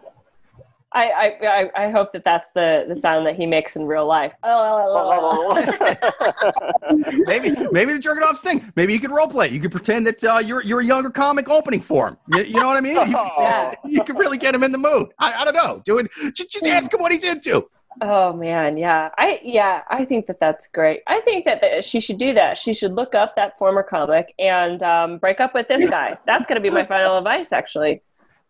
I, 0.93 1.11
I 1.11 1.47
I 1.47 1.85
I 1.87 1.91
hope 1.91 2.13
that 2.15 2.25
that's 2.25 2.49
the 2.55 2.87
the 2.89 2.97
sound 2.97 3.27
that 3.27 3.37
he 3.37 3.45
makes 3.45 3.77
in 3.77 3.85
real 3.85 4.07
life. 4.07 4.33
Oh, 4.43 5.53
maybe 7.27 7.55
maybe 7.71 7.93
the 7.93 7.99
jerking 7.99 8.23
off's 8.23 8.41
thing. 8.41 8.73
Maybe 8.77 8.95
you 8.95 9.01
could 9.01 9.11
role 9.11 9.29
play. 9.29 9.49
You 9.49 9.61
could 9.61 9.73
pretend 9.73 10.07
that 10.07 10.25
uh, 10.25 10.39
you're 10.39 10.63
you're 10.63 10.81
a 10.81 10.85
younger 10.85 11.11
comic 11.11 11.51
opening 11.51 11.83
for 11.83 12.09
him. 12.09 12.17
You, 12.29 12.45
you 12.45 12.61
know 12.61 12.69
what 12.69 12.79
I 12.79 12.81
mean? 12.81 12.95
You, 12.95 13.15
Yeah. 13.39 13.75
you 13.85 14.03
could 14.05 14.17
really 14.19 14.39
get 14.39 14.55
him 14.55 14.63
in 14.63 14.73
the 14.73 14.79
mood. 14.79 15.09
I, 15.19 15.35
I 15.35 15.45
don't 15.45 15.55
know. 15.55 15.83
Do 15.85 15.99
it. 15.99 16.11
Just, 16.35 16.51
just 16.51 16.67
ask 16.67 16.93
him 16.93 17.03
what 17.03 17.13
he's 17.13 17.25
into. 17.25 17.69
Oh 18.03 18.33
man, 18.33 18.77
yeah. 18.77 19.11
I 19.17 19.41
yeah, 19.43 19.83
I 19.89 20.05
think 20.05 20.27
that 20.27 20.39
that's 20.39 20.67
great. 20.67 21.03
I 21.07 21.21
think 21.21 21.45
that, 21.47 21.61
that 21.63 21.85
she 21.85 22.01
should 22.01 22.19
do 22.19 22.35
that. 22.35 22.59
She 22.59 22.75
should 22.75 22.95
look 22.95 23.15
up 23.15 23.37
that 23.37 23.57
former 23.59 23.83
comic 23.83 24.35
and 24.39 24.83
um, 24.83 25.19
break 25.19 25.41
up 25.41 25.55
with 25.55 25.69
this 25.69 25.89
guy. 25.89 26.19
That's 26.27 26.47
going 26.47 26.57
to 26.57 26.61
be 26.61 26.71
my 26.71 26.85
final 26.95 27.17
advice, 27.17 27.53
actually. 27.53 28.03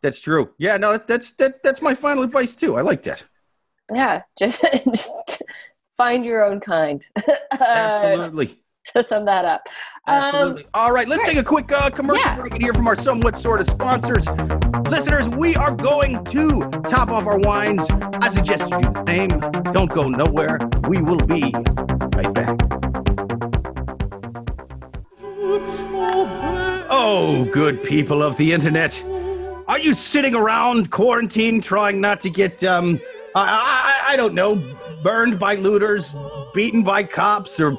That's 0.03 0.21
true. 0.21 0.51
Yeah, 0.59 0.77
no, 0.77 0.99
that's 0.99 1.33
that 1.33 1.63
that's 1.63 1.81
my 1.81 1.95
final 1.95 2.25
advice 2.25 2.57
too. 2.57 2.77
I 2.77 2.83
like 2.83 3.03
that. 3.05 3.25
Yeah, 3.93 4.23
just 4.37 4.65
just 4.85 5.43
find 5.97 6.25
your 6.25 6.45
own 6.45 6.61
kind. 6.61 7.05
Uh, 7.59 7.65
Absolutely. 7.65 8.61
to 8.93 9.03
sum 9.03 9.25
that 9.25 9.45
up. 9.45 9.63
Um, 10.07 10.15
Absolutely. 10.15 10.67
All 10.75 10.93
right, 10.93 11.09
let's 11.09 11.25
take 11.25 11.37
a 11.39 11.45
quick 11.45 11.71
uh, 11.73 11.91
commercial 11.91 12.25
Yeah. 12.25 12.37
break 12.41 12.55
and 12.55 12.63
hear 12.63 12.73
from 12.75 12.87
our 12.87 12.97
somewhat 12.97 13.37
sort 13.37 13.61
of 13.61 13.69
sponsors. 13.69 14.27
Listeners, 14.89 15.29
we 15.29 15.57
are 15.57 15.73
going 15.73 16.25
to 16.27 16.69
top 16.89 17.09
off 17.11 17.27
our 17.27 17.39
wines. 17.39 17.87
I 18.15 18.29
suggest 18.29 18.71
you 18.71 18.79
do 18.79 18.93
the 18.93 19.05
same. 19.07 19.29
Don't 19.73 19.93
go 19.93 20.09
nowhere. 20.09 20.59
We 20.89 21.03
will 21.03 21.19
be 21.19 21.53
right 22.15 22.33
back. 22.33 22.57
Oh, 26.89 27.49
good 27.53 27.83
people 27.83 28.23
of 28.23 28.37
the 28.37 28.53
internet. 28.53 29.03
Are 29.69 29.79
you 29.79 29.95
sitting 29.95 30.35
around 30.35 30.91
quarantine 30.91 31.61
trying 31.61 32.01
not 32.01 32.21
to 32.21 32.31
get, 32.31 32.63
um, 32.63 33.01
I, 33.35 34.03
I, 34.09 34.13
I 34.13 34.17
don't 34.17 34.35
know, 34.35 34.55
burned 35.03 35.39
by 35.39 35.57
looters, 35.57 36.15
beaten 36.55 36.85
by 36.85 37.03
cops, 37.03 37.59
or 37.59 37.73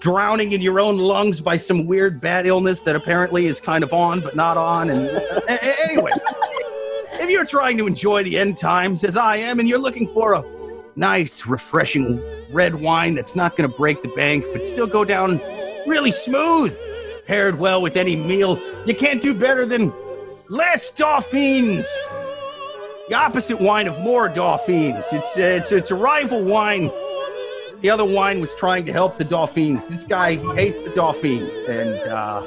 drowning 0.00 0.52
in 0.52 0.60
your 0.60 0.80
own 0.80 0.98
lungs 0.98 1.40
by 1.40 1.56
some 1.56 1.86
weird 1.86 2.20
bad 2.20 2.46
illness 2.46 2.82
that 2.82 2.96
apparently 2.96 3.46
is 3.46 3.60
kind 3.60 3.84
of 3.84 3.92
on 3.92 4.20
but 4.20 4.36
not 4.36 4.56
on? 4.56 4.90
And 4.90 5.08
anyway, 5.48 6.10
if 7.14 7.30
you're 7.30 7.46
trying 7.46 7.78
to 7.78 7.86
enjoy 7.86 8.24
the 8.24 8.38
end 8.38 8.58
times 8.58 9.04
as 9.04 9.16
I 9.16 9.36
am 9.36 9.60
and 9.60 9.68
you're 9.68 9.78
looking 9.78 10.06
for 10.12 10.34
a 10.34 10.44
nice, 10.96 11.46
refreshing 11.46 12.22
red 12.50 12.74
wine 12.74 13.14
that's 13.14 13.34
not 13.34 13.56
going 13.56 13.70
to 13.70 13.76
break 13.76 14.02
the 14.02 14.10
bank 14.10 14.44
but 14.52 14.64
still 14.64 14.86
go 14.86 15.04
down 15.04 15.38
really 15.86 16.12
smooth, 16.12 16.76
paired 17.26 17.58
well 17.58 17.80
with 17.80 17.96
any 17.96 18.16
meal, 18.16 18.60
you 18.86 18.94
can't 18.94 19.22
do 19.22 19.34
better 19.34 19.64
than 19.64 19.92
Les 20.48 20.90
Dauphins. 20.90 21.86
The 23.08 23.14
opposite 23.14 23.60
wine 23.60 23.88
of 23.88 23.98
more 24.00 24.28
Dauphins. 24.28 25.04
It's, 25.12 25.28
it's, 25.36 25.72
it's 25.72 25.90
a 25.90 25.94
rival 25.94 26.44
wine. 26.44 26.90
The 27.82 27.90
other 27.90 28.04
wine 28.04 28.40
was 28.40 28.54
trying 28.54 28.86
to 28.86 28.92
help 28.92 29.18
the 29.18 29.24
Dolphins. 29.24 29.88
This 29.88 30.04
guy 30.04 30.36
hates 30.54 30.80
the 30.82 30.90
Dolphins, 30.90 31.58
and 31.68 31.98
uh, 32.08 32.40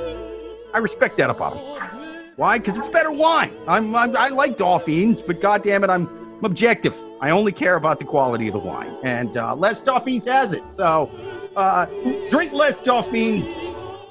I 0.74 0.78
respect 0.78 1.18
that 1.18 1.30
about 1.30 1.58
him. 1.58 2.32
Why? 2.38 2.58
Because 2.58 2.78
it's 2.78 2.88
better 2.88 3.12
wine. 3.12 3.54
I'm, 3.68 3.94
I'm 3.98 4.16
I 4.16 4.30
like 4.30 4.56
Dolphins, 4.56 5.22
but 5.22 5.42
goddamn 5.42 5.84
it, 5.84 5.90
I'm, 5.90 6.08
I'm 6.38 6.46
objective. 6.46 6.96
I 7.20 7.32
only 7.32 7.52
care 7.52 7.76
about 7.76 8.00
the 8.00 8.06
quality 8.06 8.48
of 8.48 8.54
the 8.54 8.60
wine, 8.60 8.96
and 9.04 9.36
uh, 9.36 9.56
Les 9.56 9.84
Dauphins 9.84 10.24
has 10.26 10.54
it. 10.54 10.64
So 10.72 11.12
uh, 11.58 11.88
drink 12.30 12.54
Les 12.54 12.82
Dauphins. 12.82 13.48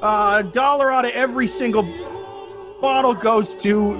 Uh, 0.02 0.42
a 0.44 0.52
dollar 0.52 0.92
out 0.92 1.06
of 1.06 1.12
every 1.12 1.48
single 1.48 1.84
bottle 2.82 3.14
goes 3.14 3.54
to 3.54 3.94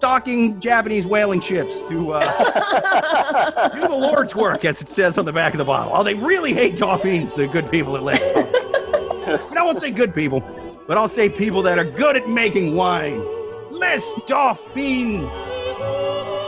stalking 0.00 0.58
Japanese 0.60 1.06
whaling 1.06 1.42
ships 1.42 1.82
to 1.82 2.14
uh, 2.14 3.68
do 3.74 3.80
the 3.80 3.88
Lord's 3.94 4.34
work, 4.34 4.64
as 4.64 4.80
it 4.80 4.88
says 4.88 5.18
on 5.18 5.26
the 5.26 5.32
back 5.32 5.52
of 5.52 5.58
the 5.58 5.64
bottle. 5.66 5.92
Oh, 5.94 6.02
they 6.02 6.14
really 6.14 6.54
hate 6.54 6.78
dolphins, 6.78 7.34
the 7.34 7.46
good 7.46 7.70
people 7.70 7.94
at 7.96 8.02
Les 8.02 8.18
Dolphins. 8.32 9.58
I 9.58 9.62
won't 9.62 9.78
say 9.78 9.90
good 9.90 10.14
people, 10.14 10.40
but 10.86 10.96
I'll 10.96 11.06
say 11.06 11.28
people 11.28 11.60
that 11.64 11.78
are 11.78 11.84
good 11.84 12.16
at 12.16 12.26
making 12.30 12.76
wine. 12.76 13.22
Les 13.70 14.02
Dolphins! 14.26 15.30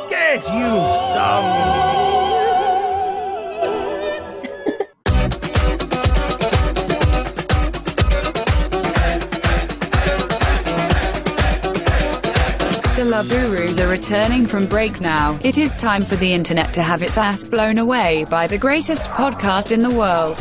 Get 0.08 0.44
you 0.44 0.70
some! 1.12 2.01
Love 13.12 13.30
are 13.78 13.88
returning 13.88 14.46
from 14.46 14.66
break 14.66 14.98
now. 14.98 15.38
It 15.44 15.58
is 15.58 15.74
time 15.74 16.02
for 16.02 16.16
the 16.16 16.32
internet 16.32 16.72
to 16.72 16.82
have 16.82 17.02
its 17.02 17.18
ass 17.18 17.44
blown 17.44 17.76
away 17.76 18.24
by 18.30 18.46
the 18.46 18.56
greatest 18.56 19.10
podcast 19.10 19.70
in 19.70 19.82
the 19.82 19.90
world. 19.90 20.38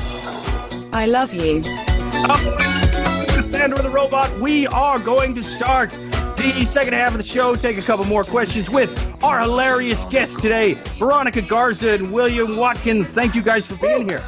I 0.94 1.06
love 1.06 1.34
you. 1.34 1.62
Sandra 3.52 3.82
the 3.82 3.92
Robot, 3.92 4.40
we 4.40 4.68
are 4.68 5.00
going 5.00 5.36
to 5.36 5.44
start 5.44 5.90
the 5.90 6.66
second 6.72 6.94
half 6.94 7.12
of 7.12 7.18
the 7.18 7.24
show. 7.24 7.56
Take 7.56 7.78
a 7.78 7.82
couple 7.82 8.06
more 8.06 8.24
questions 8.24 8.70
with 8.70 8.90
our 9.22 9.42
hilarious 9.42 10.06
guests 10.06 10.38
today, 10.38 10.76
Veronica 10.98 11.42
Garza 11.42 11.92
and 11.92 12.14
William 12.14 12.56
Watkins. 12.56 13.10
Thank 13.10 13.36
you 13.36 13.42
guys 13.42 13.66
for 13.66 13.76
being 13.86 14.08
here. 14.08 14.24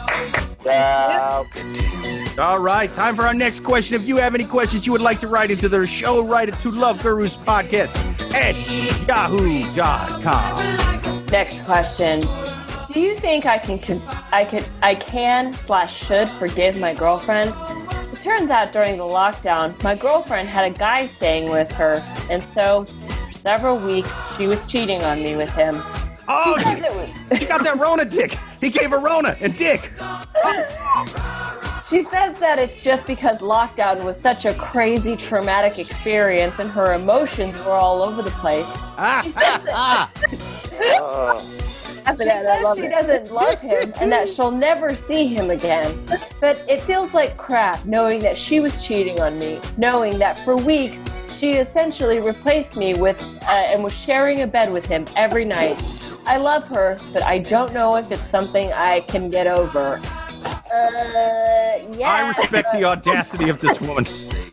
All 2.39 2.59
right, 2.59 2.91
time 2.93 3.15
for 3.15 3.23
our 3.23 3.33
next 3.33 3.61
question. 3.61 3.99
If 4.01 4.07
you 4.07 4.17
have 4.17 4.33
any 4.33 4.45
questions 4.45 4.85
you 4.85 4.91
would 4.91 5.01
like 5.01 5.19
to 5.19 5.27
write 5.27 5.51
into 5.51 5.69
the 5.69 5.85
show, 5.85 6.23
write 6.23 6.49
it 6.49 6.59
to 6.59 6.71
Love 6.71 7.01
Gurus 7.01 7.35
Podcast 7.37 7.95
at 8.33 8.55
yahoo.com. 9.07 11.25
Next 11.27 11.63
question. 11.65 12.21
Do 12.91 12.99
you 12.99 13.15
think 13.17 13.45
I 13.45 13.57
can, 13.57 13.79
con- 13.79 14.01
I 14.31 14.45
could 14.45 14.65
I 14.81 14.95
can 14.95 15.53
slash 15.53 15.95
should 16.05 16.29
forgive 16.29 16.77
my 16.77 16.93
girlfriend? 16.93 17.53
It 18.13 18.21
turns 18.21 18.49
out 18.51 18.71
during 18.71 18.97
the 18.97 19.03
lockdown, 19.03 19.81
my 19.83 19.95
girlfriend 19.95 20.47
had 20.47 20.71
a 20.71 20.77
guy 20.77 21.07
staying 21.07 21.49
with 21.49 21.71
her, 21.71 22.03
and 22.29 22.43
so 22.43 22.85
for 22.85 23.31
several 23.31 23.77
weeks 23.77 24.13
she 24.37 24.47
was 24.47 24.65
cheating 24.71 25.01
on 25.03 25.23
me 25.23 25.35
with 25.35 25.49
him. 25.51 25.81
Oh, 26.27 26.55
She 26.57 26.63
says 26.63 26.79
he, 26.79 26.85
it 26.85 26.93
was 27.31 27.39
he 27.39 27.45
got 27.45 27.63
that 27.63 27.79
Rona 27.79 28.05
dick. 28.05 28.37
He 28.63 28.69
gave 28.69 28.91
her 28.91 28.99
Rona 28.99 29.35
and 29.39 29.55
dick. 29.55 29.91
She 31.89 32.01
says 32.01 32.39
that 32.39 32.57
it's 32.57 32.79
just 32.79 33.05
because 33.05 33.39
lockdown 33.39 34.03
was 34.03 34.19
such 34.19 34.45
a 34.45 34.53
crazy 34.55 35.15
traumatic 35.15 35.77
experience 35.77 36.59
and 36.59 36.71
her 36.71 36.93
emotions 36.93 37.55
were 37.57 37.73
all 37.73 38.01
over 38.01 38.21
the 38.21 38.31
place. 38.31 38.65
Ah, 38.97 39.23
ah, 39.35 40.09
ah. 40.29 41.41
She 42.05 42.17
says 42.17 42.75
she 42.75 42.81
it. 42.83 42.89
doesn't 42.89 43.31
love 43.31 43.59
him 43.61 43.93
and 44.01 44.11
that 44.11 44.27
she'll 44.27 44.51
never 44.51 44.93
see 44.93 45.25
him 45.25 45.51
again. 45.51 46.05
But 46.41 46.61
it 46.67 46.81
feels 46.81 47.13
like 47.13 47.37
crap 47.37 47.85
knowing 47.85 48.19
that 48.21 48.37
she 48.37 48.59
was 48.59 48.85
cheating 48.85 49.21
on 49.21 49.39
me, 49.39 49.61
knowing 49.77 50.19
that 50.19 50.37
for 50.43 50.57
weeks 50.57 51.01
she 51.37 51.51
essentially 51.53 52.19
replaced 52.19 52.75
me 52.75 52.93
with 52.93 53.21
uh, 53.43 53.51
and 53.51 53.83
was 53.83 53.93
sharing 53.93 54.41
a 54.41 54.47
bed 54.47 54.71
with 54.71 54.85
him 54.85 55.05
every 55.15 55.45
night. 55.45 55.77
I 56.25 56.37
love 56.37 56.67
her, 56.69 56.99
but 57.11 57.23
I 57.23 57.39
don't 57.39 57.73
know 57.73 57.95
if 57.95 58.11
it's 58.11 58.27
something 58.29 58.71
I 58.71 59.01
can 59.01 59.29
get 59.29 59.47
over. 59.47 59.99
Uh, 60.45 61.87
yeah. 61.91 62.09
I 62.09 62.27
respect 62.27 62.73
the 62.73 62.83
audacity 62.85 63.49
of 63.49 63.59
this 63.59 63.79
woman. 63.81 64.05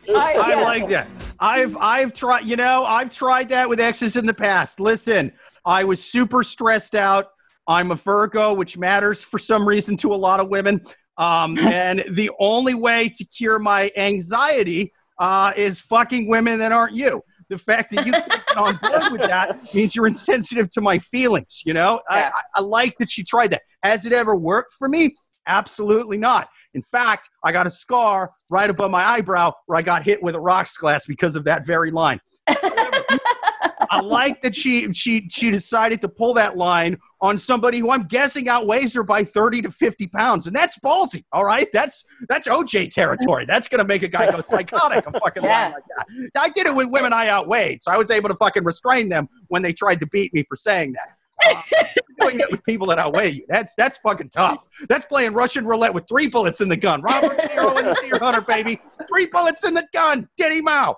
I, 0.09 0.33
I 0.33 0.49
yeah. 0.49 0.61
like 0.61 0.87
that. 0.89 1.07
I've 1.39 1.75
I've 1.77 2.13
tried, 2.13 2.45
you 2.45 2.55
know, 2.55 2.85
I've 2.85 3.09
tried 3.09 3.49
that 3.49 3.67
with 3.67 3.79
exes 3.79 4.15
in 4.15 4.25
the 4.25 4.33
past. 4.33 4.79
Listen, 4.79 5.31
I 5.65 5.83
was 5.83 6.03
super 6.03 6.43
stressed 6.43 6.95
out. 6.95 7.29
I'm 7.67 7.91
a 7.91 7.95
Virgo, 7.95 8.53
which 8.53 8.77
matters 8.77 9.23
for 9.23 9.39
some 9.39 9.67
reason 9.67 9.97
to 9.97 10.13
a 10.13 10.17
lot 10.17 10.39
of 10.39 10.49
women. 10.49 10.81
Um, 11.17 11.57
and 11.59 12.03
the 12.11 12.31
only 12.39 12.73
way 12.73 13.09
to 13.09 13.23
cure 13.23 13.59
my 13.59 13.91
anxiety 13.95 14.93
uh, 15.19 15.53
is 15.55 15.79
fucking 15.81 16.27
women 16.27 16.59
that 16.59 16.71
aren't 16.71 16.95
you. 16.95 17.23
The 17.49 17.57
fact 17.57 17.91
that 17.93 18.05
you 18.05 18.11
get 18.11 18.29
Oh, 18.57 18.65
on 18.65 18.75
board 18.77 19.11
with 19.13 19.21
that 19.21 19.59
means 19.73 19.95
you're 19.95 20.07
insensitive 20.07 20.69
to 20.71 20.81
my 20.81 20.99
feelings. 20.99 21.61
You 21.65 21.73
know, 21.73 22.01
I, 22.09 22.19
Yeah. 22.19 22.31
I, 22.35 22.59
I 22.59 22.61
like 22.61 22.97
that 22.99 23.09
she 23.09 23.23
tried 23.23 23.51
that. 23.51 23.61
Has 23.83 24.05
it 24.05 24.13
ever 24.13 24.35
worked 24.35 24.73
for 24.77 24.89
me? 24.89 25.15
Absolutely 25.47 26.17
not. 26.17 26.49
In 26.73 26.83
fact, 26.91 27.29
I 27.43 27.51
got 27.51 27.65
a 27.65 27.69
scar 27.69 28.29
right 28.49 28.69
above 28.69 28.91
my 28.91 29.03
eyebrow 29.03 29.53
where 29.65 29.77
I 29.77 29.81
got 29.81 30.03
hit 30.03 30.21
with 30.21 30.35
a 30.35 30.39
rocks 30.39 30.77
glass 30.77 31.05
because 31.05 31.35
of 31.35 31.45
that 31.45 31.65
very 31.65 31.91
line. 31.91 32.19
I 32.47 33.99
like 34.01 34.41
that 34.41 34.55
she 34.55 34.91
she 34.93 35.27
she 35.29 35.51
decided 35.51 36.01
to 36.01 36.07
pull 36.07 36.33
that 36.35 36.57
line 36.57 36.97
on 37.21 37.37
somebody 37.37 37.77
who 37.79 37.91
I'm 37.91 38.03
guessing 38.07 38.49
outweighs 38.49 38.93
her 38.95 39.03
by 39.03 39.23
30 39.23 39.61
to 39.63 39.71
50 39.71 40.07
pounds. 40.07 40.47
And 40.47 40.55
that's 40.55 40.77
ballsy. 40.79 41.23
All 41.31 41.45
right. 41.45 41.67
That's 41.71 42.03
that's 42.27 42.47
OJ 42.47 42.89
territory. 42.91 43.45
That's 43.47 43.67
gonna 43.67 43.85
make 43.85 44.03
a 44.03 44.07
guy 44.07 44.31
go 44.31 44.41
psychotic, 44.41 45.05
a 45.07 45.11
fucking 45.19 45.43
Yeah. 45.43 45.73
like 45.75 45.83
that. 45.97 46.41
I 46.41 46.49
did 46.49 46.65
it 46.67 46.73
with 46.75 46.89
women 46.89 47.13
I 47.13 47.29
outweighed, 47.29 47.83
so 47.83 47.91
I 47.91 47.97
was 47.97 48.09
able 48.11 48.29
to 48.29 48.35
fucking 48.35 48.63
restrain 48.63 49.07
them 49.09 49.29
when 49.49 49.61
they 49.61 49.71
tried 49.73 49.99
to 49.99 50.07
beat 50.07 50.33
me 50.33 50.43
for 50.49 50.55
saying 50.55 50.93
that. 50.93 51.15
Uh, 51.43 51.61
doing 52.19 52.39
it 52.39 52.51
with 52.51 52.63
people 52.65 52.85
that 52.87 52.99
outweigh 52.99 53.29
you. 53.29 53.45
That's 53.49 53.73
that's 53.75 53.97
fucking 53.99 54.29
tough. 54.29 54.63
That's 54.89 55.05
playing 55.07 55.33
Russian 55.33 55.65
roulette 55.65 55.93
with 55.93 56.07
three 56.07 56.27
bullets 56.27 56.61
in 56.61 56.69
the 56.69 56.77
gun. 56.77 57.01
Robert 57.01 57.37
De 57.39 57.47
Niro 57.49 57.77
and 57.77 57.87
the 57.87 57.97
Deer 58.01 58.19
Hunter, 58.19 58.41
baby. 58.41 58.79
Three 59.07 59.25
bullets 59.27 59.63
in 59.63 59.73
the 59.73 59.87
gun. 59.93 60.27
Di 60.37 60.49
di 60.49 60.61
mau. 60.61 60.97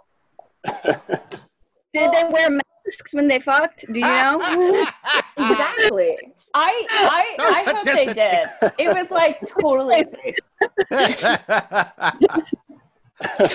Did 0.65 2.11
they 2.11 2.23
wear 2.29 2.49
masks 2.49 2.63
when 3.11 3.27
they 3.27 3.39
fucked? 3.39 3.85
Do 3.91 3.99
you 3.99 4.05
know? 4.05 4.85
Exactly. 5.37 6.17
I 6.53 6.85
I, 6.89 7.33
That 7.37 7.45
was 7.47 7.55
I 7.55 7.61
a 7.61 7.75
hope 7.75 7.85
they 7.85 8.05
did. 8.13 8.47
It 8.77 8.87
was 8.95 9.09
like 9.11 9.39
totally 9.45 10.03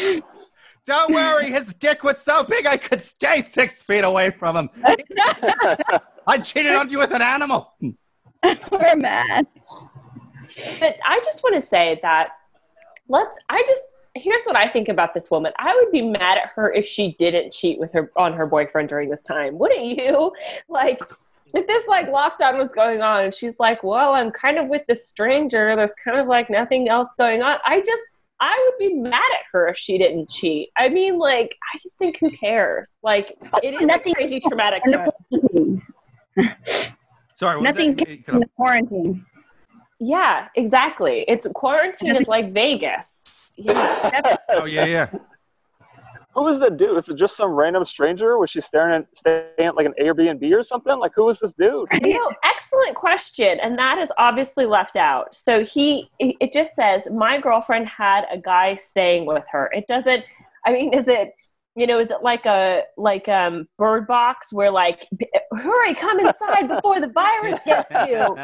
safe. 0.05 0.22
Don't 0.87 1.12
worry, 1.14 1.51
his 1.51 1.72
dick 1.74 2.03
was 2.03 2.18
so 2.22 2.43
big 2.43 2.66
I 2.66 2.76
could 2.76 3.03
stay 3.03 3.43
six 3.43 3.83
feet 3.83 4.05
away 4.05 4.31
from 4.31 4.57
him. 4.57 4.70
I 6.26 6.39
cheated 6.39 6.74
on 6.74 6.89
you 6.91 6.99
with 6.99 7.12
an 7.12 7.22
animal. 7.22 7.74
wear 8.43 8.97
masks. 8.97 9.55
But 10.81 10.97
I 11.07 11.20
just 11.24 11.43
want 11.43 11.55
to 11.55 11.61
say 11.61 11.99
that 12.03 12.31
let's 13.09 13.37
I 13.49 13.62
just 13.66 13.83
here's 14.14 14.42
what 14.44 14.56
I 14.56 14.68
think 14.68 14.88
about 14.88 15.14
this 15.14 15.30
woman. 15.30 15.52
I 15.59 15.74
would 15.74 15.92
be 15.92 16.02
mad 16.02 16.38
at 16.38 16.50
her 16.54 16.72
if 16.72 16.86
she 16.86 17.14
didn't 17.18 17.52
cheat 17.52 17.78
with 17.78 17.92
her 17.92 18.11
on 18.16 18.32
her 18.34 18.46
boyfriend 18.46 18.88
during 18.88 19.11
this 19.11 19.22
time. 19.22 19.59
Wouldn't 19.59 19.84
you? 19.98 20.32
Like 20.68 21.00
if 21.54 21.66
this 21.66 21.86
like 21.86 22.09
lockdown 22.11 22.59
was 22.59 22.68
going 22.68 23.00
on 23.00 23.24
and 23.24 23.34
she's 23.34 23.54
like, 23.59 23.82
"Well, 23.82 24.12
I'm 24.14 24.30
kind 24.30 24.59
of 24.59 24.68
with 24.68 24.82
this 24.86 25.09
stranger. 25.09 25.74
There's 25.76 25.94
kind 26.04 26.18
of 26.18 26.26
like 26.26 26.50
nothing 26.50 26.88
else 26.88 27.09
going 27.18 27.42
on." 27.42 27.59
I 27.64 27.80
just 27.80 28.02
I 28.40 28.68
would 28.70 28.78
be 28.78 28.94
mad 28.94 29.14
at 29.14 29.46
her 29.52 29.66
if 29.68 29.76
she 29.78 29.96
didn't 29.98 30.28
cheat. 30.30 30.68
I 30.76 30.88
mean, 30.90 31.18
like, 31.18 31.56
I 31.74 31.78
just 31.78 31.96
think 31.98 32.18
who 32.20 32.30
cares? 32.30 32.98
Like, 33.02 33.36
it 33.62 33.74
is 33.74 33.80
Nothing- 33.80 34.12
a 34.12 34.14
crazy 34.14 34.40
traumatic 34.40 34.82
And 34.84 34.94
time. 34.94 35.09
the 35.30 35.38
quarantine. 35.40 35.82
Sorry, 37.36 37.61
Nothing 37.62 37.96
that? 37.96 38.06
came 38.06 38.22
from 38.24 38.40
the 38.40 38.48
quarantine. 38.56 39.26
Yeah, 40.01 40.49
exactly. 40.55 41.24
It's 41.26 41.46
quarantine 41.55 42.14
is 42.14 42.28
like 42.28 42.53
Vegas. 42.53 43.49
Yeah. 43.57 44.36
Oh 44.51 44.64
yeah, 44.64 44.84
yeah. 44.84 45.11
who 46.34 46.44
was 46.44 46.61
the 46.61 46.70
dude? 46.70 46.94
Was 46.94 47.09
it 47.09 47.16
just 47.16 47.36
some 47.36 47.51
random 47.51 47.84
stranger? 47.84 48.38
Was 48.38 48.51
she 48.51 48.61
staring 48.61 49.03
at 49.03 49.07
staying 49.18 49.68
at 49.68 49.74
like 49.74 49.86
an 49.86 49.94
Airbnb 50.01 50.53
or 50.53 50.62
something? 50.62 50.96
Like 50.99 51.12
who 51.14 51.24
was 51.24 51.40
this 51.40 51.53
dude? 51.59 51.88
You 52.05 52.14
know, 52.14 52.32
excellent 52.44 52.94
question, 52.94 53.59
and 53.61 53.76
that 53.78 53.99
is 53.99 54.12
obviously 54.16 54.66
left 54.66 54.94
out. 54.94 55.34
So 55.34 55.64
he, 55.64 56.09
it 56.20 56.36
it 56.40 56.53
just 56.53 56.74
says 56.76 57.09
my 57.12 57.40
girlfriend 57.40 57.88
had 57.88 58.24
a 58.30 58.38
guy 58.38 58.76
staying 58.76 59.26
with 59.26 59.44
her. 59.51 59.70
It 59.72 59.86
doesn't. 59.88 60.24
I 60.64 60.72
mean, 60.72 60.94
is 60.94 61.09
it? 61.09 61.32
You 61.79 61.87
know, 61.87 62.01
is 62.01 62.11
it 62.11 62.22
like 62.22 62.45
a 62.45 62.83
like 62.97 63.29
um 63.29 63.68
bird 63.79 64.09
box 64.09 64.53
where 64.53 64.68
like 64.70 65.07
hurry 65.53 65.95
come 65.95 66.18
inside 66.18 66.66
before 66.66 67.01
the 67.01 67.09
virus 67.11 67.62
gets 67.64 67.89
you? 68.09 68.37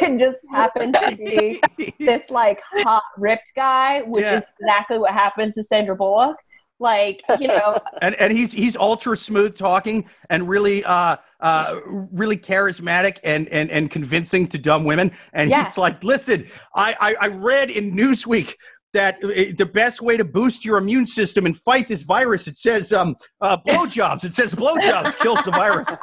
and 0.02 0.18
just 0.18 0.38
happened 0.50 0.94
to 0.94 1.16
be 1.16 1.60
this 1.98 2.30
like 2.30 2.62
hot 2.82 3.02
ripped 3.18 3.52
guy, 3.54 4.00
which 4.00 4.24
Yeah. 4.24 4.38
is 4.38 4.44
exactly 4.58 4.96
what 4.98 5.12
happens 5.12 5.54
to 5.56 5.62
Sandra 5.62 5.94
Bullock. 5.94 6.36
Like 6.78 7.20
you 7.38 7.48
know, 7.48 7.78
and 8.00 8.14
and 8.14 8.32
he's 8.32 8.52
he's 8.54 8.76
ultra 8.78 9.14
smooth 9.14 9.58
talking 9.58 10.08
and 10.30 10.48
really 10.48 10.82
uh 10.84 11.16
uh 11.40 11.80
really 11.86 12.38
charismatic 12.38 13.18
and 13.22 13.46
and 13.48 13.70
and 13.70 13.90
convincing 13.90 14.46
to 14.48 14.56
dumb 14.56 14.84
women 14.84 15.12
and 15.34 15.50
Yeah. 15.50 15.64
he's 15.64 15.76
like 15.76 16.02
listen 16.02 16.46
I, 16.74 16.94
I 16.98 17.14
i 17.20 17.28
read 17.28 17.68
in 17.70 17.92
newsweek 17.92 18.54
that 18.92 19.16
uh, 19.22 19.52
the 19.56 19.70
best 19.72 20.00
way 20.00 20.16
to 20.16 20.24
boost 20.24 20.64
your 20.64 20.78
immune 20.78 21.06
system 21.06 21.46
and 21.46 21.58
fight 21.58 21.88
this 21.88 22.02
virus 22.02 22.46
it 22.46 22.58
says 22.58 22.92
um 22.92 23.14
uh 23.40 23.56
blowjobs 23.56 24.24
it 24.24 24.34
says 24.34 24.54
blowjobs 24.54 25.16
kills 25.18 25.44
the 25.44 25.50
virus 25.50 25.88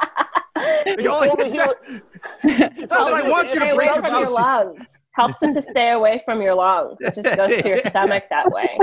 Like, 0.56 1.08
all 1.08 1.22
he 1.22 1.28
told 1.28 1.38
me 1.38 1.44
he 1.44 1.50
said- 1.50 2.02
not 2.88 2.88
that 2.88 3.14
i 3.14 3.28
want 3.28 3.52
you 3.54 3.60
to 3.60 3.74
break 3.74 3.92
from 3.94 4.06
your 4.06 4.28
your 4.28 4.30
lungs. 4.30 4.98
Helps 5.12 5.42
it 5.42 5.52
to 5.54 5.62
stay 5.62 5.90
away 5.90 6.20
from 6.24 6.40
your 6.40 6.54
lungs. 6.54 6.96
It 7.00 7.14
just 7.14 7.34
goes 7.34 7.56
to 7.56 7.68
your 7.68 7.78
stomach 7.82 8.24
that 8.30 8.50
way. 8.50 8.78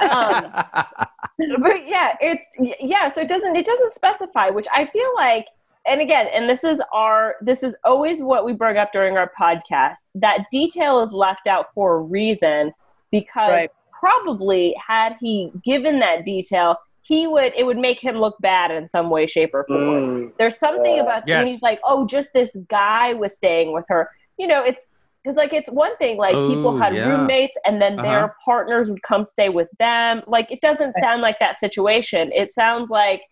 Um, 0.00 0.52
but 1.60 1.88
yeah, 1.88 2.16
it's 2.20 2.44
yeah. 2.80 3.08
So 3.08 3.22
it 3.22 3.28
doesn't 3.28 3.56
it 3.56 3.66
doesn't 3.66 3.92
specify, 3.92 4.50
which 4.50 4.68
I 4.72 4.86
feel 4.86 5.10
like. 5.16 5.46
And 5.86 6.00
again, 6.00 6.28
and 6.32 6.48
this 6.48 6.62
is 6.62 6.80
our 6.92 7.36
this 7.40 7.62
is 7.64 7.74
always 7.84 8.22
what 8.22 8.44
we 8.44 8.52
bring 8.52 8.76
up 8.76 8.92
during 8.92 9.16
our 9.16 9.32
podcast. 9.40 10.08
That 10.14 10.44
detail 10.52 11.00
is 11.00 11.12
left 11.12 11.46
out 11.48 11.66
for 11.74 11.96
a 11.96 12.00
reason 12.00 12.72
because 13.10 13.50
Right. 13.50 13.70
probably 13.98 14.74
had 14.86 15.16
he 15.20 15.52
given 15.64 15.98
that 16.00 16.24
detail, 16.24 16.76
he 17.02 17.26
would 17.26 17.52
it 17.56 17.64
would 17.64 17.78
make 17.78 18.00
him 18.00 18.16
look 18.16 18.36
bad 18.40 18.70
in 18.70 18.86
some 18.88 19.10
way, 19.10 19.26
shape, 19.26 19.54
or 19.54 19.64
form. 19.64 20.28
Mm. 20.28 20.32
There's 20.38 20.58
something 20.58 20.96
Yeah. 20.96 21.02
about 21.02 21.26
Yes. 21.26 21.38
when 21.38 21.46
he's 21.46 21.62
like, 21.62 21.80
oh, 21.84 22.06
just 22.06 22.28
this 22.34 22.50
guy 22.68 23.14
was 23.14 23.34
staying 23.36 23.72
with 23.72 23.86
her. 23.88 24.10
You 24.38 24.46
know, 24.46 24.62
it's 24.64 24.86
because 25.22 25.36
like 25.36 25.52
it's 25.52 25.70
one 25.70 25.94
thing 25.96 26.16
like 26.16 26.34
people 26.34 26.78
had 26.78 26.94
yeah. 26.94 27.06
roommates 27.08 27.56
and 27.66 27.80
then 27.80 27.98
Uh-huh. 27.98 28.08
their 28.10 28.36
partners 28.44 28.90
would 28.90 29.02
come 29.02 29.24
stay 29.24 29.48
with 29.50 29.68
them. 29.78 30.22
Like 30.26 30.50
it 30.50 30.60
doesn't 30.60 30.94
sound 31.00 31.20
like 31.22 31.38
that 31.40 31.56
situation. 31.56 32.30
It 32.32 32.52
sounds 32.54 32.90
like 32.90 33.22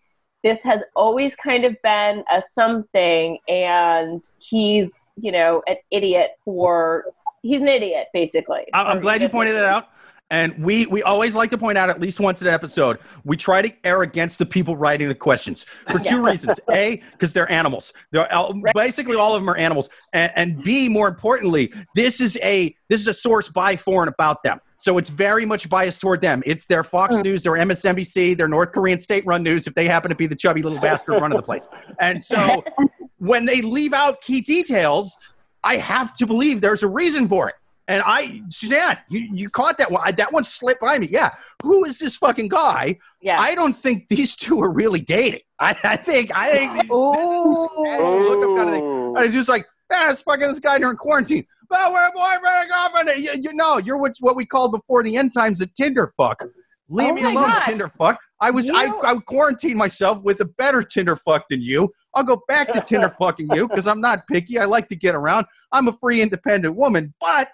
this 0.43 0.63
has 0.63 0.83
always 0.95 1.35
kind 1.35 1.65
of 1.65 1.75
been 1.83 2.23
a 2.31 2.41
something, 2.41 3.39
and 3.49 4.23
he's 4.39 5.09
you 5.17 5.31
know 5.31 5.61
an 5.67 5.75
idiot 5.91 6.31
for 6.45 7.05
he's 7.41 7.61
an 7.61 7.67
idiot 7.67 8.07
basically. 8.13 8.65
I'm 8.73 8.99
glad 8.99 9.21
you 9.21 9.29
pointed 9.29 9.55
that 9.55 9.65
out. 9.65 9.89
And 10.31 10.63
we 10.63 10.85
we 10.85 11.01
always 11.01 11.33
like 11.33 11.49
to 11.49 11.57
point 11.57 11.77
out 11.77 11.89
at 11.89 11.99
least 11.99 12.19
once 12.19 12.41
an 12.41 12.47
episode, 12.47 12.99
we 13.23 13.35
try 13.35 13.63
to 13.63 13.73
err 13.83 14.03
against 14.03 14.37
the 14.37 14.45
people 14.45 14.77
writing 14.77 15.07
the 15.07 15.15
questions 15.15 15.65
for 15.91 15.97
two 16.03 16.23
reasons. 16.23 16.59
A, 16.71 17.01
because 17.13 17.33
they're 17.33 17.51
animals. 17.51 17.93
They're 18.11 18.31
al- 18.31 18.53
basically 18.75 19.15
all 19.15 19.33
of 19.33 19.41
them 19.41 19.49
are 19.49 19.57
animals. 19.57 19.89
And, 20.13 20.31
and 20.35 20.63
B, 20.63 20.87
more 20.87 21.07
importantly, 21.07 21.73
this 21.95 22.21
is 22.21 22.37
a 22.43 22.75
this 22.89 23.01
is 23.01 23.07
a 23.07 23.13
source 23.13 23.49
by 23.49 23.75
for 23.75 24.03
and 24.03 24.13
about 24.13 24.43
them. 24.43 24.61
So 24.77 24.97
it's 24.97 25.09
very 25.09 25.45
much 25.45 25.67
biased 25.67 25.99
toward 25.99 26.21
them. 26.21 26.43
It's 26.45 26.67
their 26.67 26.83
Fox 26.83 27.15
mm. 27.15 27.23
News, 27.23 27.43
their 27.43 27.53
MSNBC, 27.53 28.37
their 28.37 28.47
North 28.47 28.71
Korean 28.71 28.97
state-run 28.97 29.43
news. 29.43 29.67
If 29.67 29.75
they 29.75 29.85
happen 29.85 30.09
to 30.09 30.15
be 30.15 30.25
the 30.25 30.35
chubby 30.35 30.61
little 30.61 30.79
bastard 30.79 31.21
running 31.21 31.37
the 31.37 31.43
place, 31.43 31.67
and 31.99 32.23
so 32.23 32.63
when 33.17 33.45
they 33.45 33.61
leave 33.61 33.93
out 33.93 34.21
key 34.21 34.41
details, 34.41 35.17
I 35.63 35.77
have 35.77 36.13
to 36.17 36.25
believe 36.27 36.61
there's 36.61 36.83
a 36.83 36.87
reason 36.87 37.27
for 37.27 37.49
it. 37.49 37.55
And 37.87 38.03
I, 38.05 38.43
Suzanne, 38.49 38.99
you, 39.09 39.27
you 39.33 39.49
caught 39.49 39.79
that 39.79 39.89
one. 39.89 40.03
I- 40.05 40.11
That 40.11 40.31
one 40.31 40.43
slipped 40.43 40.79
by 40.81 40.97
me. 40.99 41.07
Yeah. 41.09 41.31
Who 41.63 41.85
is 41.85 41.97
this 41.97 42.15
fucking 42.17 42.49
guy? 42.49 42.99
Yeah. 43.21 43.39
I 43.41 43.55
don't 43.55 43.73
think 43.75 44.07
these 44.09 44.35
two 44.35 44.61
are 44.61 44.71
really 44.71 44.99
dating. 45.01 45.41
I, 45.59 45.75
I 45.83 45.95
think, 45.97 46.31
I 46.35 46.51
think, 46.51 46.73
these, 46.83 46.91
Ooh. 46.91 47.65
as 47.87 47.99
look 48.01 48.43
up 48.43 48.57
kind 48.57 48.69
of 48.69 48.75
thing, 48.75 49.13
I 49.17 49.23
was 49.23 49.33
just 49.33 49.49
like, 49.49 49.65
ah, 49.91 50.11
it's 50.11 50.21
fucking 50.21 50.47
this 50.47 50.59
guy 50.59 50.77
during 50.77 50.97
quarantine. 50.97 51.45
But 51.67 51.91
we're 51.91 52.11
boyfriend 52.13 52.45
and 52.45 52.69
girlfriend. 52.69 53.23
You, 53.23 53.31
you 53.43 53.53
know, 53.53 53.77
you're 53.77 53.97
what, 53.97 54.15
what 54.19 54.35
we 54.35 54.45
called 54.45 54.71
before 54.71 55.03
the 55.03 55.17
end 55.17 55.33
times 55.33 55.59
a 55.61 55.67
Tinder 55.67 56.13
fuck. 56.15 56.43
Leave 56.89 57.09
Oh 57.09 57.13
me 57.13 57.21
alone, 57.23 57.49
gosh. 57.49 57.65
Tinder 57.65 57.91
fuck. 57.97 58.19
I 58.41 58.51
was, 58.51 58.69
I, 58.69 58.85
You- 58.85 59.01
I 59.03 59.15
quarantined 59.17 59.75
myself 59.75 60.21
with 60.23 60.39
a 60.41 60.45
better 60.45 60.81
Tinder 60.81 61.15
fuck 61.15 61.47
than 61.49 61.61
you. 61.61 61.91
I'll 62.15 62.23
go 62.23 62.41
back 62.47 62.71
to 62.73 62.81
Tinder 62.81 63.13
fucking 63.19 63.49
you 63.53 63.67
because 63.67 63.87
I'm 63.87 64.01
not 64.01 64.27
picky. 64.27 64.57
I 64.59 64.65
like 64.65 64.87
to 64.89 64.95
get 64.95 65.15
around. 65.15 65.45
I'm 65.71 65.87
a 65.87 65.93
free, 65.93 66.21
independent 66.21 66.75
woman, 66.75 67.13
but 67.19 67.49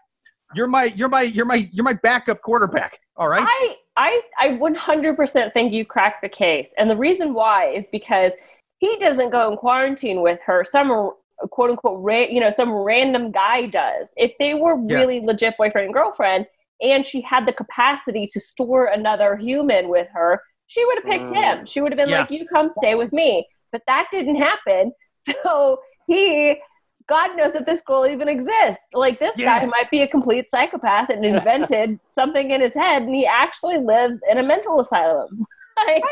you're 0.54 0.68
my, 0.68 0.86
you're 0.96 1.10
my, 1.10 1.24
you're 1.24 1.46
my, 1.46 1.68
you're 1.74 1.84
my 1.84 1.94
backup 2.04 2.42
quarterback. 2.42 3.00
All 3.18 3.28
right. 3.30 3.46
I 3.48 3.76
I 3.98 4.22
I 4.38 4.48
100% 4.50 5.54
think 5.54 5.72
you 5.72 5.86
cracked 5.86 6.22
the 6.22 6.28
case, 6.30 6.74
and 6.78 6.90
the 6.90 6.98
reason 6.98 7.34
why 7.34 7.70
is 7.70 7.88
because 7.88 8.34
he 8.80 8.98
doesn't 8.98 9.30
go 9.30 9.50
in 9.50 9.58
quarantine 9.58 10.22
with 10.22 10.40
her. 10.46 10.66
Some 10.66 11.12
quote 11.52 11.70
unquote, 11.72 12.04
ra- 12.04 12.28
you 12.30 12.42
know, 12.42 12.50
some 12.50 12.72
random 12.74 13.32
guy 13.32 13.68
does. 13.68 14.12
If 14.18 14.34
they 14.38 14.54
were 14.54 14.78
Yeah. 14.88 14.98
really 14.98 15.22
legit 15.22 15.56
boyfriend 15.58 15.86
and 15.86 15.94
girlfriend, 15.94 16.46
and 16.82 17.06
she 17.06 17.22
had 17.22 17.46
the 17.46 17.54
capacity 17.54 18.28
to 18.28 18.40
store 18.40 18.88
another 18.88 19.38
human 19.38 19.88
with 19.88 20.10
her, 20.14 20.42
she 20.68 20.84
would 20.86 20.98
have 20.98 21.06
picked 21.06 21.28
Mm. 21.28 21.44
him. 21.44 21.66
She 21.66 21.82
would 21.82 21.92
have 21.92 21.98
been 21.98 22.10
Yeah. 22.10 22.20
like, 22.22 22.32
"You 22.32 22.46
come 22.48 22.70
stay 22.70 22.96
with 22.96 23.12
me." 23.14 23.48
But 23.72 23.82
that 23.88 24.08
didn't 24.12 24.38
happen. 24.38 24.94
So 25.14 25.80
he. 26.08 26.58
God 27.08 27.38
knows 27.38 27.54
that 27.54 27.68
this 27.68 27.82
girl 27.82 28.08
even 28.08 28.28
exists. 28.28 28.82
Like 28.92 29.20
this 29.20 29.38
Yeah. 29.38 29.60
guy 29.60 29.66
might 29.68 29.92
be 29.92 30.02
a 30.02 30.08
complete 30.08 30.50
psychopath 30.50 31.10
and 31.10 31.24
invented 31.24 32.00
something 32.10 32.50
in 32.50 32.62
his 32.62 32.74
head, 32.74 33.04
and 33.04 33.14
he 33.14 33.28
actually 33.28 33.78
lives 33.78 34.22
in 34.30 34.40
a 34.40 34.44
mental 34.44 34.80
asylum. 34.80 35.46
Like, 35.78 36.04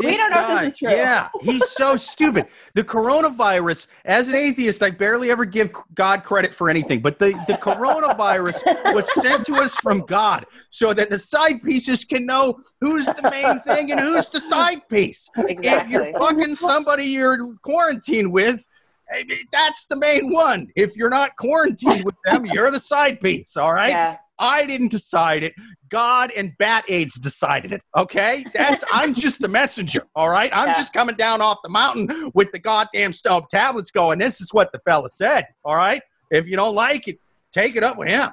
we 0.00 0.06
This 0.06 0.16
don't 0.16 0.30
know 0.30 0.40
if 0.40 0.46
guy, 0.46 0.64
this 0.64 0.72
is 0.72 0.78
true. 0.78 0.90
Yeah, 0.90 1.28
he's 1.40 1.70
so 1.70 1.96
stupid. 1.96 2.46
The 2.74 2.82
coronavirus, 2.84 3.86
as 4.04 4.28
an 4.28 4.34
atheist, 4.34 4.82
I 4.82 4.90
barely 4.90 5.30
ever 5.30 5.44
give 5.44 5.70
God 5.94 6.24
credit 6.24 6.54
for 6.54 6.68
anything, 6.68 7.00
but 7.00 7.18
the, 7.18 7.28
the 7.46 7.54
coronavirus 7.54 8.94
was 8.94 9.06
sent 9.22 9.46
to 9.46 9.54
us 9.56 9.74
from 9.76 10.00
God 10.00 10.46
so 10.70 10.92
that 10.92 11.10
the 11.10 11.18
side 11.18 11.62
pieces 11.62 12.04
can 12.04 12.26
know 12.26 12.60
who's 12.80 13.06
the 13.06 13.30
main 13.30 13.60
thing 13.60 13.92
and 13.92 14.00
who's 14.00 14.28
the 14.28 14.40
side 14.40 14.88
piece. 14.88 15.28
If 15.36 15.88
you're 15.88 16.12
fucking 16.18 16.56
somebody 16.56 17.04
you're 17.04 17.54
quarantined 17.62 18.32
with, 18.32 18.66
eh, 19.10 19.22
that's 19.52 19.86
the 19.86 19.96
main 19.96 20.32
one. 20.32 20.68
If 20.74 20.96
you're 20.96 21.10
not 21.10 21.36
quarantined 21.36 22.04
with 22.04 22.16
them, 22.24 22.44
you're 22.44 22.70
the 22.70 22.80
side 22.80 23.20
piece, 23.20 23.56
all 23.56 23.72
right? 23.72 23.90
Yeah. 23.90 24.16
I 24.38 24.66
didn't 24.66 24.88
decide 24.90 25.42
it. 25.42 25.54
God 25.88 26.30
and 26.36 26.52
Bat 26.58 26.84
AIDS 26.88 27.14
decided 27.18 27.72
it. 27.72 27.82
Okay, 27.96 28.44
that's 28.54 28.84
I'm 28.92 29.14
just 29.14 29.40
the 29.40 29.48
messenger. 29.48 30.02
All 30.14 30.28
right, 30.28 30.50
I'm 30.54 30.68
Yeah. 30.68 30.74
just 30.74 30.92
coming 30.92 31.16
down 31.16 31.40
off 31.40 31.58
the 31.62 31.70
mountain 31.70 32.30
with 32.34 32.52
the 32.52 32.58
goddamn 32.58 33.12
stone 33.12 33.42
tablets 33.50 33.90
going. 33.90 34.18
This 34.18 34.40
is 34.40 34.52
what 34.52 34.72
the 34.72 34.80
fella 34.80 35.08
said. 35.08 35.46
All 35.64 35.76
right, 35.76 36.02
if 36.30 36.46
you 36.46 36.56
don't 36.56 36.74
like 36.74 37.08
it, 37.08 37.18
take 37.52 37.76
it 37.76 37.82
up 37.82 37.96
with 37.98 38.08
him. 38.08 38.30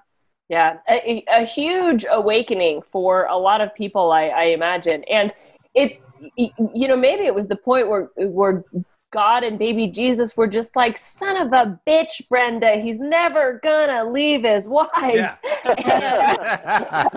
Yeah, 0.49 0.77
a, 0.89 1.23
a 1.31 1.45
huge 1.45 2.05
awakening 2.11 2.81
for 2.91 3.25
a 3.25 3.37
lot 3.37 3.61
of 3.61 3.73
people, 3.73 4.11
I, 4.11 4.25
I 4.27 4.43
imagine, 4.45 5.03
and 5.05 5.33
it's 5.73 6.03
you 6.37 6.87
know 6.87 6.95
maybe 6.97 7.23
it 7.23 7.33
was 7.33 7.47
the 7.47 7.55
point 7.55 7.87
where 7.89 8.09
where 8.17 8.63
God 9.13 9.43
and 9.43 9.59
baby 9.59 9.87
Jesus 9.87 10.35
were 10.35 10.47
just 10.47 10.75
like, 10.75 10.97
son 10.97 11.37
of 11.39 11.53
a 11.53 11.79
bitch, 11.87 12.27
Brenda, 12.27 12.77
he's 12.77 12.99
never 12.99 13.59
gonna 13.63 14.03
leave 14.03 14.43
his 14.43 14.67
wife. 14.67 14.89
Yeah. 15.03 15.35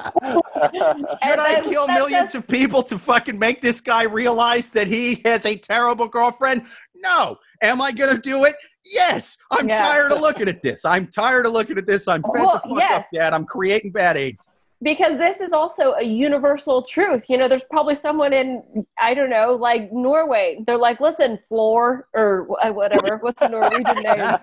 Should 1.25 1.39
I 1.39 1.63
kill 1.65 1.89
millions 1.89 2.35
of 2.35 2.47
people 2.47 2.83
to 2.85 2.99
fucking 2.99 3.39
make 3.39 3.63
this 3.63 3.81
guy 3.81 4.03
realize 4.03 4.69
that 4.71 4.87
he 4.87 5.23
has 5.25 5.47
a 5.47 5.57
terrible 5.57 6.07
girlfriend? 6.07 6.67
No. 6.95 7.39
Am 7.63 7.81
I 7.81 7.93
to 8.15 8.19
do 8.21 8.45
it? 8.45 8.55
Yes. 8.85 9.39
I'm 9.51 9.67
Yeah. 9.69 9.79
tired 9.79 10.13
of 10.13 10.21
looking 10.21 10.49
at 10.49 10.61
this. 10.63 10.85
I'm 10.85 11.07
tired 11.07 11.47
of 11.47 11.53
looking 11.53 11.79
at 11.79 11.87
this. 11.87 12.07
I'm 12.09 12.23
fed 12.23 12.31
Well, 12.35 12.61
the 12.63 12.69
fuck 12.69 12.79
yes. 12.79 13.05
up, 13.05 13.11
Dad. 13.13 13.33
I'm 13.33 13.47
creating 13.47 13.91
bad 13.93 14.17
AIDS. 14.19 14.47
Because 14.83 15.19
this 15.19 15.41
is 15.41 15.53
also 15.53 15.95
a 15.95 16.03
universal 16.03 16.83
truth. 16.83 17.29
You 17.31 17.39
know, 17.39 17.49
there's 17.49 17.65
probably 17.65 17.95
someone 17.95 18.33
in 18.33 18.63
I 19.01 19.15
don't 19.15 19.31
know, 19.31 19.55
like 19.55 19.93
Norway. 19.93 20.59
They're 20.67 20.79
like, 20.79 21.01
listen, 21.01 21.39
Floor 21.49 22.09
or 22.15 22.45
whatever. 22.73 23.19
What's 23.19 23.41
the 23.41 23.49
Norwegian 23.49 23.85
name? 24.03 24.39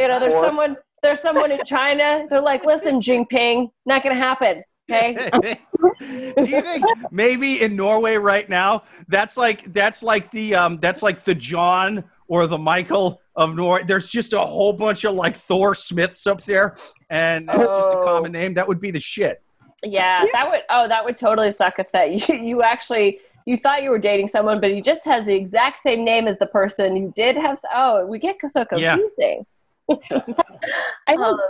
You 0.00 0.08
know, 0.08 0.18
there's 0.18 0.34
Floor. 0.34 0.44
someone. 0.46 0.76
There's 1.02 1.20
someone 1.20 1.50
in 1.50 1.60
China. 1.64 2.26
They're 2.28 2.42
like, 2.42 2.64
listen, 2.66 3.00
Jinping, 3.00 3.70
not 3.86 4.02
gonna 4.02 4.14
happen. 4.14 4.62
Okay. 4.90 5.16
Do 6.00 6.46
you 6.46 6.60
think 6.62 6.84
maybe 7.10 7.62
in 7.62 7.76
Norway 7.76 8.16
right 8.16 8.48
now 8.48 8.82
that's 9.08 9.36
like 9.36 9.72
that's 9.72 10.02
like 10.02 10.30
the 10.32 10.54
um 10.56 10.78
that's 10.80 11.02
like 11.02 11.22
the 11.24 11.34
John 11.34 12.02
or 12.28 12.46
the 12.46 12.58
Michael 12.58 13.20
of 13.36 13.54
Norway? 13.54 13.84
There's 13.84 14.10
just 14.10 14.32
a 14.32 14.40
whole 14.40 14.72
bunch 14.72 15.04
of 15.04 15.14
like 15.14 15.36
Thor 15.36 15.74
Smiths 15.74 16.26
up 16.26 16.42
there, 16.44 16.76
and 17.08 17.46
that's 17.48 17.58
just 17.58 17.68
a 17.68 17.98
Oh. 17.98 18.04
common 18.04 18.32
name. 18.32 18.54
That 18.54 18.66
would 18.66 18.80
be 18.80 18.90
the 18.90 19.00
shit. 19.00 19.42
Yeah, 19.82 20.24
that 20.32 20.50
would. 20.50 20.60
Oh, 20.68 20.88
that 20.88 21.04
would 21.04 21.16
totally 21.16 21.50
suck 21.50 21.78
if 21.78 21.90
that 21.92 22.10
you 22.28 22.34
you 22.36 22.62
actually 22.62 23.20
you 23.46 23.56
thought 23.56 23.82
you 23.82 23.90
were 23.90 23.98
dating 23.98 24.28
someone, 24.28 24.60
but 24.60 24.70
he 24.70 24.80
just 24.82 25.04
has 25.06 25.26
the 25.26 25.34
exact 25.34 25.78
same 25.78 26.04
name 26.04 26.28
as 26.28 26.38
the 26.38 26.46
person 26.46 26.96
you 26.96 27.12
did 27.16 27.36
have. 27.36 27.58
Oh, 27.74 28.06
we 28.06 28.18
get 28.18 28.36
so 28.46 28.64
Yeah. 28.76 28.96
confusing. 28.96 29.46
I 29.90 31.16
think, 31.16 31.20
Um, 31.20 31.40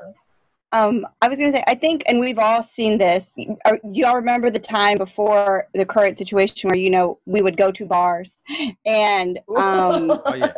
um, 0.72 1.06
I 1.20 1.28
was 1.28 1.38
gonna 1.38 1.50
say, 1.52 1.64
I 1.66 1.74
think, 1.74 2.04
and 2.06 2.20
we've 2.20 2.38
all 2.38 2.62
seen 2.62 2.96
this. 2.96 3.34
You 3.36 4.06
all 4.06 4.14
remember 4.14 4.50
the 4.50 4.60
time 4.60 4.98
before 4.98 5.66
the 5.74 5.84
current 5.84 6.16
situation 6.18 6.70
where 6.70 6.78
you 6.78 6.90
know 6.90 7.18
we 7.26 7.42
would 7.42 7.56
go 7.56 7.72
to 7.72 7.84
bars, 7.84 8.40
and 8.86 9.38
um, 9.48 10.10
Oh, 10.26 10.34
yeah. 10.34 10.52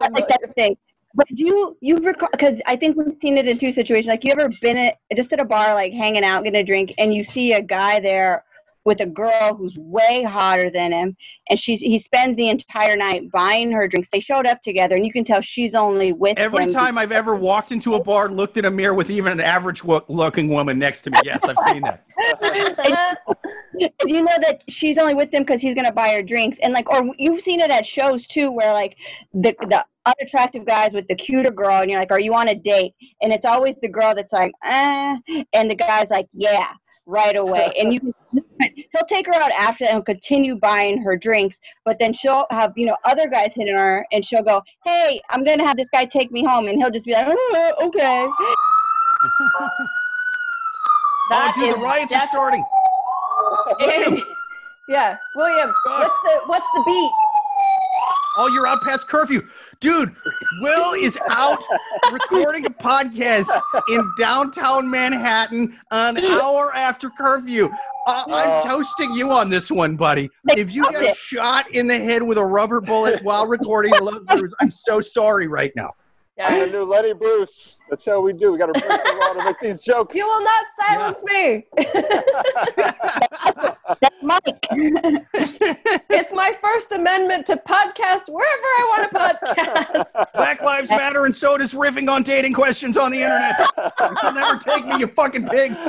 I 0.00 0.08
like 0.08 0.26
familiar. 0.26 0.26
that 0.28 0.54
thing. 0.56 0.76
But 1.14 1.28
do 1.34 1.44
you 1.44 1.76
you 1.80 1.96
recall? 1.96 2.28
Because 2.32 2.60
I 2.66 2.76
think 2.76 2.96
we've 2.96 3.16
seen 3.20 3.36
it 3.36 3.46
in 3.46 3.58
two 3.58 3.72
situations. 3.72 4.08
Like 4.08 4.24
you 4.24 4.32
ever 4.32 4.48
been 4.60 4.76
at 4.76 4.98
just 5.14 5.32
at 5.32 5.40
a 5.40 5.44
bar, 5.44 5.74
like 5.74 5.92
hanging 5.92 6.24
out, 6.24 6.44
getting 6.44 6.60
a 6.60 6.64
drink, 6.64 6.94
and 6.98 7.14
you 7.14 7.24
see 7.24 7.52
a 7.52 7.62
guy 7.62 8.00
there 8.00 8.44
with 8.84 9.00
a 9.00 9.06
girl 9.06 9.54
who's 9.54 9.78
way 9.78 10.22
hotter 10.22 10.68
than 10.68 10.92
him, 10.92 11.16
and 11.48 11.58
she's 11.58 11.80
he 11.80 11.98
spends 11.98 12.36
the 12.36 12.48
entire 12.48 12.96
night 12.96 13.30
buying 13.30 13.70
her 13.70 13.86
drinks. 13.86 14.10
They 14.10 14.20
showed 14.20 14.46
up 14.46 14.60
together, 14.60 14.96
and 14.96 15.06
you 15.06 15.12
can 15.12 15.24
tell 15.24 15.40
she's 15.40 15.74
only 15.74 16.12
with 16.12 16.38
Every 16.38 16.66
time 16.66 16.98
I've 16.98 17.12
ever 17.12 17.34
walked 17.34 17.72
into 17.72 17.94
a 17.94 18.02
bar, 18.02 18.28
looked 18.28 18.56
in 18.56 18.64
a 18.64 18.70
mirror 18.70 18.94
with 18.94 19.10
even 19.10 19.32
an 19.32 19.40
average 19.40 19.84
wo- 19.84 20.04
looking 20.08 20.48
woman 20.48 20.78
next 20.78 21.02
to 21.02 21.10
me. 21.10 21.18
Yes, 21.24 21.44
I've 21.44 21.58
seen 21.68 21.82
that. 21.82 22.04
And 23.74 23.90
you 24.06 24.22
know 24.22 24.36
that 24.40 24.62
she's 24.68 24.98
only 24.98 25.14
with 25.14 25.32
him 25.32 25.42
because 25.42 25.60
he's 25.60 25.74
gonna 25.74 25.92
buy 25.92 26.10
her 26.14 26.22
drinks, 26.22 26.58
and 26.58 26.72
like, 26.72 26.90
or 26.90 27.14
you've 27.18 27.40
seen 27.40 27.60
it 27.60 27.70
at 27.70 27.86
shows 27.86 28.26
too, 28.26 28.50
where 28.50 28.72
like 28.72 28.96
the 29.32 29.54
the 29.68 29.84
unattractive 30.06 30.64
guys 30.66 30.92
with 30.92 31.06
the 31.08 31.14
cuter 31.14 31.50
girl, 31.50 31.80
and 31.80 31.90
you're 31.90 32.00
like, 32.00 32.12
"Are 32.12 32.20
you 32.20 32.34
on 32.34 32.48
a 32.48 32.54
date?" 32.54 32.94
And 33.20 33.32
it's 33.32 33.44
always 33.44 33.76
the 33.82 33.88
girl 33.88 34.14
that's 34.14 34.32
like, 34.32 34.52
"eh," 34.64 35.16
and 35.52 35.70
the 35.70 35.74
guy's 35.74 36.10
like, 36.10 36.28
"Yeah." 36.32 36.68
Right 37.04 37.34
away, 37.34 37.72
and 37.80 37.92
you 37.92 37.98
can, 37.98 38.14
he'll 38.92 39.06
take 39.08 39.26
her 39.26 39.34
out 39.34 39.50
after 39.58 39.84
and 39.86 40.06
continue 40.06 40.54
buying 40.54 41.02
her 41.02 41.16
drinks, 41.16 41.58
but 41.84 41.98
then 41.98 42.12
she'll 42.12 42.46
have, 42.50 42.72
you 42.76 42.86
know, 42.86 42.96
other 43.04 43.28
guys 43.28 43.52
hitting 43.56 43.74
her 43.74 44.06
and 44.12 44.24
she'll 44.24 44.44
go, 44.44 44.62
Hey, 44.84 45.20
I'm 45.28 45.42
gonna 45.42 45.66
have 45.66 45.76
this 45.76 45.88
guy 45.92 46.04
take 46.04 46.30
me 46.30 46.44
home 46.44 46.68
and 46.68 46.80
he'll 46.80 46.92
just 46.92 47.06
be 47.06 47.12
like, 47.12 47.26
"Uh, 47.26 47.72
okay. 47.82 48.28
oh, 51.32 51.52
dude, 51.56 51.74
the 51.74 51.78
riots 51.78 52.12
are 52.14 52.26
starting. 52.28 52.64
yeah, 54.88 55.16
William, 55.34 55.74
what's 55.86 56.16
the 56.24 56.40
what's 56.46 56.66
the 56.74 56.82
beat? 56.86 57.31
Oh, 58.36 58.48
you're 58.48 58.66
out 58.66 58.82
past 58.82 59.08
curfew. 59.08 59.46
Dude, 59.80 60.14
Will 60.60 60.94
is 60.94 61.18
out 61.28 61.62
recording 62.12 62.64
a 62.66 62.70
podcast 62.70 63.48
in 63.90 64.10
downtown 64.18 64.90
Manhattan 64.90 65.78
an 65.90 66.18
hour 66.18 66.74
after 66.74 67.10
curfew. 67.10 67.68
Uh, 68.06 68.24
I'm 68.26 68.50
Oh. 68.52 68.62
toasting 68.64 69.12
you 69.12 69.30
on 69.30 69.48
this 69.48 69.70
one, 69.70 69.96
buddy. 69.96 70.28
If 70.50 70.72
you 70.72 70.82
got 70.82 71.16
shot 71.16 71.70
in 71.70 71.86
the 71.86 71.98
head 71.98 72.22
with 72.22 72.38
a 72.38 72.44
rubber 72.44 72.80
bullet 72.80 73.22
while 73.22 73.46
recording 73.46 73.92
Love 74.00 74.24
I'm 74.60 74.70
so 74.70 75.00
sorry 75.00 75.46
right 75.46 75.72
now. 75.76 75.92
I'm 76.40 76.54
Yeah. 76.54 76.64
the 76.64 76.70
new 76.72 76.84
Lenny 76.84 77.12
Bruce. 77.12 77.76
That's 77.90 78.06
how 78.06 78.20
we 78.20 78.32
do. 78.32 78.52
We 78.52 78.58
got 78.58 78.72
to 78.72 78.80
break 78.80 79.04
the 79.04 79.12
law 79.20 79.32
to 79.34 79.44
make 79.44 79.60
these 79.60 79.82
jokes. 79.84 80.14
You 80.14 80.26
will 80.26 80.42
not 80.42 80.64
silence 80.80 81.22
me. 81.24 81.66
That's 84.00 84.16
Mike. 84.22 84.66
it's 86.08 86.32
my 86.32 86.54
First 86.60 86.92
Amendment 86.92 87.44
to 87.46 87.56
podcast 87.56 88.30
wherever 88.30 88.64
I 88.64 89.08
want 89.10 89.10
to 89.10 89.16
podcast. 89.54 90.32
Black 90.34 90.62
Lives 90.62 90.88
Matter, 90.90 91.26
and 91.26 91.36
so 91.36 91.58
does 91.58 91.74
riffing 91.74 92.08
on 92.10 92.22
dating 92.22 92.54
questions 92.54 92.96
on 92.96 93.10
the 93.10 93.20
internet. 93.20 93.60
You'll 94.22 94.32
never 94.32 94.56
take 94.58 94.86
me, 94.86 94.98
you 95.00 95.08
fucking 95.08 95.48
pigs. 95.48 95.76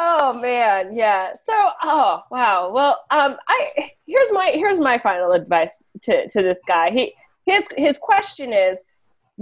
Oh 0.00 0.32
man, 0.32 0.96
yeah. 0.96 1.32
So, 1.34 1.52
oh 1.82 2.22
wow. 2.30 2.70
Well, 2.72 3.04
um, 3.10 3.36
I 3.48 3.90
here's 4.06 4.30
my 4.30 4.52
here's 4.54 4.78
my 4.78 4.96
final 4.96 5.32
advice 5.32 5.84
to 6.02 6.28
to 6.28 6.40
this 6.40 6.60
guy. 6.68 6.90
He 6.90 7.14
his 7.46 7.66
his 7.76 7.98
question 7.98 8.52
is, 8.52 8.84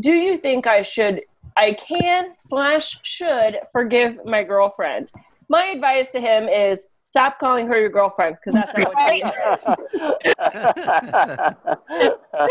do 0.00 0.12
you 0.12 0.38
think 0.38 0.66
I 0.66 0.80
should, 0.80 1.22
I 1.56 1.72
can 1.72 2.34
slash 2.38 2.98
should 3.02 3.58
forgive 3.70 4.24
my 4.24 4.44
girlfriend? 4.44 5.12
My 5.48 5.64
advice 5.66 6.10
to 6.10 6.20
him 6.20 6.48
is 6.48 6.86
stop 7.02 7.38
calling 7.38 7.66
her 7.68 7.78
your 7.78 7.88
girlfriend 7.88 8.36
because 8.44 8.54
that's 8.54 8.74
what 8.76 8.92
she 9.08 9.22
is. 9.22 9.64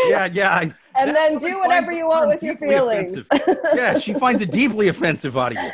Yeah, 0.08 0.26
yeah. 0.26 0.50
I- 0.54 0.74
And 0.96 1.14
then 1.14 1.38
do 1.38 1.58
whatever 1.60 1.92
you 1.92 2.06
want 2.06 2.28
with 2.28 2.42
your 2.42 2.56
feelings. 2.56 3.16
offensive. 3.30 3.58
yeah, 3.74 3.98
she 3.98 4.14
finds 4.14 4.42
it 4.42 4.50
deeply 4.50 4.88
offensive 4.88 5.36
out 5.36 5.56
of 5.56 5.62
you. 5.62 5.70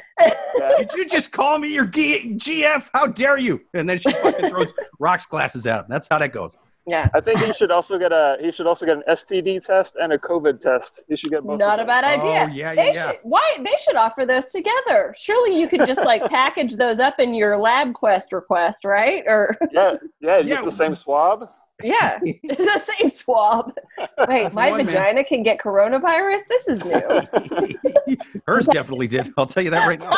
Did 0.78 0.90
you 0.94 1.08
just 1.08 1.32
call 1.32 1.58
me 1.58 1.72
your 1.72 1.86
G- 1.86 2.34
GF? 2.36 2.88
How 2.92 3.06
dare 3.06 3.38
you? 3.38 3.60
And 3.74 3.88
then 3.88 3.98
she 3.98 4.12
fucking 4.12 4.50
throws 4.50 4.72
rocks 4.98 5.24
glasses 5.26 5.66
at 5.66 5.80
him. 5.80 5.86
That's 5.88 6.06
how 6.10 6.18
that 6.18 6.32
goes. 6.32 6.56
Yeah. 6.86 7.08
I 7.14 7.20
think 7.20 7.38
he 7.40 7.52
should 7.52 7.70
also 7.70 7.98
get 7.98 8.12
a 8.12 8.36
he 8.40 8.50
should 8.52 8.66
also 8.66 8.84
get 8.86 8.96
an 8.96 9.02
STD 9.08 9.64
test 9.64 9.92
and 10.00 10.12
a 10.12 10.18
COVID 10.18 10.60
test. 10.60 11.00
He 11.08 11.16
should 11.16 11.30
get 11.30 11.44
both. 11.44 11.58
Not 11.58 11.78
of 11.80 11.84
a 11.84 11.86
bad 11.86 12.04
idea. 12.04 12.48
Oh, 12.50 12.54
yeah, 12.54 12.74
they 12.74 12.88
yeah, 12.88 12.92
yeah. 12.94 13.10
should 13.12 13.18
why 13.22 13.56
they 13.60 13.74
should 13.84 13.96
offer 13.96 14.26
those 14.26 14.46
together. 14.46 15.14
Surely 15.16 15.58
you 15.58 15.68
could 15.68 15.86
just 15.86 16.04
like 16.04 16.24
package 16.30 16.76
those 16.76 16.98
up 16.98 17.18
in 17.20 17.34
your 17.34 17.56
lab 17.56 17.94
quest 17.94 18.32
request, 18.32 18.84
right? 18.84 19.22
Or 19.26 19.56
Yeah, 19.70 19.94
yeah, 20.20 20.38
Yeah. 20.38 20.62
just 20.62 20.76
the 20.76 20.84
same 20.84 20.94
swab. 20.94 21.48
yeah, 21.82 22.18
it's 22.22 22.64
the 22.86 22.92
same 22.94 23.08
swab. 23.08 23.72
Wait, 24.28 24.52
my 24.52 24.70
One 24.70 24.78
man. 24.78 24.86
vagina 24.86 25.24
can 25.24 25.42
get 25.42 25.58
coronavirus. 25.58 26.40
This 26.48 26.68
is 26.68 26.84
new. 26.84 28.16
Hers 28.46 28.66
definitely 28.66 29.08
did. 29.08 29.32
I'll 29.36 29.46
tell 29.46 29.64
you 29.64 29.70
that 29.70 29.88
right 29.88 29.98
now. 29.98 30.12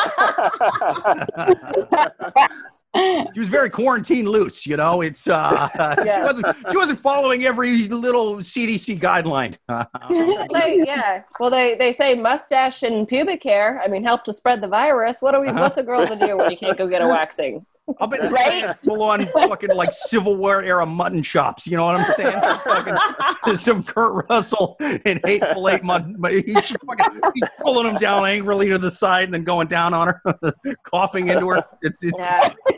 She 3.33 3.39
was 3.39 3.47
very 3.49 3.69
quarantine 3.69 4.25
loose, 4.29 4.65
you 4.65 4.77
know. 4.77 5.01
It's 5.01 5.27
uh 5.27 5.69
she 5.95 6.21
wasn't 6.21 6.45
she 6.71 6.77
wasn't 6.77 7.01
following 7.01 7.45
every 7.45 7.87
little 7.87 8.37
CDC 8.37 8.99
guideline. 8.99 9.55
They- 10.53 10.83
yeah. 10.85 11.23
Well, 11.39 11.49
they 11.49 11.75
they 11.75 11.93
say 11.93 12.15
mustache 12.15 12.83
and 12.83 13.07
pubic 13.07 13.43
hair. 13.43 13.81
I 13.83 13.87
mean, 13.87 14.03
help 14.03 14.23
to 14.25 14.33
spread 14.33 14.61
the 14.61 14.67
virus. 14.67 15.21
What 15.21 15.35
are 15.35 15.41
we? 15.41 15.47
Uh-huh. 15.49 15.59
What's 15.61 15.77
a 15.77 15.83
girl 15.83 16.07
to 16.07 16.15
do 16.15 16.37
when 16.37 16.51
you 16.51 16.57
can't 16.57 16.77
go 16.77 16.87
get 16.87 17.01
a 17.01 17.07
waxing? 17.07 17.65
I'll 17.99 18.07
bet 18.07 18.31
Right? 18.31 18.75
full 18.83 19.03
on 19.03 19.27
fucking 19.27 19.69
like 19.75 19.93
Civil 19.93 20.35
War 20.37 20.63
era 20.63 20.85
mutton 20.87 21.21
chops. 21.21 21.67
You 21.67 21.77
know 21.77 21.85
what 21.85 21.97
I'm 21.99 22.13
saying? 22.15 22.41
Some, 22.41 22.59
fucking, 22.61 23.55
some 23.57 23.83
Kurt 23.83 24.27
Russell 24.27 24.75
and 24.79 25.21
hateful 25.23 25.69
eight 25.69 25.83
mutton. 25.83 26.15
He's 26.29 26.71
fucking 26.71 27.21
he's 27.35 27.49
pulling 27.61 27.85
him 27.85 27.95
down 27.97 28.25
angrily 28.25 28.69
to 28.69 28.79
the 28.79 28.89
side 28.89 29.25
and 29.25 29.33
then 29.33 29.43
going 29.43 29.67
down 29.67 29.93
on 29.93 30.07
her, 30.07 30.53
coughing 30.83 31.27
into 31.27 31.47
her. 31.49 31.63
It's 31.83 32.03
it's, 32.03 32.17
Yeah, 32.19 32.49
it's 32.69 32.74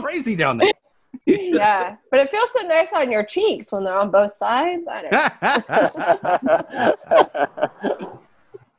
crazy 0.00 0.36
down 0.36 0.58
there. 0.58 0.72
yeah. 1.26 1.96
But 2.10 2.20
it 2.20 2.30
feels 2.30 2.50
so 2.52 2.60
nice 2.66 2.92
on 2.92 3.10
your 3.10 3.24
cheeks 3.24 3.72
when 3.72 3.84
they're 3.84 3.98
on 3.98 4.10
both 4.10 4.32
sides. 4.32 4.84
I 4.90 5.02
don't. 5.02 5.12
know. 5.12 6.98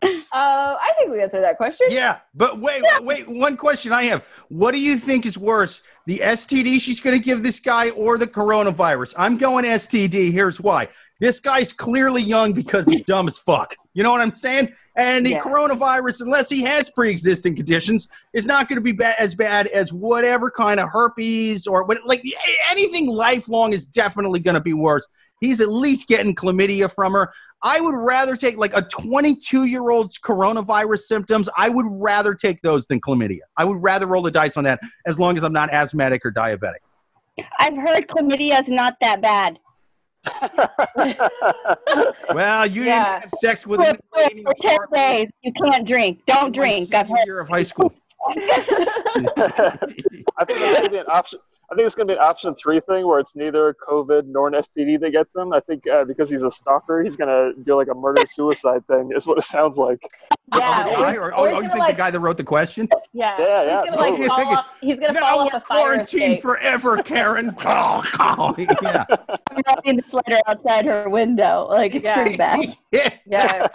Uh, 0.02 0.16
I 0.32 0.94
think 0.98 1.12
we 1.12 1.22
answered 1.22 1.42
that 1.44 1.58
question. 1.58 1.88
yeah, 1.90 2.20
but 2.34 2.60
wait, 2.60 2.84
wait. 3.02 3.28
One 3.28 3.58
question 3.58 3.92
I 3.92 4.04
have: 4.04 4.24
What 4.48 4.72
do 4.72 4.80
you 4.80 4.98
think 4.98 5.26
is 5.26 5.38
worse, 5.38 5.82
the 6.06 6.20
STD 6.20 6.80
she's 6.80 7.00
going 7.00 7.18
to 7.18 7.24
give 7.24 7.44
this 7.44 7.60
guy, 7.60 7.90
or 7.92 8.18
the 8.18 8.28
coronavirus? 8.28 9.14
I'm 9.18 9.38
going 9.38 9.66
STD. 9.66 10.32
Here's 10.32 10.62
why: 10.62 10.88
This 11.20 11.40
guy's 11.40 11.74
clearly 11.74 12.22
young 12.22 12.54
because 12.54 12.88
he's 12.88 13.04
dumb 13.04 13.28
as 13.28 13.38
fuck. 13.38 13.76
You 13.94 14.04
know 14.04 14.12
what 14.12 14.22
I'm 14.22 14.36
saying? 14.36 14.74
And 15.00 15.26
the 15.26 15.32
Yeah. 15.32 15.42
coronavirus, 15.42 16.22
unless 16.22 16.50
he 16.50 16.62
has 16.64 16.90
pre-existing 16.90 17.56
conditions, 17.56 18.10
is 18.34 18.46
not 18.46 18.68
going 18.68 18.76
to 18.76 18.82
be 18.82 18.92
ba- 18.92 19.20
as 19.20 19.34
bad 19.34 19.68
as 19.68 19.94
whatever 19.94 20.52
kind 20.52 20.78
of 20.80 20.90
herpes 20.90 21.66
or 21.66 21.84
what. 21.86 22.00
Like 22.06 22.22
anything 22.70 23.08
lifelong 23.08 23.72
is 23.72 23.86
definitely 23.86 24.42
going 24.42 24.56
to 24.56 24.62
be 24.62 24.74
worse. 24.74 25.08
He's 25.40 25.62
at 25.62 25.72
least 25.72 26.10
getting 26.10 26.36
chlamydia 26.36 26.92
from 26.92 27.14
her. 27.14 27.32
I 27.64 27.80
would 27.80 27.96
rather 27.96 28.36
take 28.36 28.58
like 28.58 28.76
a 28.76 28.82
22 28.82 29.64
year 29.66 29.90
old's 29.90 30.20
coronavirus 30.20 31.00
symptoms. 31.00 31.48
I 31.58 31.70
would 31.70 31.86
rather 31.90 32.34
take 32.36 32.62
those 32.62 32.86
than 32.88 33.00
chlamydia. 33.00 33.40
I 33.56 33.64
would 33.64 33.82
rather 33.82 34.06
roll 34.06 34.22
the 34.22 34.32
dice 34.32 34.58
on 34.58 34.66
that 34.66 34.82
as 35.08 35.18
long 35.18 35.38
as 35.38 35.44
I'm 35.44 35.54
not 35.54 35.72
asthmatic 35.72 36.26
or 36.26 36.32
diabetic. 36.32 36.80
I've 37.58 37.78
heard 37.78 38.08
chlamydia 38.10 38.60
is 38.60 38.68
not 38.68 38.96
that 39.00 39.22
bad. 39.22 39.60
Well, 42.34 42.66
you 42.68 42.84
Yeah. 42.84 43.20
didn't 43.20 43.22
have 43.22 43.32
sex 43.40 43.66
with 43.68 43.80
For, 43.80 43.86
him 43.88 43.98
in 44.38 44.44
for 44.44 44.54
10 44.62 44.78
days, 44.94 45.28
you 45.44 45.52
can't 45.54 45.88
drink. 45.88 46.20
Don't 46.26 46.54
drink. 46.54 46.94
I've 46.94 47.08
heard. 47.10 47.20
year 47.26 47.40
of 47.40 47.48
high 47.50 47.64
school. 47.64 47.94
I 48.28 48.34
think 50.46 50.60
it's 50.62 50.80
gonna 50.80 50.90
be 50.90 50.98
an 50.98 51.06
option. 51.10 51.40
I 51.72 51.76
think 51.76 51.86
it's 51.86 51.96
gonna 51.96 52.08
be 52.08 52.14
an 52.14 52.20
option 52.20 52.56
three 52.56 52.80
thing 52.82 53.06
where 53.06 53.20
it's 53.20 53.36
neither 53.36 53.76
COVID 53.88 54.26
nor 54.26 54.48
an 54.48 54.56
STD 54.56 55.00
that 55.02 55.12
gets 55.12 55.36
him. 55.36 55.54
I 55.54 55.60
think 55.60 55.88
uh, 55.88 56.04
because 56.04 56.30
he's 56.30 56.42
a 56.42 56.50
stalker, 56.50 57.04
he's 57.04 57.16
gonna 57.16 57.52
do 57.64 57.76
like 57.76 57.90
a 57.90 57.94
murder 57.94 58.24
suicide 58.36 58.86
thing. 58.88 59.12
Is 59.16 59.28
what 59.28 59.38
it 59.38 59.46
sounds 59.46 59.78
like. 59.78 60.00
Yeah. 60.56 60.86
Oh, 60.88 60.90
the 60.90 60.98
or 60.98 61.04
guy, 61.04 61.16
or- 61.16 61.22
or 61.22 61.34
oh, 61.36 61.44
oh, 61.56 61.62
you 61.62 61.68
think 61.70 61.76
like- 61.80 61.96
the 61.96 61.98
guy 61.98 62.10
that 62.12 62.20
wrote 62.20 62.38
the 62.38 62.44
question? 62.44 62.88
Yeah. 63.14 63.36
Yeah, 63.40 63.60
he's 63.82 63.90
gonna 63.90 64.02
like 64.02 64.10
totally. 64.12 64.28
fall 64.28 64.48
off. 64.56 64.66
He's 64.82 65.00
gonna 65.00 65.20
fall 65.20 65.40
off 65.42 65.54
a 65.54 65.60
fire 65.62 65.84
quarantined 65.86 66.42
forever, 66.42 66.98
Karen. 67.04 67.56
Oh, 67.66 68.04
oh, 68.20 68.56
yeah. 68.82 69.06
I'm 69.52 69.62
writing 69.68 69.98
this 69.98 70.12
letter 70.14 70.40
outside 70.48 70.86
her 70.86 71.08
window. 71.10 71.68
Like, 71.70 71.94
it's 71.96 72.04
Yeah. 72.06 72.16
pretty 72.16 72.38
bad. 72.38 72.76
Yeah. 73.26 73.68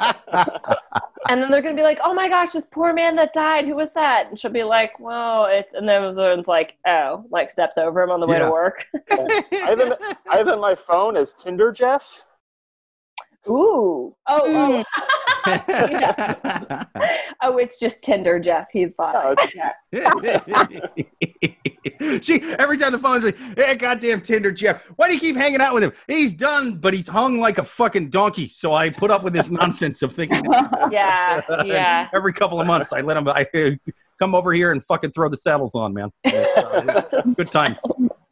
And 1.28 1.42
then 1.42 1.50
they're 1.50 1.62
gonna 1.62 1.74
be 1.76 1.82
like, 1.82 2.00
"Oh 2.04 2.14
my 2.14 2.28
gosh, 2.28 2.50
this 2.50 2.64
poor 2.64 2.92
man 2.92 3.16
that 3.16 3.32
died. 3.32 3.64
Who 3.66 3.74
was 3.74 3.90
that?" 3.92 4.28
And 4.28 4.38
she'll 4.38 4.50
be 4.50 4.64
like, 4.64 4.98
"Well, 5.00 5.46
it's." 5.46 5.74
And 5.74 5.88
then 5.88 6.14
the 6.14 6.22
one's 6.22 6.48
like, 6.48 6.76
"Oh," 6.86 7.24
like 7.30 7.50
steps 7.50 7.78
over 7.78 8.02
him 8.02 8.10
on 8.10 8.20
the 8.20 8.26
way 8.26 8.36
Yeah. 8.38 8.46
to 8.46 8.50
work. 8.50 8.86
I 9.12 9.42
have, 9.52 9.80
in, 9.80 9.92
I 10.30 10.36
have 10.36 10.48
in 10.48 10.60
my 10.60 10.74
phone 10.74 11.16
as 11.16 11.32
Tinder 11.42 11.72
Jeff. 11.72 12.02
Ooh. 13.48 14.14
Oh. 14.26 14.82
Hmm. 14.82 14.82
Oh. 15.46 15.50
I've 15.52 15.64
seen 15.64 15.92
that. 15.92 16.88
oh, 17.42 17.58
it's 17.58 17.78
just 17.78 18.02
Tinder, 18.02 18.38
Jeff. 18.40 18.66
He's 18.72 18.94
fine. 18.94 19.12
No, 19.12 19.34
it's- 19.36 19.52
she 22.22 22.40
every 22.58 22.78
time 22.78 22.92
the 22.92 22.98
phone's 22.98 23.24
like, 23.24 23.36
"Hey, 23.56 23.74
goddamn 23.74 24.22
Tinder 24.22 24.50
Jeff, 24.50 24.82
why 24.96 25.06
do 25.08 25.12
you 25.14 25.20
keep 25.20 25.36
hanging 25.36 25.60
out 25.60 25.74
with 25.74 25.82
him? 25.84 25.92
He's 26.08 26.32
done, 26.32 26.78
but 26.78 26.94
he's 26.94 27.06
hung 27.06 27.38
like 27.40 27.58
a 27.58 27.64
fucking 27.64 28.08
donkey." 28.08 28.48
So 28.48 28.72
I 28.72 28.88
put 28.88 29.10
up 29.10 29.22
with 29.22 29.34
this 29.34 29.50
nonsense 29.50 30.00
of 30.00 30.14
thinking. 30.14 30.42
Yeah. 30.90 31.42
Yeah. 31.64 32.08
every 32.14 32.32
couple 32.32 32.58
of 32.60 32.66
months, 32.66 32.94
I 32.94 33.02
let 33.02 33.16
him. 33.18 33.28
I 33.28 33.46
uh, 33.54 33.70
come 34.18 34.34
over 34.34 34.54
here 34.54 34.72
and 34.72 34.82
fucking 34.86 35.10
throw 35.12 35.28
the 35.28 35.36
saddles 35.36 35.74
on, 35.74 35.92
man. 35.92 36.10
Uh, 36.24 37.02
Good 37.36 37.50
times. 37.52 37.80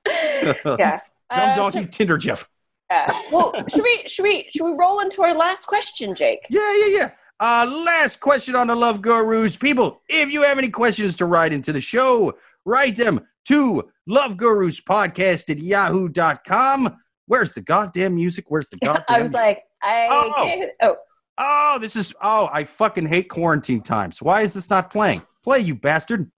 yeah. 0.06 0.54
Dumb 0.64 1.00
Uh, 1.30 1.54
donkey 1.54 1.82
should- 1.82 1.92
Tinder 1.92 2.16
Jeff. 2.16 2.48
Yeah. 2.92 3.20
Well, 3.32 3.52
should 3.68 3.82
we 3.82 4.02
should 4.06 4.22
we 4.24 4.46
should 4.50 4.64
we 4.64 4.72
roll 4.78 5.00
into 5.00 5.22
our 5.22 5.34
last 5.34 5.66
question, 5.66 6.14
Jake? 6.14 6.46
Yeah, 6.50 6.74
yeah, 6.76 6.86
yeah. 6.86 7.10
Uh, 7.40 7.66
last 7.66 8.20
question 8.20 8.54
on 8.54 8.68
the 8.68 8.74
Love 8.76 9.02
Gurus. 9.02 9.56
People, 9.56 10.00
if 10.08 10.30
you 10.30 10.42
have 10.42 10.58
any 10.58 10.68
questions 10.70 11.16
to 11.16 11.24
write 11.26 11.52
into 11.52 11.72
the 11.72 11.80
show, 11.80 12.34
write 12.64 12.96
them 12.96 13.20
to 13.46 13.90
Love 14.06 14.36
Gurus 14.36 14.80
Podcast 14.80 15.50
at 15.50 15.58
yahoo.com. 15.58 16.96
Where's 17.26 17.52
the 17.52 17.60
goddamn 17.60 18.14
music? 18.14 18.44
Where's 18.48 18.68
the 18.68 18.76
goddamn 18.78 19.04
I 19.08 19.20
was 19.20 19.30
music? 19.30 19.34
like, 19.40 19.62
I 19.82 20.08
Oh. 20.10 20.32
can't. 20.36 20.70
Oh, 20.82 20.96
Oh, 21.38 21.78
this 21.80 21.96
is 21.96 22.12
oh, 22.22 22.48
I 22.52 22.64
fucking 22.64 23.06
hate 23.06 23.28
quarantine 23.30 23.80
times. 23.82 24.20
Why 24.20 24.42
is 24.42 24.52
this 24.52 24.68
not 24.68 24.90
playing? 24.92 25.22
Play, 25.42 25.60
you 25.60 25.74
bastard. 25.74 26.30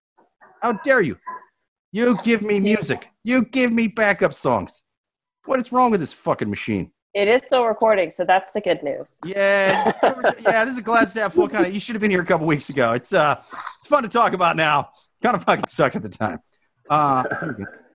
How 0.62 0.72
dare 0.72 1.00
you? 1.02 1.18
You 1.92 2.16
give 2.22 2.42
me 2.42 2.60
music. 2.60 3.06
You 3.24 3.44
give 3.44 3.72
me 3.72 3.88
backup 3.88 4.32
songs. 4.34 4.82
What 5.46 5.58
is 5.58 5.72
wrong 5.72 5.90
with 5.90 6.00
this 6.00 6.12
fucking 6.12 6.48
machine? 6.48 6.90
It 7.14 7.28
is 7.28 7.42
still 7.46 7.64
recording, 7.66 8.10
so 8.10 8.24
that's 8.24 8.50
the 8.50 8.60
good 8.60 8.82
news. 8.82 9.18
Yeah, 9.24 9.92
yeah. 10.42 10.64
This 10.64 10.72
is 10.72 10.78
a 10.78 10.82
glass 10.82 11.14
half 11.14 11.34
full 11.34 11.48
kind 11.48 11.64
of. 11.66 11.72
You 11.72 11.78
should 11.78 11.94
have 11.94 12.00
been 12.02 12.10
here 12.10 12.22
a 12.22 12.26
couple 12.26 12.46
weeks 12.46 12.70
ago. 12.70 12.92
It's 12.92 13.12
uh, 13.12 13.40
it's 13.78 13.86
fun 13.86 14.02
to 14.02 14.08
talk 14.08 14.32
about 14.32 14.56
now. 14.56 14.88
Kind 15.22 15.36
of 15.36 15.44
fucking 15.44 15.68
sucked 15.68 15.94
at 15.96 16.02
the 16.02 16.08
time. 16.08 16.40
Uh, 16.90 17.22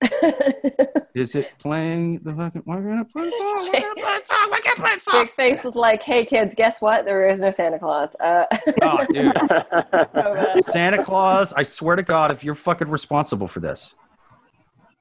is 1.14 1.34
it 1.34 1.52
playing 1.58 2.18
the 2.24 2.32
fucking? 2.34 2.62
We're 2.64 2.80
gonna 2.80 3.04
play 3.04 3.28
a 3.28 3.30
song. 3.30 3.68
We're 3.72 3.80
gonna 3.80 3.94
play 4.00 4.16
song. 4.24 4.50
We're 4.50 4.60
gonna 4.62 4.76
play 4.76 4.98
song. 5.00 5.20
Jake's 5.20 5.34
face 5.34 5.64
was 5.64 5.74
like, 5.76 6.02
"Hey 6.02 6.24
kids, 6.24 6.54
guess 6.54 6.80
what? 6.80 7.04
There 7.04 7.28
is 7.28 7.42
no 7.42 7.50
Santa 7.50 7.78
Claus." 7.78 8.16
Uh, 8.20 8.46
Oh, 8.82 9.04
dude. 9.12 10.64
Santa 10.72 11.04
Claus, 11.04 11.52
I 11.52 11.62
swear 11.64 11.96
to 11.96 12.02
God, 12.02 12.32
if 12.32 12.42
you're 12.42 12.54
fucking 12.54 12.88
responsible 12.88 13.48
for 13.48 13.60
this. 13.60 13.94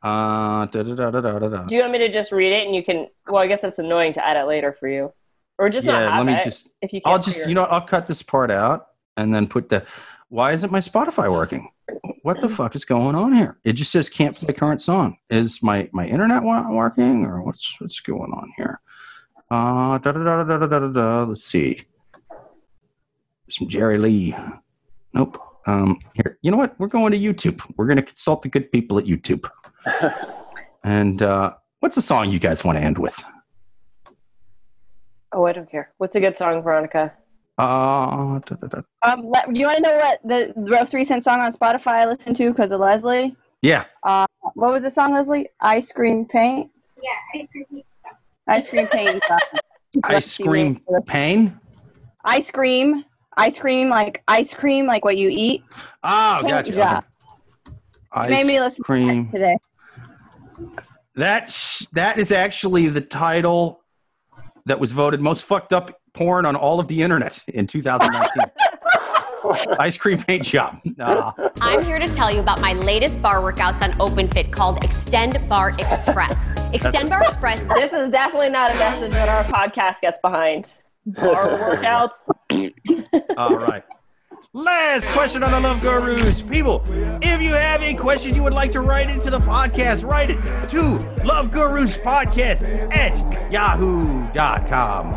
Uh, 0.01 0.65
da, 0.67 0.83
da, 0.83 0.95
da, 0.95 1.11
da, 1.11 1.21
da, 1.21 1.39
da, 1.39 1.47
da. 1.49 1.63
Do 1.63 1.75
you 1.75 1.81
want 1.81 1.91
me 1.91 1.99
to 1.99 2.09
just 2.09 2.31
read 2.31 2.53
it 2.53 2.65
and 2.65 2.75
you 2.75 2.83
can? 2.83 3.07
Well, 3.27 3.41
I 3.41 3.47
guess 3.47 3.61
that's 3.61 3.79
annoying 3.79 4.13
to 4.13 4.25
edit 4.25 4.47
later 4.47 4.71
for 4.71 4.87
you, 4.87 5.11
or 5.57 5.69
just 5.69 5.85
not 5.85 5.99
yeah, 5.99 6.09
have 6.09 6.25
let 6.25 6.31
me 6.31 6.39
it 6.39 6.43
just. 6.43 6.69
if 6.81 6.93
you. 6.93 7.01
I'll 7.03 7.19
just, 7.19 7.45
you 7.47 7.53
know, 7.53 7.63
I'll 7.65 7.81
cut 7.81 8.07
this 8.07 8.23
part 8.23 8.49
out 8.49 8.87
and 9.17 9.33
then 9.33 9.47
put 9.47 9.69
the. 9.69 9.85
Why 10.29 10.53
isn't 10.53 10.71
my 10.71 10.79
Spotify 10.79 11.29
working? 11.29 11.69
What 12.21 12.39
the 12.39 12.47
fuck 12.47 12.75
is 12.75 12.85
going 12.85 13.15
on 13.15 13.33
here? 13.33 13.57
It 13.63 13.73
just 13.73 13.91
says 13.91 14.09
can't 14.09 14.35
play 14.35 14.53
current 14.53 14.81
song. 14.81 15.17
Is 15.29 15.61
my 15.61 15.89
my 15.91 16.07
internet 16.07 16.43
working 16.43 17.25
or 17.25 17.41
what's 17.41 17.79
what's 17.81 17.99
going 17.99 18.31
on 18.31 18.53
here? 18.55 18.79
Uh, 19.51 19.97
da 19.97 20.11
da 20.11 20.23
da 20.23 20.43
da 20.43 20.57
da 20.57 20.67
da 20.67 20.79
da. 20.79 20.87
da. 20.87 21.23
Let's 21.23 21.43
see. 21.43 21.81
Some 23.49 23.67
Jerry 23.67 23.97
Lee. 23.97 24.35
Nope. 25.13 25.41
Um, 25.65 25.99
here, 26.13 26.37
you 26.41 26.51
know 26.51 26.57
what? 26.57 26.79
We're 26.79 26.87
going 26.87 27.11
to 27.11 27.19
YouTube. 27.19 27.61
We're 27.75 27.87
going 27.87 27.97
to 27.97 28.03
consult 28.03 28.43
the 28.43 28.49
good 28.49 28.71
people 28.71 28.97
at 28.97 29.05
YouTube. 29.05 29.49
And 30.83 31.21
uh, 31.21 31.55
what's 31.81 31.95
the 31.95 32.01
song 32.01 32.31
you 32.31 32.39
guys 32.39 32.63
want 32.63 32.77
to 32.77 32.83
end 32.83 32.97
with? 32.97 33.21
Oh, 35.33 35.45
I 35.45 35.51
don't 35.51 35.69
care. 35.69 35.91
What's 35.97 36.15
a 36.15 36.19
good 36.21 36.37
song, 36.37 36.63
Veronica? 36.63 37.13
Uh, 37.57 38.39
da, 38.39 38.55
da, 38.55 38.67
da. 38.67 38.81
Um, 39.03 39.29
let, 39.29 39.53
you 39.53 39.65
want 39.65 39.77
to 39.77 39.83
know 39.83 39.97
what 39.97 40.21
the, 40.23 40.53
the 40.55 40.71
most 40.71 40.93
recent 40.93 41.23
song 41.23 41.41
on 41.41 41.51
Spotify 41.51 41.91
I 41.91 42.05
listened 42.05 42.37
to 42.37 42.49
because 42.49 42.71
of 42.71 42.79
Leslie? 42.79 43.35
Yeah. 43.61 43.85
What 44.03 44.71
was 44.71 44.83
the 44.83 44.89
song, 44.89 45.11
Leslie? 45.11 45.49
Ice 45.59 45.91
Cream 45.91 46.25
Paint? 46.25 46.71
Yeah, 47.03 47.41
ice 47.41 47.47
cream. 47.49 47.65
Paint. 47.69 47.85
Ice 48.47 48.69
Cream 48.69 48.87
Paint. 48.87 49.23
Ice 50.03 50.37
cream 50.37 50.79
pain. 51.07 51.59
Ice 52.23 52.51
cream. 52.51 53.03
Ice 53.37 53.57
cream, 53.57 53.89
like 53.89 54.21
ice 54.27 54.53
cream, 54.53 54.85
like 54.85 55.03
what 55.03 55.17
you 55.17 55.29
eat. 55.31 55.63
Oh, 56.03 56.39
Paint 56.41 56.49
gotcha. 56.49 56.71
job. 56.71 56.97
Okay. 56.97 57.07
Made 58.15 58.45
me 58.45 58.57
Ice 58.57 58.61
listen 58.61 58.83
cream. 58.83 59.31
to 59.31 59.39
that 59.39 59.57
today. 60.57 60.69
That's 61.15 61.85
that 61.87 62.17
is 62.17 62.31
actually 62.31 62.87
the 62.87 63.01
title 63.01 63.81
that 64.65 64.79
was 64.79 64.91
voted 64.91 65.21
most 65.21 65.43
fucked 65.43 65.73
up 65.73 65.99
porn 66.13 66.45
on 66.45 66.55
all 66.55 66.79
of 66.79 66.87
the 66.87 67.01
internet 67.01 67.43
in 67.47 67.67
2019. 67.67 68.51
Ice 69.79 69.97
cream 69.97 70.21
paint 70.21 70.43
job. 70.43 70.79
Nah. 70.97 71.31
I'm 71.61 71.83
here 71.83 71.97
to 71.97 72.07
tell 72.07 72.31
you 72.31 72.39
about 72.39 72.61
my 72.61 72.73
latest 72.73 73.21
bar 73.21 73.41
workouts 73.41 73.81
on 73.81 73.91
OpenFit 73.93 74.51
called 74.51 74.79
Xtend 74.81 75.47
Barre 75.47 75.73
Express. 75.79 76.53
Xtend 76.73 77.09
Barre 77.09 77.23
Express 77.23 77.65
This 77.65 77.93
is 77.93 78.09
definitely 78.11 78.49
not 78.49 78.71
a 78.71 78.75
message 78.75 79.11
that 79.11 79.29
our 79.29 79.43
podcast 79.45 80.01
gets 80.01 80.19
behind. 80.19 80.77
Bar 81.05 81.47
workouts. 81.81 82.23
All 83.37 83.57
right. 83.57 83.83
Last 84.55 85.07
question 85.09 85.43
on 85.43 85.51
the 85.51 85.59
Love 85.59 85.79
Gurus. 85.79 86.41
People, 86.41 86.83
if 87.21 87.39
you 87.39 87.53
have 87.53 87.83
a 87.83 87.93
question 87.93 88.33
you 88.33 88.41
would 88.41 88.51
like 88.51 88.71
to 88.71 88.81
write 88.81 89.07
into 89.07 89.29
the 89.29 89.37
podcast, 89.37 90.03
write 90.03 90.31
it 90.31 90.69
to 90.69 90.97
Love 91.23 91.51
Gurus 91.51 91.99
Podcast 91.99 92.63
at 92.91 93.51
yahoo.com. 93.51 95.11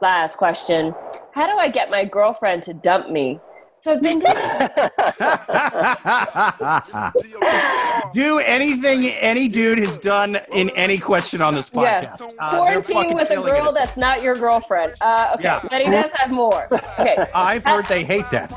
Last 0.00 0.38
question. 0.38 0.94
How 1.34 1.46
do 1.46 1.58
I 1.58 1.68
get 1.68 1.90
my 1.90 2.06
girlfriend 2.06 2.62
to 2.62 2.72
dump 2.72 3.10
me? 3.10 3.38
So 3.82 3.92
I've 3.94 4.02
been 4.02 4.18
Do 8.14 8.38
anything 8.40 9.06
any 9.06 9.48
dude 9.48 9.78
has 9.78 9.98
done 9.98 10.38
in 10.54 10.70
any 10.70 10.98
question 10.98 11.40
on 11.40 11.54
this 11.54 11.70
yeah, 11.72 12.04
podcast. 12.04 12.34
Uh, 12.38 12.64
they're 12.64 12.82
quarantine 12.82 13.14
with 13.14 13.30
a 13.30 13.36
girl 13.36 13.72
that's 13.72 13.96
not 13.96 14.22
your 14.22 14.36
girlfriend. 14.36 14.92
Uh, 15.00 15.30
okay, 15.34 15.44
Yeah. 15.44 15.60
but 15.70 15.80
he 15.80 15.90
does 15.90 16.10
have 16.14 16.30
more. 16.30 16.66
Okay, 16.98 17.16
I've 17.34 17.64
heard 17.64 17.86
they 17.86 18.04
hate 18.04 18.28
that. 18.30 18.52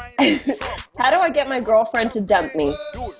How 0.97 1.09
do 1.09 1.19
I 1.19 1.29
get 1.29 1.47
my 1.47 1.59
girlfriend 1.59 2.11
to 2.13 2.21
dump 2.21 2.55
me? 2.55 2.75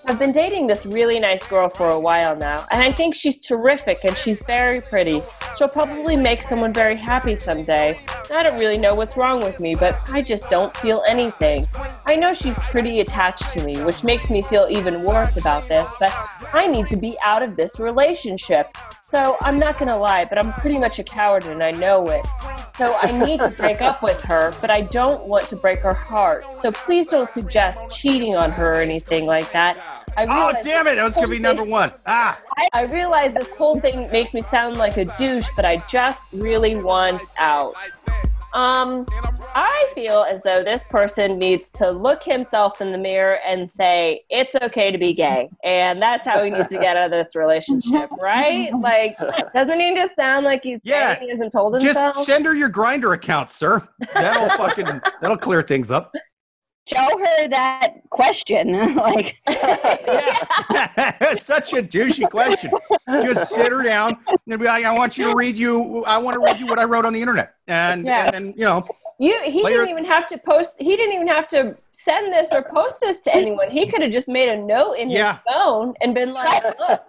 I've 0.07 0.19
been 0.19 0.31
dating 0.31 0.67
this 0.67 0.85
really 0.85 1.19
nice 1.19 1.45
girl 1.47 1.69
for 1.69 1.89
a 1.89 1.99
while 1.99 2.35
now, 2.35 2.65
and 2.71 2.83
I 2.83 2.91
think 2.91 3.15
she's 3.15 3.39
terrific 3.39 4.03
and 4.03 4.17
she's 4.17 4.43
very 4.43 4.81
pretty. 4.81 5.21
She'll 5.57 5.67
probably 5.69 6.15
make 6.15 6.43
someone 6.43 6.73
very 6.73 6.95
happy 6.95 7.35
someday. 7.35 7.97
I 8.33 8.43
don't 8.43 8.59
really 8.59 8.77
know 8.77 8.95
what's 8.95 9.15
wrong 9.15 9.39
with 9.39 9.59
me, 9.59 9.75
but 9.75 9.97
I 10.11 10.21
just 10.21 10.49
don't 10.49 10.75
feel 10.77 11.03
anything. 11.07 11.67
I 12.05 12.15
know 12.15 12.33
she's 12.33 12.57
pretty 12.59 12.99
attached 12.99 13.49
to 13.51 13.63
me, 13.63 13.81
which 13.83 14.03
makes 14.03 14.29
me 14.29 14.41
feel 14.41 14.67
even 14.69 15.03
worse 15.03 15.37
about 15.37 15.67
this, 15.67 15.87
but 15.99 16.13
I 16.53 16.67
need 16.67 16.87
to 16.87 16.97
be 16.97 17.17
out 17.23 17.41
of 17.41 17.55
this 17.55 17.79
relationship. 17.79 18.67
So 19.07 19.37
I'm 19.41 19.59
not 19.59 19.79
gonna 19.79 19.97
lie, 19.97 20.25
but 20.25 20.37
I'm 20.37 20.51
pretty 20.53 20.79
much 20.79 20.99
a 20.99 21.03
coward 21.03 21.45
and 21.45 21.63
I 21.63 21.71
know 21.71 22.07
it. 22.09 22.25
So 22.77 22.95
I 22.95 23.11
need 23.25 23.39
to 23.41 23.49
break 23.49 23.81
up 23.81 24.01
with 24.01 24.19
her, 24.23 24.53
but 24.59 24.69
I 24.69 24.81
don't 24.81 25.27
want 25.27 25.47
to 25.49 25.55
break 25.55 25.79
her 25.79 25.93
heart. 25.93 26.43
So 26.43 26.71
please 26.71 27.07
don't 27.07 27.29
suggest 27.29 27.91
cheating 27.91 28.35
on 28.35 28.51
her 28.51 28.73
or 28.73 28.81
anything 28.81 29.27
like 29.27 29.51
that. 29.51 29.77
I 30.17 30.25
Oh, 30.27 30.53
damn 30.63 30.87
it. 30.87 30.95
That 30.95 31.03
was 31.03 31.13
going 31.13 31.27
to 31.27 31.31
be 31.31 31.39
number 31.39 31.63
one. 31.63 31.91
Ah. 32.05 32.39
I 32.73 32.83
realize 32.83 33.33
this 33.33 33.51
whole 33.51 33.79
thing 33.79 34.09
makes 34.11 34.33
me 34.33 34.41
sound 34.41 34.77
like 34.77 34.97
a 34.97 35.05
douche, 35.05 35.47
but 35.55 35.65
I 35.65 35.83
just 35.89 36.23
really 36.33 36.81
want 36.81 37.21
out. 37.39 37.75
Um, 38.53 39.05
I 39.55 39.91
feel 39.95 40.23
as 40.29 40.43
though 40.43 40.63
this 40.63 40.83
person 40.83 41.39
needs 41.39 41.69
to 41.71 41.89
look 41.89 42.23
himself 42.23 42.81
in 42.81 42.91
the 42.91 42.97
mirror 42.97 43.39
and 43.45 43.69
say, 43.69 44.23
it's 44.29 44.55
okay 44.61 44.91
to 44.91 44.97
be 44.97 45.13
gay. 45.13 45.49
And 45.63 46.01
that's 46.01 46.27
how 46.27 46.43
he 46.43 46.51
needs 46.51 46.69
to 46.69 46.79
get 46.79 46.95
out 46.95 47.05
of 47.05 47.11
this 47.11 47.35
relationship, 47.35 48.09
right? 48.21 48.71
Like, 48.73 49.17
doesn't 49.53 49.79
he 49.79 49.95
just 49.95 50.15
sound 50.15 50.45
like 50.45 50.61
he's 50.63 50.79
Yeah. 50.83 51.15
gay? 51.15 51.25
He 51.25 51.29
hasn't 51.31 51.51
told 51.51 51.73
himself? 51.75 52.15
Just 52.15 52.25
send 52.27 52.45
her 52.45 52.53
your 52.53 52.69
Grindr 52.69 53.13
account, 53.15 53.49
sir. 53.49 53.87
That'll 54.13 54.49
fucking 54.57 55.01
that'll 55.21 55.37
clear 55.37 55.61
things 55.63 55.89
up. 55.91 56.13
Show 56.85 57.17
her 57.17 57.47
that 57.47 57.93
question. 58.09 58.73
like, 58.95 59.37
it's 61.21 61.45
such 61.45 61.71
a 61.73 61.81
douchey 61.81 62.29
question. 62.29 62.71
Just 63.07 63.53
sit 63.53 63.71
her 63.71 63.81
down 63.83 64.17
and 64.27 64.59
be 64.59 64.65
like, 64.65 64.83
I 64.83 64.91
want 64.93 65.17
you 65.17 65.25
to 65.29 65.35
read 65.35 65.57
you 65.57 66.03
I 66.05 66.17
want 66.17 66.33
to 66.35 66.41
read 66.41 66.59
you 66.59 66.67
what 66.67 66.79
I 66.79 66.83
wrote 66.83 67.05
on 67.05 67.13
the 67.13 67.21
internet. 67.21 67.55
And 67.67 68.05
Yeah. 68.05 68.25
and 68.25 68.33
then, 68.33 68.53
you 68.57 68.65
know, 68.65 68.83
You, 69.17 69.39
he 69.45 69.63
Later- 69.63 69.77
didn't 69.79 69.91
even 69.91 70.05
have 70.05 70.27
to 70.27 70.37
post. 70.37 70.75
He 70.81 70.97
didn't 70.97 71.13
even 71.13 71.27
have 71.29 71.47
to 71.49 71.77
send 71.93 72.33
this 72.33 72.51
or 72.51 72.61
post 72.63 72.99
this 72.99 73.21
to 73.21 73.33
anyone. 73.33 73.71
He 73.71 73.87
could 73.89 74.01
have 74.01 74.11
just 74.11 74.27
made 74.27 74.49
a 74.49 74.57
note 74.57 74.93
in 74.95 75.09
Yeah. 75.09 75.33
his 75.35 75.41
phone 75.53 75.93
and 76.01 76.13
been 76.13 76.33
like, 76.33 76.63
"Look, 76.79 77.01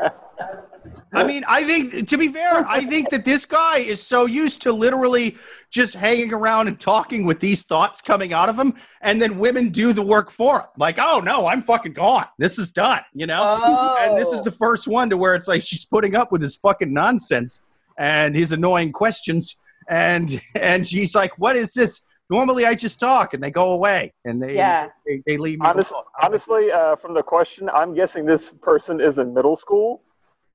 I 1.15 1.25
mean, 1.25 1.45
I 1.47 1.65
think 1.65 2.09
to 2.09 2.19
be 2.19 2.29
fair, 2.29 2.67
I 2.67 2.85
think 2.85 3.11
that 3.11 3.25
this 3.25 3.47
guy 3.47 3.79
is 3.79 4.03
so 4.03 4.27
used 4.27 4.63
to 4.63 4.73
literally 4.73 5.37
just 5.71 5.95
hanging 5.95 6.33
around 6.33 6.69
and 6.69 6.79
talking 6.79 7.25
with 7.25 7.41
these 7.41 7.63
thoughts 7.63 8.01
coming 8.01 8.33
out 8.33 8.49
of 8.49 8.59
him, 8.59 8.75
and 9.01 9.21
then 9.23 9.39
women 9.39 9.71
do 9.71 9.93
the 9.93 10.03
work 10.03 10.31
for 10.31 10.61
him. 10.61 10.67
Like, 10.77 10.99
oh 10.99 11.21
no, 11.21 11.47
I'm 11.47 11.63
fucking 11.63 11.93
gone. 11.93 12.27
This 12.39 12.59
is 12.59 12.71
done. 12.71 13.01
You 13.15 13.27
know. 13.27 13.61
oh, 13.65 13.97
And 14.01 14.17
this 14.17 14.29
is 14.33 14.43
the 14.43 14.51
first 14.53 14.89
one 14.89 15.09
to 15.11 15.17
where 15.17 15.35
it's 15.35 15.49
like 15.49 15.63
she's 15.63 15.85
putting 15.85 16.17
up 16.17 16.33
with 16.33 16.43
his 16.43 16.57
fucking 16.57 16.93
nonsense 16.93 17.63
and 17.97 18.35
his 18.35 18.53
annoying 18.53 18.93
questions, 18.93 19.57
and 19.89 20.41
and 20.55 20.87
she's 20.87 21.15
like, 21.15 21.39
"What 21.39 21.57
is 21.57 21.75
this?" 21.75 22.03
Normally, 22.31 22.65
I 22.65 22.75
just 22.75 22.99
talk 22.99 23.35
and 23.35 23.43
they 23.43 23.51
go 23.51 23.73
away 23.73 24.13
and 24.25 24.43
they 24.43 24.57
Yeah. 24.57 24.89
they, 25.07 25.23
they 25.27 25.37
leave 25.37 25.61
me. 25.61 25.67
Honest, 25.67 25.93
honestly, 26.23 26.73
uh, 26.73 26.97
from 26.97 27.13
the 27.13 27.23
question, 27.23 27.69
I'm 27.69 27.95
guessing 27.95 28.25
this 28.25 28.43
person 28.63 28.99
is 29.01 29.19
in 29.19 29.35
middle 29.35 29.57
school. 29.59 30.01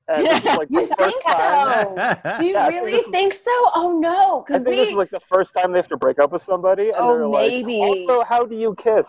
Uh, 0.10 0.14
and 0.14 0.26
this 0.26 0.38
is 0.40 0.58
like 0.58 0.72
You 0.72 0.88
the 0.88 0.96
first 0.96 1.12
think 1.12 1.24
time. 1.24 1.96
so? 1.96 2.40
Do 2.40 2.46
you 2.46 2.54
Yeah, 2.54 2.66
I 2.66 2.70
think 2.70 2.82
really 2.86 2.92
this 2.98 3.06
is- 3.06 3.12
think 3.12 3.34
so? 3.34 3.52
Oh 3.76 3.98
no, 4.02 4.42
I 4.42 4.44
because 4.60 4.64
think 4.64 4.76
this 4.78 4.90
is 4.90 4.96
like 4.96 5.12
the 5.12 5.20
first 5.30 5.54
time 5.54 5.72
they 5.72 5.78
have 5.78 5.88
to 5.90 5.98
break 5.98 6.20
up 6.20 6.32
with 6.32 6.44
somebody. 6.44 6.88
And 6.90 6.96
Oh, 6.98 7.14
they're 7.14 7.28
like, 7.28 7.52
maybe. 7.52 7.80
Also, 7.80 8.24
how 8.24 8.46
do 8.46 8.56
you 8.56 8.76
kiss? 8.82 9.08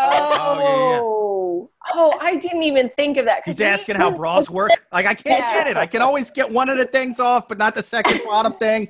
Oh, 0.00 0.58
oh, 0.60 1.70
oh 1.94 2.18
I 2.20 2.36
didn't 2.36 2.62
even 2.62 2.90
think 2.96 3.16
of 3.16 3.24
that. 3.24 3.38
'cause 3.44 3.56
He's 3.56 3.58
we- 3.60 3.66
asking 3.66 3.96
how 3.96 4.10
bras 4.16 4.48
work. 4.48 4.70
Like 4.92 5.06
I 5.06 5.14
can't 5.14 5.40
Yeah. 5.40 5.52
get 5.54 5.66
it. 5.68 5.76
I 5.76 5.86
can 5.86 6.02
always 6.02 6.30
get 6.30 6.48
one 6.50 6.68
of 6.68 6.76
the 6.78 6.84
things 6.84 7.18
off, 7.18 7.48
but 7.48 7.58
not 7.58 7.74
the 7.74 7.82
second 7.82 8.20
bottom 8.24 8.52
thing. 8.52 8.88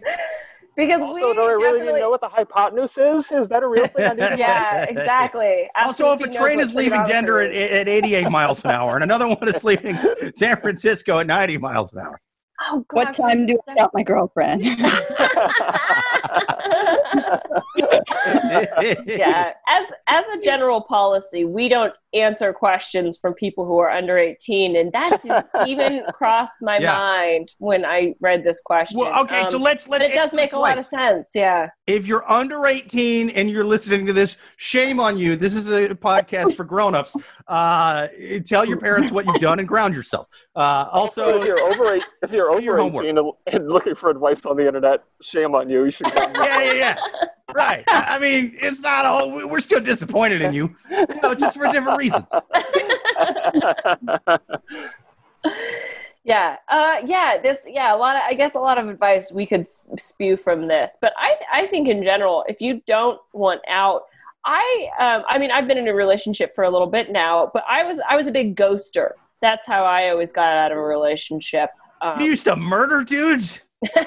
Because 0.79 1.03
Also, 1.03 1.15
we 1.15 1.21
do 1.35 1.41
I 1.43 1.51
really 1.51 1.59
need 1.59 1.65
definitely- 1.79 1.95
to 1.95 2.01
know 2.05 2.11
what 2.11 2.21
the 2.23 2.29
hypotenuse 2.29 2.97
is? 2.97 3.25
Is 3.31 3.49
that 3.49 3.63
a 3.63 3.69
real 3.69 3.87
thing? 3.89 4.05
I 4.07 4.15
need 4.15 4.29
to 4.31 4.37
Yeah, 4.39 4.85
exactly. 4.85 5.69
Ask 5.77 5.87
Also, 5.89 6.13
if 6.13 6.21
a 6.23 6.31
train 6.33 6.61
is 6.61 6.75
leaving 6.75 7.05
Denver 7.05 7.41
at, 7.43 7.53
at 7.53 7.89
88 7.89 8.31
miles 8.31 8.65
an 8.65 8.71
hour 8.71 8.95
and 8.95 9.05
another 9.05 9.27
one 9.29 9.47
is 9.49 9.63
leaving 9.65 9.99
San 10.37 10.59
Francisco 10.61 11.19
at 11.19 11.27
90 11.27 11.59
miles 11.59 11.93
an 11.93 11.99
hour. 11.99 12.19
oh, 12.71 12.85
what 12.93 13.15
time 13.15 13.45
do 13.47 13.59
I 13.69 13.73
stop 13.75 13.91
my 13.93 14.03
girlfriend? 14.03 14.63
yeah 19.07 19.53
as 19.69 19.87
as 20.09 20.25
a 20.35 20.41
general 20.41 20.81
policy 20.81 21.45
we 21.45 21.69
don't 21.69 21.93
answer 22.15 22.53
questions 22.53 23.19
from 23.21 23.35
people 23.35 23.67
who 23.67 23.79
are 23.79 23.91
under 23.91 24.17
18 24.17 24.77
and 24.77 24.91
that 24.93 25.21
didn't 25.23 25.47
even 25.67 26.03
cross 26.15 26.49
my 26.63 26.79
Yeah. 26.79 26.93
mind 26.93 27.53
when 27.59 27.85
i 27.85 28.15
read 28.21 28.45
this 28.45 28.61
question 28.63 28.99
Well, 28.99 29.23
okay, 29.25 29.47
so 29.49 29.57
Um, 29.57 29.63
let's 29.63 29.87
let's 29.89 30.07
it 30.09 30.15
does 30.15 30.33
make 30.33 30.55
a 30.55 30.59
lot 30.59 30.79
of 30.79 30.87
sense 30.87 31.29
yeah 31.35 31.69
If 31.87 32.07
you're 32.07 32.29
under 32.31 32.67
18 32.67 33.31
and 33.31 33.51
you're 33.51 33.65
listening 33.65 34.07
to 34.07 34.13
this, 34.13 34.37
shame 34.57 35.01
on 35.01 35.17
you. 35.19 35.37
This 35.37 35.55
is 35.55 35.69
a 35.69 35.89
podcast 35.95 36.55
for 36.55 36.65
grown-ups. 36.65 37.17
Uh, 37.47 38.09
tell 38.47 38.65
your 38.65 38.77
parents 38.79 39.11
what 39.11 39.27
you've 39.27 39.39
done 39.39 39.59
and 39.59 39.67
ground 39.69 39.95
yourself. 39.95 40.29
Uh, 40.55 40.89
also 40.93 41.29
if 41.29 41.35
also, 41.37 41.47
you're 41.47 41.61
over 41.61 41.95
eight, 41.95 42.05
if 42.23 42.31
you're 42.31 42.55
Do 42.59 42.63
your 42.65 42.75
over 42.75 42.83
homework. 42.83 43.05
18 43.05 43.19
and, 43.19 43.33
and 43.47 43.69
looking 43.69 43.95
for 43.95 44.11
advice 44.11 44.45
on 44.45 44.57
the 44.57 44.67
internet, 44.67 45.01
shame 45.23 45.55
on 45.55 45.69
you. 45.71 45.85
You 45.87 45.91
should. 45.91 46.07
Yeah, 46.15 46.63
yeah, 46.63 46.73
yeah. 46.73 46.97
Right. 47.55 47.85
I 47.89 48.17
I 48.17 48.19
mean, 48.19 48.57
it's 48.61 48.81
not 48.81 49.07
all. 49.07 49.31
We're 49.49 49.61
still 49.61 49.81
disappointed 49.81 50.43
in 50.43 50.53
you, 50.53 50.75
you 50.91 51.07
know, 51.23 51.35
just 51.35 51.57
for 51.57 51.67
different 51.69 51.99
reasons. 51.99 52.27
yeah 56.25 56.57
uh 56.69 56.97
yeah 57.07 57.39
this 57.43 57.61
yeah 57.67 57.95
a 57.95 57.97
lot 57.97 58.17
of 58.17 58.23
i 58.27 58.35
guess 58.35 58.55
a 58.55 58.59
lot 58.59 58.77
of 58.77 58.89
advice 58.89 59.33
we 59.33 59.47
could 59.47 59.67
spew 59.67 60.37
from 60.37 60.67
this 60.67 60.99
but 61.01 61.13
i 61.17 61.37
i 61.53 61.65
think 61.67 61.89
in 61.89 62.03
general 62.03 62.45
if 62.49 62.61
you 62.61 62.83
don't 62.87 63.21
want 63.33 63.61
out 63.69 64.03
i 64.45 64.89
um 64.99 65.23
i 65.29 65.39
mean 65.39 65.51
i've 65.51 65.67
been 65.69 65.79
in 65.79 65.89
a 65.89 65.95
relationship 65.95 66.55
for 66.55 66.65
a 66.65 66.71
little 66.71 66.89
bit 66.89 67.13
now 67.13 67.51
but 67.55 67.65
i 67.69 67.85
was 67.85 68.01
i 68.11 68.17
was 68.17 68.27
a 68.27 68.33
big 68.33 68.57
ghoster 68.57 69.11
that's 69.41 69.65
how 69.67 69.85
i 69.85 70.11
always 70.11 70.33
got 70.33 70.55
out 70.55 70.73
of 70.73 70.77
a 70.77 70.83
relationship 70.83 71.71
um, 72.01 72.21
You 72.21 72.27
used 72.27 72.45
to 72.45 72.57
murder 72.57 73.03
dudes. 73.03 73.61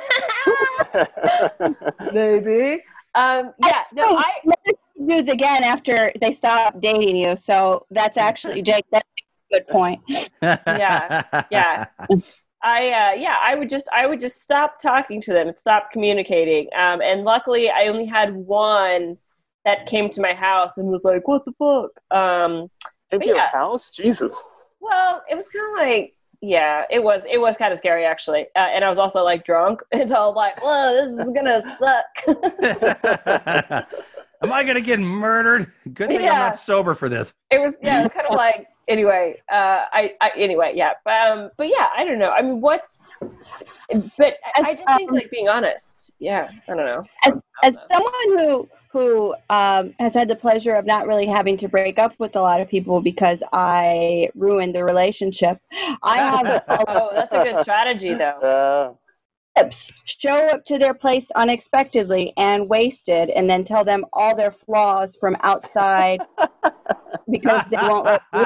maybe 2.14 2.84
um 3.16 3.54
yeah 3.60 3.84
no 3.94 4.18
i 4.18 4.32
dudes 5.06 5.30
again 5.30 5.64
after 5.64 6.12
they 6.20 6.32
stop 6.32 6.80
dating 6.80 7.18
you. 7.18 7.36
So 7.36 7.86
that's 7.92 8.18
actually 8.18 8.62
Jake. 8.70 8.86
That's 8.92 9.08
a 9.52 9.56
good 9.56 9.68
point. 9.68 10.00
Yeah, 10.42 11.24
yeah. 11.50 11.86
I 12.64 12.90
uh, 12.90 13.14
yeah, 13.16 13.38
I 13.42 13.56
would 13.56 13.70
just 13.70 13.90
I 13.92 14.06
would 14.06 14.20
just 14.20 14.42
stop 14.42 14.78
talking 14.80 15.20
to 15.22 15.34
them 15.34 15.48
and 15.48 15.58
stop 15.58 15.92
communicating. 15.92 16.68
Um, 16.78 17.02
and 17.02 17.24
luckily, 17.24 17.72
I 17.72 17.88
only 17.88 18.06
had 18.06 18.34
one 18.36 19.18
that 19.66 19.88
came 19.88 20.10
to 20.10 20.22
my 20.22 20.34
house 20.34 20.78
and 20.78 20.88
was 20.88 21.04
like, 21.04 21.28
"What 21.28 21.44
the 21.46 21.54
fuck?" 21.54 21.92
Um, 22.16 22.70
Into 23.12 23.26
Yeah. 23.28 23.34
your 23.34 23.48
house, 23.48 23.90
Jesus. 23.90 24.36
well, 24.80 25.24
it 25.30 25.36
was 25.36 25.48
kind 25.50 25.66
of 25.72 25.88
like 25.88 26.14
yeah, 26.42 26.86
it 26.90 27.04
was 27.04 27.24
it 27.30 27.40
was 27.40 27.56
kind 27.56 27.72
of 27.72 27.78
scary 27.78 28.04
actually, 28.06 28.48
uh, 28.56 28.60
and 28.60 28.84
I 28.84 28.90
was 28.90 28.98
also 28.98 29.24
like 29.24 29.46
drunk, 29.46 29.82
and 29.92 30.10
so 30.10 30.30
I'm 30.30 30.36
like, 30.36 30.62
"Whoa, 30.62 31.16
this 31.16 31.28
is 31.28 31.32
gonna 31.32 31.62
suck." 31.80 32.06
Am 34.44 34.52
I 34.52 34.64
gonna 34.64 34.82
get 34.82 35.00
murdered? 35.00 35.72
Good 35.94 36.10
thing 36.10 36.22
I'm 36.22 36.26
not 36.26 36.58
sober 36.58 36.96
for 36.96 37.08
this. 37.10 37.32
it 37.52 37.60
was 37.62 37.76
yeah, 37.82 38.00
it 38.00 38.04
was 38.04 38.12
kind 38.12 38.26
of 38.28 38.36
like 38.38 38.68
anyway. 38.88 39.40
Uh, 39.52 39.86
I, 39.94 40.16
I 40.20 40.32
anyway 40.36 40.74
yeah, 40.76 40.94
but 41.06 41.14
um, 41.14 41.52
but 41.58 41.68
yeah, 41.68 41.90
I 41.96 42.04
don't 42.04 42.18
know. 42.18 42.32
I 42.32 42.42
mean, 42.42 42.60
what's 42.60 43.06
but 43.20 44.38
I, 44.56 44.62
I 44.62 44.74
just 44.74 44.88
think 44.98 45.12
Um, 45.12 45.16
like 45.16 45.30
being 45.30 45.48
honest. 45.48 46.16
Yeah, 46.18 46.50
I 46.68 46.76
don't 46.76 46.86
know. 46.86 47.04
As, 47.24 47.34
as 47.64 47.78
someone 47.88 48.40
who 48.40 48.68
who 48.92 49.34
um, 49.50 49.94
has 50.00 50.14
had 50.14 50.28
the 50.28 50.36
pleasure 50.36 50.74
of 50.74 50.86
not 50.86 51.08
really 51.08 51.26
having 51.26 51.56
to 51.58 51.70
break 51.70 51.98
up 51.98 52.14
with 52.20 52.36
a 52.36 52.42
lot 52.42 52.60
of 52.60 52.68
people 52.68 53.02
because 53.02 53.42
I 53.54 54.30
ruined 54.36 54.76
the 54.76 54.84
relationship, 54.84 55.60
I 56.04 56.18
have 56.38 56.46
a 56.46 56.64
Oh, 56.90 57.10
that's 57.14 57.34
a 57.34 57.40
good 57.40 57.58
strategy, 57.58 58.14
though. 58.14 58.98
Uh, 59.58 59.64
tips. 59.64 59.92
Show 60.06 60.48
up 60.48 60.64
to 60.66 60.78
their 60.78 60.94
place 60.94 61.30
unexpectedly 61.32 62.32
and 62.38 62.70
wasted, 62.70 63.30
and 63.32 63.50
then 63.50 63.66
tell 63.66 63.84
them 63.84 64.06
all 64.14 64.34
their 64.34 64.52
flaws 64.52 65.18
from 65.20 65.36
outside 65.42 66.22
because 67.30 67.62
they 67.70 67.78
won't 67.78 68.06
let 68.06 68.22
you 68.32 68.46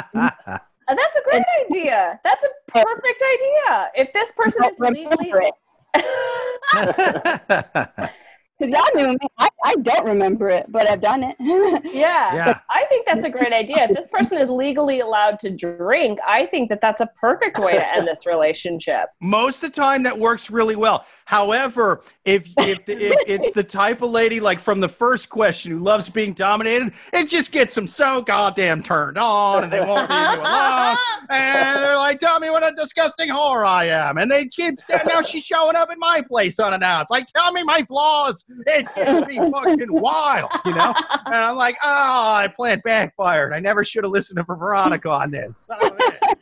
Uh, 0.87 0.93
that's 0.93 1.17
a 1.17 1.21
great 1.23 1.43
idea. 1.67 2.19
That's 2.23 2.43
a 2.43 2.71
perfect 2.71 3.23
idea. 3.33 3.91
If 3.95 4.13
this 4.13 4.31
person 4.31 4.65
is 4.65 4.71
don't 4.77 4.93
legally, 4.93 5.31
remember 5.31 5.51
it. 5.93 8.09
Because 8.57 8.71
y'all 8.71 8.85
knew 8.95 9.09
me. 9.09 9.17
I, 9.37 9.49
I 9.65 9.75
don't 9.75 10.05
remember 10.05 10.49
it, 10.49 10.65
but 10.69 10.89
I've 10.89 11.01
done 11.01 11.23
it. 11.23 11.35
yeah, 11.39 12.33
Yeah. 12.33 12.59
I 12.69 12.85
think 12.85 13.05
that's 13.05 13.25
a 13.25 13.29
great 13.29 13.51
idea. 13.51 13.83
If 13.89 13.95
this 13.95 14.07
person 14.07 14.37
is 14.37 14.49
legally 14.49 15.01
allowed 15.01 15.39
to 15.39 15.49
drink, 15.49 16.19
I 16.25 16.45
think 16.45 16.69
that 16.69 16.79
that's 16.79 17.01
a 17.01 17.09
perfect 17.19 17.59
way 17.59 17.73
to 17.73 17.95
end 17.95 18.07
this 18.07 18.25
relationship. 18.25 19.07
Most 19.19 19.63
of 19.63 19.73
the 19.73 19.75
time, 19.75 20.03
that 20.03 20.17
works 20.17 20.49
really 20.49 20.75
well. 20.75 21.05
However, 21.25 22.01
if 22.23 22.47
if, 22.57 22.79
if 22.87 22.87
it's 23.27 23.51
the 23.51 23.63
type 23.63 24.01
of 24.01 24.11
lady 24.11 24.39
like 24.39 24.59
from 24.59 24.79
the 24.79 24.89
first 24.89 25.29
question 25.29 25.71
who 25.71 25.79
loves 25.79 26.09
being 26.09 26.33
dominated, 26.33 26.93
it 27.13 27.27
just 27.27 27.51
gets 27.51 27.75
them 27.75 27.87
so 27.87 28.21
goddamn 28.21 28.83
turned 28.83 29.17
on, 29.17 29.63
and 29.63 29.73
they 29.73 29.81
won't 29.81 30.09
leave 30.09 30.31
you 30.31 30.41
alone. 30.41 30.97
And 31.29 31.79
they're 31.83 31.97
like, 31.97 32.19
"Tell 32.19 32.39
me 32.39 32.49
what 32.49 32.63
a 32.63 32.71
disgusting 32.75 33.29
whore 33.29 33.67
I 33.67 33.85
am," 33.85 34.17
and 34.17 34.31
they 34.31 34.47
keep. 34.47 34.79
Now 35.07 35.21
she's 35.21 35.43
showing 35.43 35.75
up 35.75 35.89
at 35.89 35.97
my 35.97 36.21
place 36.21 36.59
unannounced. 36.59 37.09
Like, 37.11 37.27
tell 37.27 37.51
me 37.51 37.63
my 37.63 37.83
flaws. 37.83 38.45
It 38.67 38.87
gets 38.95 39.27
me 39.27 39.37
fucking 39.37 39.91
wild, 39.91 40.51
you 40.65 40.73
know. 40.73 40.93
And 41.25 41.35
I'm 41.35 41.55
like, 41.55 41.75
oh, 41.83 42.33
I 42.33 42.47
plant 42.47 42.83
backfired. 42.83 43.53
I 43.53 43.59
never 43.59 43.83
should 43.83 44.03
have 44.03 44.11
listened 44.11 44.37
to 44.37 44.43
Veronica 44.43 45.09
on 45.09 45.31
this. 45.31 45.65
Oh, 45.69 45.79
Son 45.79 45.91
of 45.91 45.97
a 45.97 46.01
bitch. 46.01 46.35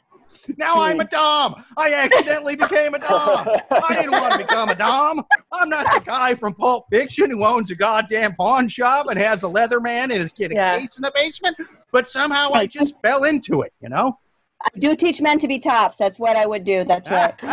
Now 0.57 0.81
I'm 0.81 0.99
a 0.99 1.05
dom. 1.05 1.63
I 1.77 1.93
accidentally 1.93 2.55
became 2.55 2.93
a 2.93 2.99
dom. 2.99 3.47
I 3.71 3.95
didn't 3.95 4.11
want 4.11 4.34
to 4.34 4.38
become 4.39 4.69
a 4.69 4.75
dom. 4.75 5.23
I'm 5.51 5.69
not 5.69 5.88
the 5.93 6.01
guy 6.01 6.36
from 6.36 6.53
Pulp 6.53 6.86
Fiction 6.91 7.31
who 7.31 7.43
owns 7.45 7.71
a 7.71 7.75
goddamn 7.75 8.36
pawn 8.36 8.67
shop 8.67 9.07
and 9.09 9.17
has 9.17 9.43
a 9.43 9.47
leather 9.47 9.79
man 9.79 10.11
in 10.11 10.21
his 10.21 10.31
kitty 10.31 10.55
Yeah. 10.55 10.77
case 10.79 10.97
in 10.97 11.01
the 11.01 11.11
basement. 11.15 11.57
But 11.91 12.09
somehow 12.09 12.51
I 12.53 12.67
just 12.67 12.95
fell 13.01 13.23
into 13.23 13.61
it, 13.61 13.73
you 13.81 13.89
know? 13.89 14.19
I 14.63 14.69
do 14.79 14.95
teach 14.95 15.21
men 15.21 15.39
to 15.39 15.47
be 15.47 15.59
tops. 15.59 15.97
That's 15.97 16.19
what 16.19 16.36
I 16.38 16.45
would 16.45 16.63
do. 16.63 16.84
That's 16.84 17.09
right. 17.09 17.34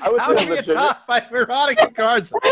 I 0.00 0.10
would 0.10 0.20
How 0.20 0.34
say 0.34 0.46
to 0.46 0.52
be 0.52 0.58
a 0.58 0.62
top 0.74 1.06
by 1.06 1.20
Veronica 1.20 1.90
Garza. 1.94 2.34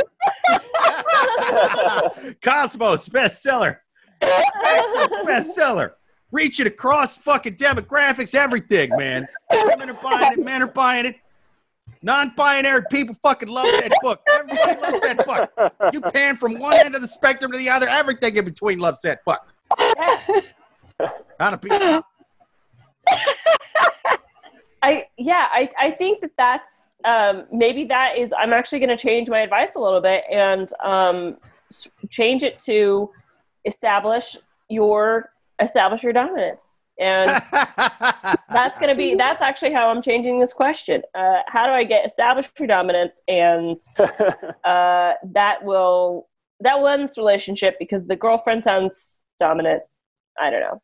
Cosmos 2.43 3.09
bestseller. 3.09 3.79
Access 4.21 5.11
bestseller. 5.25 5.93
Reaching 6.33 6.67
across 6.67 7.17
fucking 7.17 7.55
demographics, 7.55 8.35
everything, 8.35 8.91
man. 8.97 9.27
Women 9.51 9.91
are 9.91 9.95
buying 9.95 10.33
it, 10.33 10.45
men 10.45 10.63
are 10.63 10.67
buying 10.67 11.07
it. 11.07 11.17
Non-binary 12.03 12.83
people 12.91 13.17
fucking 13.23 13.49
love 13.49 13.67
that 13.67 13.93
book. 14.03 14.21
Everybody 14.31 14.81
loves 14.81 15.01
that 15.03 15.25
book. 15.25 15.93
You 15.93 16.01
pan 16.01 16.37
from 16.37 16.59
one 16.59 16.77
end 16.79 16.95
of 16.95 17.01
the 17.01 17.09
spectrum 17.09 17.53
to 17.53 17.59
the 17.59 17.69
other, 17.69 17.89
everything 17.89 18.37
in 18.37 18.45
between 18.45 18.79
loves 18.79 19.03
that 19.03 19.25
book. 19.25 19.41
How 21.39 21.51
to 21.51 21.57
be. 21.57 21.71
I 24.83 25.05
yeah, 25.17 25.49
I, 25.51 25.71
I 25.79 25.91
think 25.93 26.21
that 26.21 26.33
that's 26.37 26.91
um, 27.05 27.47
maybe 27.53 27.85
that 27.85 28.19
is. 28.19 28.33
I'm 28.39 28.53
actually 28.53 28.79
going 28.79 28.91
to 28.91 28.97
change 28.97 29.29
my 29.29 29.41
advice 29.41 29.75
a 29.75 29.81
little 29.81 30.01
bit 30.01 30.25
and 30.31 30.71
um, 30.85 31.39
change 32.11 32.43
it 32.43 32.59
to 32.61 33.11
establish 33.65 34.37
your 34.69 35.31
establish 35.61 36.03
your 36.03 36.13
dominance, 36.13 36.79
and 36.99 37.31
that's 37.53 38.79
going 38.79 38.89
to 38.89 38.95
be 38.95 39.15
that's 39.15 39.43
actually 39.43 39.73
how 39.73 39.89
I'm 39.89 40.03
changing 40.03 40.39
this 40.39 40.53
question. 40.53 41.03
Uh, 41.15 41.41
how 41.47 41.67
do 41.67 41.73
I 41.73 41.85
get 41.85 42.05
establish 42.07 42.49
your 42.59 42.69
dominance, 42.69 43.23
and 43.29 43.81
uh, 43.99 45.13
that 45.33 45.59
will 45.63 46.29
that 46.61 46.79
will 46.79 46.89
end 46.89 47.09
this 47.09 47.19
relationship 47.19 47.77
because 47.79 48.07
the 48.07 48.17
girlfriend 48.17 48.65
sounds 48.65 49.19
dominant. 49.39 49.83
I 50.39 50.51
don't 50.51 50.61
know. 50.61 50.81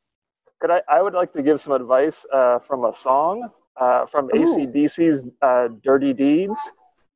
Could 0.60 0.70
I, 0.70 0.80
I 0.88 1.02
would 1.02 1.14
like 1.14 1.32
to 1.32 1.42
give 1.42 1.60
some 1.60 1.72
advice 1.72 2.16
uh, 2.32 2.58
from 2.60 2.84
a 2.84 2.92
song 3.02 3.50
uh, 3.80 4.06
from 4.06 4.28
ACDC's 4.28 5.24
uh, 5.40 5.68
Dirty 5.82 6.12
Deeds. 6.12 6.58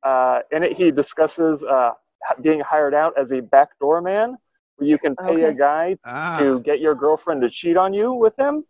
Uh, 0.03 0.39
in 0.51 0.63
it, 0.63 0.73
he 0.73 0.91
discusses 0.91 1.61
uh, 1.63 1.91
being 2.41 2.59
hired 2.59 2.93
out 2.93 3.13
as 3.19 3.31
a 3.31 3.41
backdoor 3.41 4.01
man, 4.01 4.37
where 4.77 4.89
you 4.89 4.97
can 4.97 5.15
pay 5.15 5.43
a 5.43 5.53
guy 5.53 5.95
Ah. 6.05 6.37
to 6.39 6.59
get 6.61 6.79
your 6.79 6.95
girlfriend 6.95 7.41
to 7.41 7.49
cheat 7.49 7.77
on 7.77 7.93
you 7.93 8.13
with 8.13 8.37
him. 8.39 8.63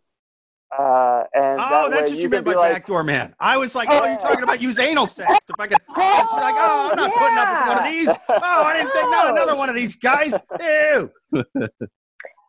Uh, 0.78 1.24
and 1.32 1.58
Oh, 1.58 1.88
that 1.88 1.90
that's 1.90 1.92
way 1.92 2.00
what 2.02 2.10
you, 2.10 2.16
you 2.24 2.28
meant 2.28 2.44
can 2.44 2.44
by 2.44 2.50
be 2.52 2.56
like, 2.56 2.72
backdoor 2.74 3.02
man. 3.02 3.34
I 3.40 3.56
was 3.56 3.74
like, 3.74 3.88
oh, 3.90 4.04
you're 4.04 4.18
talking 4.18 4.42
about 4.42 4.60
use 4.60 4.78
anal 4.78 5.06
sex. 5.06 5.32
If 5.48 5.54
I 5.58 5.66
could, 5.66 5.78
I 5.96 6.22
was 6.22 6.42
like, 6.42 6.54
oh, 6.58 6.88
I'm 6.92 6.96
not 6.96 7.12
putting 7.14 7.38
up 7.38 7.58
with 7.58 7.68
one 7.68 7.78
of 7.78 7.92
these. 7.92 8.08
Oh, 8.28 8.62
I 8.64 8.74
didn't 8.74 8.92
think, 8.92 9.10
not 9.10 9.26
Oh. 9.28 9.30
another 9.30 9.56
one 9.56 9.70
of 9.70 9.76
these 9.76 9.96
guys. 9.96 10.34
Ew. 10.60 11.10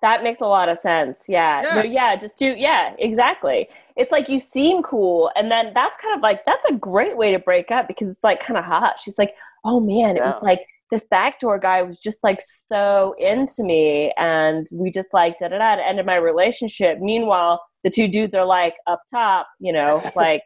That 0.01 0.24
makes 0.24 0.39
a 0.39 0.45
lot 0.45 0.70
of 0.70 0.78
sense. 0.78 1.26
Yeah. 1.28 1.62
Yeah. 1.62 1.76
No, 1.76 1.82
yeah. 1.84 2.16
Just 2.16 2.38
do, 2.38 2.55
yeah, 2.57 2.95
exactly. 2.99 3.68
It's 3.97 4.14
like 4.14 4.30
you 4.30 4.39
seem 4.39 4.82
cool. 4.82 5.30
And 5.36 5.51
then 5.51 5.72
that's 5.74 5.97
kind 5.97 6.16
of 6.16 6.22
like, 6.22 6.45
that's 6.45 6.64
a 6.68 6.74
great 6.74 7.18
way 7.18 7.34
to 7.34 7.39
break 7.39 7.70
up 7.70 7.86
because 7.86 8.07
it's 8.07 8.24
like 8.24 8.39
kind 8.39 8.57
of 8.57 8.64
hot. 8.64 8.97
She's 8.97 9.18
like, 9.18 9.36
oh 9.66 9.82
man, 9.82 10.16
it 10.16 10.24
was 10.24 10.41
like 10.41 10.66
this 10.91 11.05
backdoor 11.09 11.59
guy 11.59 11.81
was 11.83 11.99
just 11.99 12.23
like 12.23 12.39
so 12.41 13.15
into 13.19 13.63
me. 13.63 14.13
And 14.17 14.65
we 14.73 14.91
just 14.91 15.09
like, 15.13 15.37
da 15.37 15.49
da 15.49 15.57
da, 15.57 15.81
ended 15.81 16.05
my 16.05 16.15
relationship. 16.15 16.99
Meanwhile, 16.99 17.61
the 17.83 17.89
two 17.89 18.07
dudes 18.07 18.33
are 18.35 18.45
like 18.45 18.75
up 18.87 19.01
top, 19.09 19.47
you 19.59 19.71
know, 19.71 20.09
like, 20.15 20.41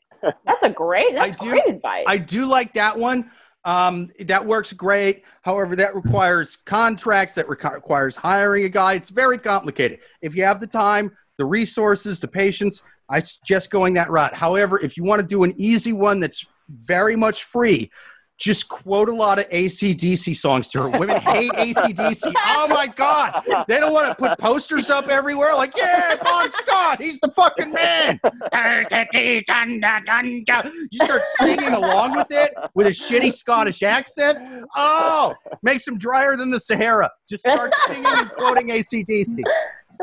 that's 0.45 0.63
a 0.63 0.69
great, 0.69 1.13
that's 1.13 1.35
do- 1.35 1.49
great 1.49 1.67
advice. 1.67 2.05
I 2.07 2.17
do 2.17 2.45
like 2.45 2.73
that 2.73 2.97
one. 2.97 3.31
Um, 3.65 4.11
that 4.19 4.45
works 4.45 4.73
great. 4.73 5.23
However, 5.41 5.75
that 5.77 5.95
requires 5.95 6.57
contracts, 6.65 7.35
that 7.35 7.47
requ- 7.47 7.73
requires 7.73 8.15
hiring 8.15 8.65
a 8.65 8.69
guy. 8.69 8.95
It's 8.95 9.09
very 9.09 9.37
complicated. 9.37 9.99
If 10.21 10.35
you 10.35 10.43
have 10.43 10.59
the 10.59 10.67
time, 10.67 11.11
the 11.37 11.45
resources, 11.45 12.19
the 12.19 12.27
patience, 12.27 12.83
I 13.09 13.19
suggest 13.19 13.69
going 13.69 13.93
that 13.93 14.09
route. 14.09 14.33
However, 14.33 14.79
if 14.81 14.97
you 14.97 15.03
want 15.03 15.21
to 15.21 15.27
do 15.27 15.43
an 15.43 15.53
easy 15.57 15.93
one 15.93 16.19
that's 16.19 16.45
very 16.69 17.15
much 17.15 17.45
free, 17.45 17.89
just 18.43 18.67
quote 18.67 19.07
a 19.07 19.15
lot 19.15 19.39
of 19.39 19.47
ACDC 19.49 20.35
songs 20.35 20.67
to 20.67 20.81
her. 20.81 20.89
Women 20.89 21.21
hate 21.21 21.53
ACDC. 21.53 22.33
Oh 22.45 22.67
my 22.67 22.87
God. 22.87 23.41
They 23.69 23.79
don't 23.79 23.93
want 23.93 24.09
to 24.09 24.15
put 24.15 24.37
posters 24.37 24.89
up 24.89 25.07
everywhere 25.07 25.55
like, 25.55 25.77
yeah, 25.77 26.15
Bon 26.21 26.51
Scott, 26.51 27.01
he's 27.01 27.21
the 27.21 27.29
fucking 27.29 27.71
man. 27.71 28.19
You 30.91 31.05
start 31.05 31.21
singing 31.39 31.73
along 31.73 32.17
with 32.17 32.27
it 32.31 32.53
with 32.75 32.87
a 32.87 32.91
shitty 32.91 33.31
Scottish 33.31 33.81
accent. 33.81 34.65
Oh, 34.75 35.33
makes 35.61 35.85
them 35.85 35.97
drier 35.97 36.35
than 36.35 36.51
the 36.51 36.59
Sahara. 36.59 37.09
Just 37.29 37.43
start 37.45 37.73
singing 37.87 38.05
and 38.05 38.29
quoting 38.31 38.67
ACDC. 38.67 39.41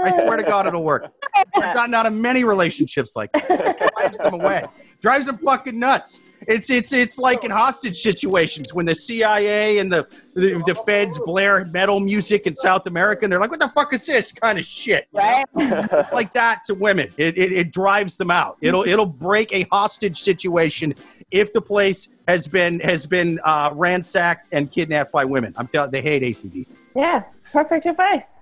I 0.03 0.18
swear 0.22 0.38
to 0.38 0.45
God, 0.45 0.66
it'll 0.66 0.82
work. 0.82 1.12
I've 1.36 1.74
gotten 1.74 1.93
out 1.93 2.07
of 2.07 2.14
many 2.14 2.45
relationships 2.45 3.14
like 3.14 3.32
that. 3.32 3.93
Drives 3.95 4.16
them 4.16 4.32
away. 4.32 4.64
Drives 5.03 5.26
them 5.26 5.36
fucking 5.36 5.78
nuts. 5.78 6.20
It's 6.51 6.68
it's 6.68 6.92
it's 6.92 7.16
like 7.16 7.44
in 7.44 7.51
hostage 7.53 8.03
situations 8.03 8.74
when 8.74 8.84
the 8.84 8.94
CIA 8.94 9.78
and 9.78 9.90
the 9.90 10.09
the, 10.34 10.61
the 10.66 10.74
feds 10.84 11.16
blare 11.24 11.64
metal 11.66 12.01
music 12.01 12.48
in 12.48 12.57
South 12.57 12.86
America, 12.86 13.24
and 13.24 13.32
they're 13.32 13.38
like, 13.38 13.53
"What 13.53 13.61
the 13.61 13.68
fuck 13.68 13.94
is 13.94 14.05
this 14.05 14.32
kind 14.32 14.59
of 14.59 14.64
shit?" 14.64 15.07
Right? 15.12 15.44
like 16.12 16.32
that 16.32 16.64
to 16.64 16.74
women. 16.74 17.12
It, 17.16 17.38
it, 17.38 17.53
it 17.53 17.70
drives 17.70 18.16
them 18.16 18.32
out. 18.32 18.59
It'll 18.61 18.82
it'll 18.82 19.07
break 19.07 19.53
a 19.53 19.62
hostage 19.70 20.20
situation 20.20 20.92
if 21.30 21.53
the 21.53 21.62
place 21.62 22.09
has 22.26 22.48
been 22.48 22.80
has 22.80 23.07
been 23.07 23.38
uh, 23.44 23.70
ransacked 23.72 24.48
and 24.51 24.72
kidnapped 24.72 25.12
by 25.12 25.24
women. 25.24 25.55
I'm 25.57 25.68
telling 25.68 25.92
they 25.92 26.03
hate 26.03 26.24
ACDC. 26.24 26.74
Yeah, 26.96 27.22
perfect 27.53 27.86
advice. 27.86 28.39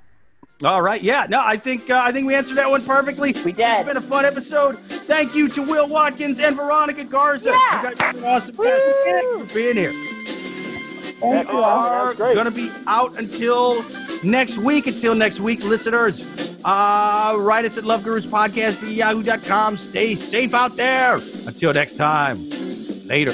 All 0.65 0.83
right, 0.83 1.01
yeah, 1.01 1.27
no, 1.29 1.41
I 1.41 1.57
think 1.57 1.89
uh, 1.89 2.01
I 2.03 2.11
think 2.11 2.27
we 2.27 2.35
answered 2.35 2.57
that 2.57 2.69
one 2.69 2.85
perfectly. 2.85 3.33
We 3.45 3.53
did. 3.53 3.61
It's 3.61 3.87
been 3.87 3.97
a 3.97 4.01
fun 4.01 4.25
episode. 4.25 4.77
Thank 4.79 5.35
you 5.35 5.49
to 5.51 5.63
Will 5.63 5.87
Watkins 5.89 6.41
and 6.41 6.57
Veronica 6.57 7.05
Garza. 7.05 7.51
Yeah. 7.51 7.91
You 7.91 7.95
guys 7.97 8.01
are 8.01 8.27
awesome. 8.27 8.57
guests. 8.57 8.89
Thank 9.05 9.23
you 9.23 9.47
for 9.47 9.55
being 9.55 9.77
here. 9.77 9.93
Yeah, 11.21 11.43
We 11.53 11.61
are 11.63 12.15
going 12.15 12.45
to 12.45 12.51
be 12.51 12.71
out 12.87 13.19
until 13.19 13.85
next 14.25 14.59
week. 14.59 14.87
Until 14.87 15.15
next 15.15 15.41
week, 15.41 15.65
listeners, 15.65 16.61
uh, 16.65 17.35
write 17.39 17.65
us 17.65 17.79
at 17.79 17.85
loveguruspodcast 17.85 18.05
Gurus 18.05 18.27
Podcast 18.27 18.83
at 18.83 18.91
yahoo.com. 18.91 19.77
Stay 19.77 20.15
safe 20.17 20.55
out 20.55 20.77
there. 20.77 21.15
Until 21.47 21.73
next 21.73 21.97
time, 21.97 22.37
later. 23.07 23.33